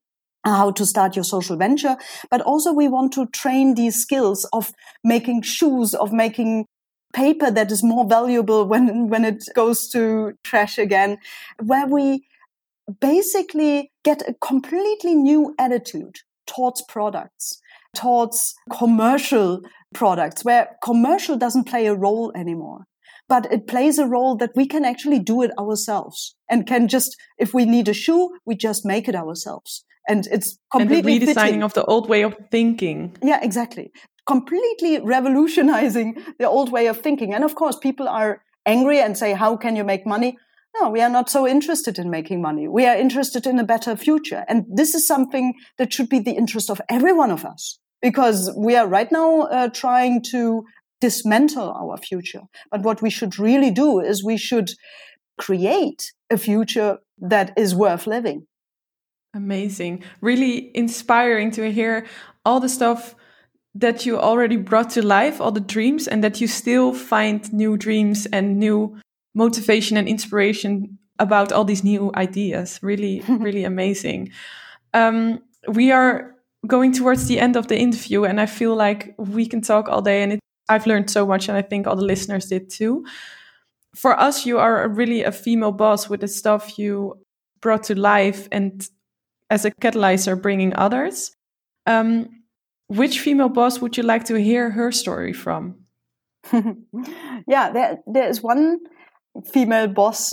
uh, 0.44 0.56
how 0.56 0.70
to 0.70 0.86
start 0.86 1.16
your 1.16 1.24
social 1.24 1.56
venture, 1.56 1.96
but 2.30 2.40
also 2.42 2.72
we 2.72 2.88
want 2.88 3.12
to 3.14 3.26
train 3.26 3.74
these 3.74 3.96
skills 3.96 4.46
of 4.52 4.72
making 5.02 5.42
shoes, 5.42 5.94
of 5.94 6.12
making 6.12 6.66
paper 7.12 7.50
that 7.50 7.72
is 7.72 7.82
more 7.82 8.06
valuable 8.06 8.64
when, 8.64 9.08
when 9.08 9.24
it 9.24 9.44
goes 9.54 9.88
to 9.88 10.32
trash 10.44 10.78
again, 10.78 11.18
where 11.62 11.86
we 11.86 12.26
basically 13.00 13.90
get 14.04 14.22
a 14.28 14.34
completely 14.34 15.14
new 15.14 15.54
attitude 15.58 16.16
towards 16.46 16.82
products, 16.88 17.60
towards 17.94 18.54
commercial 18.70 19.60
products, 19.94 20.44
where 20.44 20.76
commercial 20.84 21.36
doesn't 21.36 21.64
play 21.64 21.86
a 21.86 21.94
role 21.94 22.32
anymore. 22.36 22.86
But 23.28 23.52
it 23.52 23.66
plays 23.66 23.98
a 23.98 24.06
role 24.06 24.36
that 24.36 24.52
we 24.54 24.66
can 24.66 24.84
actually 24.84 25.18
do 25.18 25.42
it 25.42 25.50
ourselves 25.58 26.36
and 26.48 26.66
can 26.66 26.86
just, 26.86 27.16
if 27.38 27.52
we 27.52 27.64
need 27.64 27.88
a 27.88 27.94
shoe, 27.94 28.30
we 28.44 28.54
just 28.54 28.84
make 28.84 29.08
it 29.08 29.16
ourselves. 29.16 29.84
And 30.08 30.28
it's 30.30 30.58
completely 30.70 31.14
and 31.14 31.22
the 31.22 31.26
redesigning 31.26 31.34
fitting. 31.34 31.62
of 31.64 31.74
the 31.74 31.84
old 31.86 32.08
way 32.08 32.22
of 32.22 32.36
thinking. 32.52 33.16
Yeah, 33.22 33.40
exactly. 33.42 33.90
Completely 34.26 35.00
revolutionizing 35.00 36.22
the 36.38 36.48
old 36.48 36.70
way 36.70 36.86
of 36.86 37.00
thinking. 37.00 37.34
And 37.34 37.42
of 37.42 37.56
course, 37.56 37.76
people 37.76 38.08
are 38.08 38.42
angry 38.64 39.00
and 39.00 39.18
say, 39.18 39.32
how 39.32 39.56
can 39.56 39.74
you 39.74 39.82
make 39.82 40.06
money? 40.06 40.38
No, 40.80 40.90
we 40.90 41.00
are 41.00 41.08
not 41.08 41.30
so 41.30 41.46
interested 41.46 41.98
in 41.98 42.10
making 42.10 42.42
money. 42.42 42.68
We 42.68 42.86
are 42.86 42.96
interested 42.96 43.46
in 43.46 43.58
a 43.58 43.64
better 43.64 43.96
future. 43.96 44.44
And 44.48 44.66
this 44.68 44.94
is 44.94 45.06
something 45.06 45.54
that 45.78 45.92
should 45.92 46.08
be 46.08 46.18
the 46.18 46.32
interest 46.32 46.70
of 46.70 46.80
every 46.88 47.12
one 47.12 47.30
of 47.30 47.44
us 47.44 47.78
because 48.02 48.52
we 48.56 48.76
are 48.76 48.86
right 48.86 49.10
now 49.10 49.42
uh, 49.42 49.68
trying 49.68 50.22
to 50.30 50.64
dismantle 51.00 51.70
our 51.70 51.96
future. 51.96 52.42
But 52.70 52.82
what 52.82 53.00
we 53.00 53.10
should 53.10 53.38
really 53.38 53.70
do 53.70 54.00
is 54.00 54.24
we 54.24 54.36
should 54.36 54.70
create 55.38 56.12
a 56.30 56.36
future 56.36 56.98
that 57.18 57.52
is 57.56 57.74
worth 57.74 58.06
living. 58.06 58.46
Amazing. 59.34 60.02
Really 60.20 60.70
inspiring 60.74 61.50
to 61.52 61.70
hear 61.70 62.06
all 62.44 62.60
the 62.60 62.68
stuff 62.68 63.14
that 63.74 64.06
you 64.06 64.18
already 64.18 64.56
brought 64.56 64.90
to 64.90 65.04
life, 65.04 65.40
all 65.40 65.52
the 65.52 65.60
dreams, 65.60 66.08
and 66.08 66.24
that 66.24 66.40
you 66.40 66.46
still 66.46 66.94
find 66.94 67.52
new 67.52 67.76
dreams 67.76 68.26
and 68.32 68.58
new 68.58 68.98
motivation 69.36 69.96
and 69.96 70.08
inspiration 70.08 70.98
about 71.18 71.52
all 71.52 71.64
these 71.64 71.84
new 71.84 72.10
ideas. 72.16 72.80
Really, 72.82 73.22
really 73.28 73.64
amazing. 73.64 74.32
Um, 74.94 75.40
we 75.68 75.92
are 75.92 76.34
going 76.66 76.92
towards 76.92 77.26
the 77.26 77.38
end 77.38 77.54
of 77.54 77.68
the 77.68 77.78
interview, 77.78 78.24
and 78.24 78.40
I 78.40 78.46
feel 78.46 78.74
like 78.74 79.14
we 79.18 79.46
can 79.46 79.60
talk 79.60 79.88
all 79.88 80.02
day, 80.02 80.22
and 80.22 80.32
it, 80.32 80.40
I've 80.68 80.86
learned 80.86 81.10
so 81.10 81.26
much, 81.26 81.48
and 81.48 81.56
I 81.56 81.62
think 81.62 81.86
all 81.86 81.96
the 81.96 82.04
listeners 82.04 82.46
did 82.46 82.70
too. 82.70 83.04
For 83.94 84.18
us, 84.18 84.44
you 84.44 84.58
are 84.58 84.88
really 84.88 85.22
a 85.22 85.32
female 85.32 85.72
boss 85.72 86.08
with 86.08 86.20
the 86.20 86.28
stuff 86.28 86.78
you 86.78 87.14
brought 87.60 87.84
to 87.84 87.94
life 87.94 88.48
and 88.52 88.86
as 89.48 89.64
a 89.64 89.70
catalyzer 89.70 90.40
bringing 90.40 90.74
others. 90.76 91.32
Um, 91.86 92.28
which 92.88 93.20
female 93.20 93.48
boss 93.48 93.80
would 93.80 93.96
you 93.96 94.02
like 94.02 94.24
to 94.24 94.38
hear 94.38 94.70
her 94.70 94.92
story 94.92 95.32
from? 95.32 95.76
yeah, 96.52 97.70
there, 97.72 97.98
there 98.06 98.28
is 98.28 98.42
one 98.42 98.78
female 99.52 99.88
boss 99.88 100.32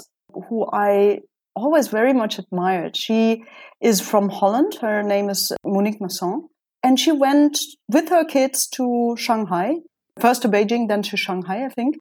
who 0.50 0.66
I 0.72 1.20
always 1.56 1.88
very 1.88 2.14
much 2.14 2.40
admired. 2.40 2.96
She 2.98 3.44
is 3.82 4.02
from 4.02 4.30
Holland. 4.30 4.78
Her 4.82 5.04
name 5.04 5.30
is 5.30 5.52
Monique 5.66 6.02
Masson. 6.02 6.48
And 6.82 7.00
she 7.00 7.12
went 7.12 7.58
with 7.88 8.10
her 8.10 8.26
kids 8.26 8.68
to 8.70 9.16
Shanghai, 9.18 9.76
first 10.20 10.42
to 10.42 10.50
Beijing, 10.50 10.88
then 10.88 11.02
to 11.04 11.18
Shanghai, 11.18 11.66
I 11.66 11.70
think. 11.70 11.96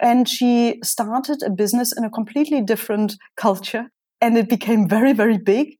And 0.00 0.28
she 0.28 0.80
started 0.82 1.42
a 1.44 1.50
business 1.50 1.96
in 1.96 2.04
a 2.04 2.10
completely 2.10 2.60
different 2.60 3.14
culture. 3.36 3.90
And 4.20 4.36
it 4.36 4.48
became 4.48 4.88
very, 4.88 5.12
very 5.12 5.38
big. 5.38 5.76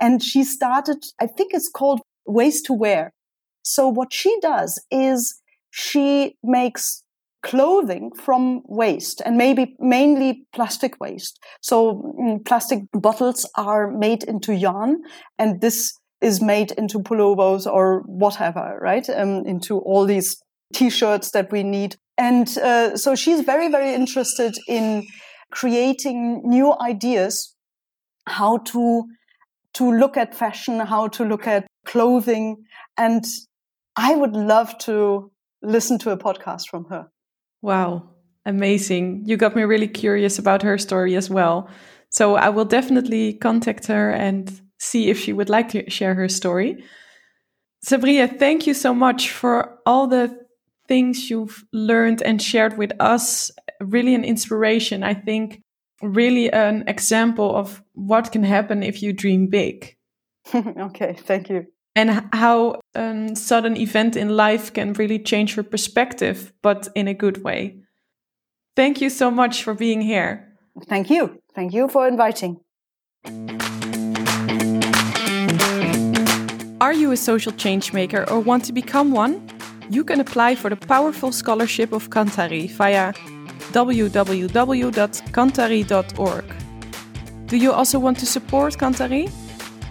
And 0.00 0.22
she 0.22 0.42
started, 0.44 0.96
I 1.20 1.26
think 1.26 1.52
it's 1.54 1.70
called 1.70 2.00
Waste 2.26 2.66
to 2.66 2.72
Wear. 2.72 3.12
So 3.62 3.88
what 3.88 4.12
she 4.12 4.36
does 4.40 4.82
is 4.90 5.40
she 5.70 6.36
makes 6.42 7.04
clothing 7.42 8.10
from 8.12 8.62
waste 8.66 9.22
and 9.24 9.36
maybe 9.36 9.74
mainly 9.78 10.46
plastic 10.52 11.00
waste. 11.00 11.38
So 11.62 12.14
mm, 12.18 12.44
plastic 12.44 12.80
bottles 12.92 13.48
are 13.56 13.90
made 13.90 14.22
into 14.24 14.54
yarn 14.54 15.02
and 15.38 15.60
this 15.60 15.94
is 16.20 16.42
made 16.42 16.72
into 16.72 16.98
pullovers 16.98 17.66
or 17.66 18.02
whatever, 18.06 18.78
right? 18.80 19.08
Um, 19.08 19.46
into 19.46 19.78
all 19.78 20.04
these 20.04 20.36
t-shirts 20.74 21.30
that 21.30 21.50
we 21.50 21.62
need. 21.62 21.96
And 22.18 22.46
uh, 22.58 22.96
so 22.96 23.14
she's 23.14 23.40
very, 23.40 23.68
very 23.68 23.94
interested 23.94 24.54
in 24.68 25.06
creating 25.50 26.42
new 26.44 26.74
ideas 26.80 27.54
how 28.26 28.58
to 28.58 29.04
to 29.72 29.92
look 29.92 30.16
at 30.16 30.34
fashion, 30.34 30.80
how 30.80 31.06
to 31.08 31.24
look 31.24 31.46
at 31.46 31.66
clothing. 31.86 32.56
And 32.96 33.24
I 33.96 34.14
would 34.16 34.34
love 34.34 34.76
to 34.78 35.30
listen 35.62 35.98
to 36.00 36.10
a 36.10 36.16
podcast 36.16 36.68
from 36.68 36.86
her. 36.86 37.08
Wow, 37.62 38.10
amazing. 38.46 39.22
You 39.26 39.36
got 39.36 39.56
me 39.56 39.62
really 39.62 39.88
curious 39.88 40.38
about 40.38 40.62
her 40.62 40.78
story 40.78 41.16
as 41.16 41.28
well. 41.28 41.68
So 42.10 42.34
I 42.34 42.48
will 42.48 42.64
definitely 42.64 43.34
contact 43.34 43.86
her 43.86 44.10
and 44.10 44.50
see 44.78 45.10
if 45.10 45.18
she 45.18 45.32
would 45.32 45.48
like 45.48 45.68
to 45.70 45.88
share 45.90 46.14
her 46.14 46.28
story. 46.28 46.82
Sabriye, 47.84 48.38
thank 48.38 48.66
you 48.66 48.74
so 48.74 48.92
much 48.94 49.30
for 49.30 49.78
all 49.86 50.06
the 50.06 50.38
things 50.88 51.30
you've 51.30 51.64
learned 51.72 52.22
and 52.22 52.42
shared 52.42 52.76
with 52.76 52.92
us. 53.00 53.50
Really 53.80 54.14
an 54.14 54.24
inspiration. 54.24 55.02
I 55.02 55.14
think 55.14 55.62
really 56.02 56.52
an 56.52 56.84
example 56.86 57.54
of 57.54 57.82
what 57.92 58.32
can 58.32 58.42
happen 58.42 58.82
if 58.82 59.02
you 59.02 59.12
dream 59.12 59.46
big. 59.46 59.96
okay, 60.54 61.16
thank 61.26 61.48
you. 61.48 61.66
And 62.00 62.10
how 62.32 62.80
a 62.94 63.28
sudden 63.34 63.76
event 63.76 64.16
in 64.16 64.34
life 64.34 64.72
can 64.72 64.94
really 64.94 65.18
change 65.18 65.56
your 65.56 65.64
perspective, 65.64 66.50
but 66.62 66.88
in 66.94 67.06
a 67.08 67.12
good 67.12 67.44
way. 67.44 67.76
Thank 68.74 69.02
you 69.02 69.10
so 69.10 69.30
much 69.30 69.62
for 69.62 69.74
being 69.74 70.00
here. 70.00 70.48
Thank 70.88 71.10
you. 71.10 71.38
Thank 71.54 71.74
you 71.74 71.88
for 71.88 72.08
inviting. 72.08 72.56
Are 76.80 76.94
you 76.94 77.12
a 77.12 77.18
social 77.18 77.52
change 77.52 77.92
maker 77.92 78.24
or 78.30 78.40
want 78.40 78.64
to 78.64 78.72
become 78.72 79.12
one? 79.12 79.46
You 79.90 80.02
can 80.02 80.20
apply 80.20 80.54
for 80.54 80.70
the 80.70 80.76
powerful 80.76 81.32
scholarship 81.32 81.92
of 81.92 82.08
Kanthari 82.08 82.70
via 82.70 83.12
www.kanthari.org. 83.72 86.44
Do 87.46 87.56
you 87.58 87.72
also 87.72 87.98
want 87.98 88.18
to 88.20 88.26
support 88.26 88.78
Kanthari? 88.78 89.30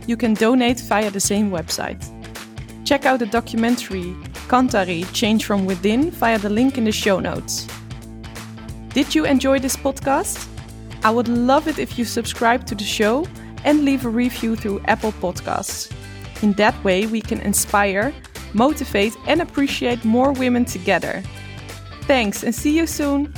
You 0.09 0.17
can 0.17 0.33
donate 0.33 0.79
via 0.79 1.11
the 1.11 1.19
same 1.19 1.51
website. 1.51 2.03
Check 2.83 3.05
out 3.05 3.19
the 3.19 3.27
documentary 3.27 4.15
Kanthari 4.47 5.05
Change 5.13 5.45
from 5.45 5.67
Within 5.67 6.09
via 6.09 6.39
the 6.39 6.49
link 6.49 6.79
in 6.79 6.85
the 6.85 6.91
show 6.91 7.19
notes. 7.19 7.67
Did 8.87 9.13
you 9.13 9.25
enjoy 9.25 9.59
this 9.59 9.75
podcast? 9.75 10.47
I 11.03 11.11
would 11.11 11.27
love 11.27 11.67
it 11.67 11.77
if 11.77 11.99
you 11.99 12.05
subscribe 12.05 12.65
to 12.65 12.73
the 12.73 12.83
show 12.83 13.27
and 13.63 13.85
leave 13.85 14.03
a 14.03 14.09
review 14.09 14.55
through 14.55 14.81
Apple 14.85 15.11
Podcasts. 15.11 15.93
In 16.41 16.53
that 16.53 16.83
way, 16.83 17.05
we 17.05 17.21
can 17.21 17.39
inspire, 17.41 18.11
motivate, 18.53 19.15
and 19.27 19.43
appreciate 19.43 20.03
more 20.03 20.31
women 20.31 20.65
together. 20.65 21.21
Thanks 22.07 22.41
and 22.41 22.55
see 22.55 22.75
you 22.75 22.87
soon! 22.87 23.31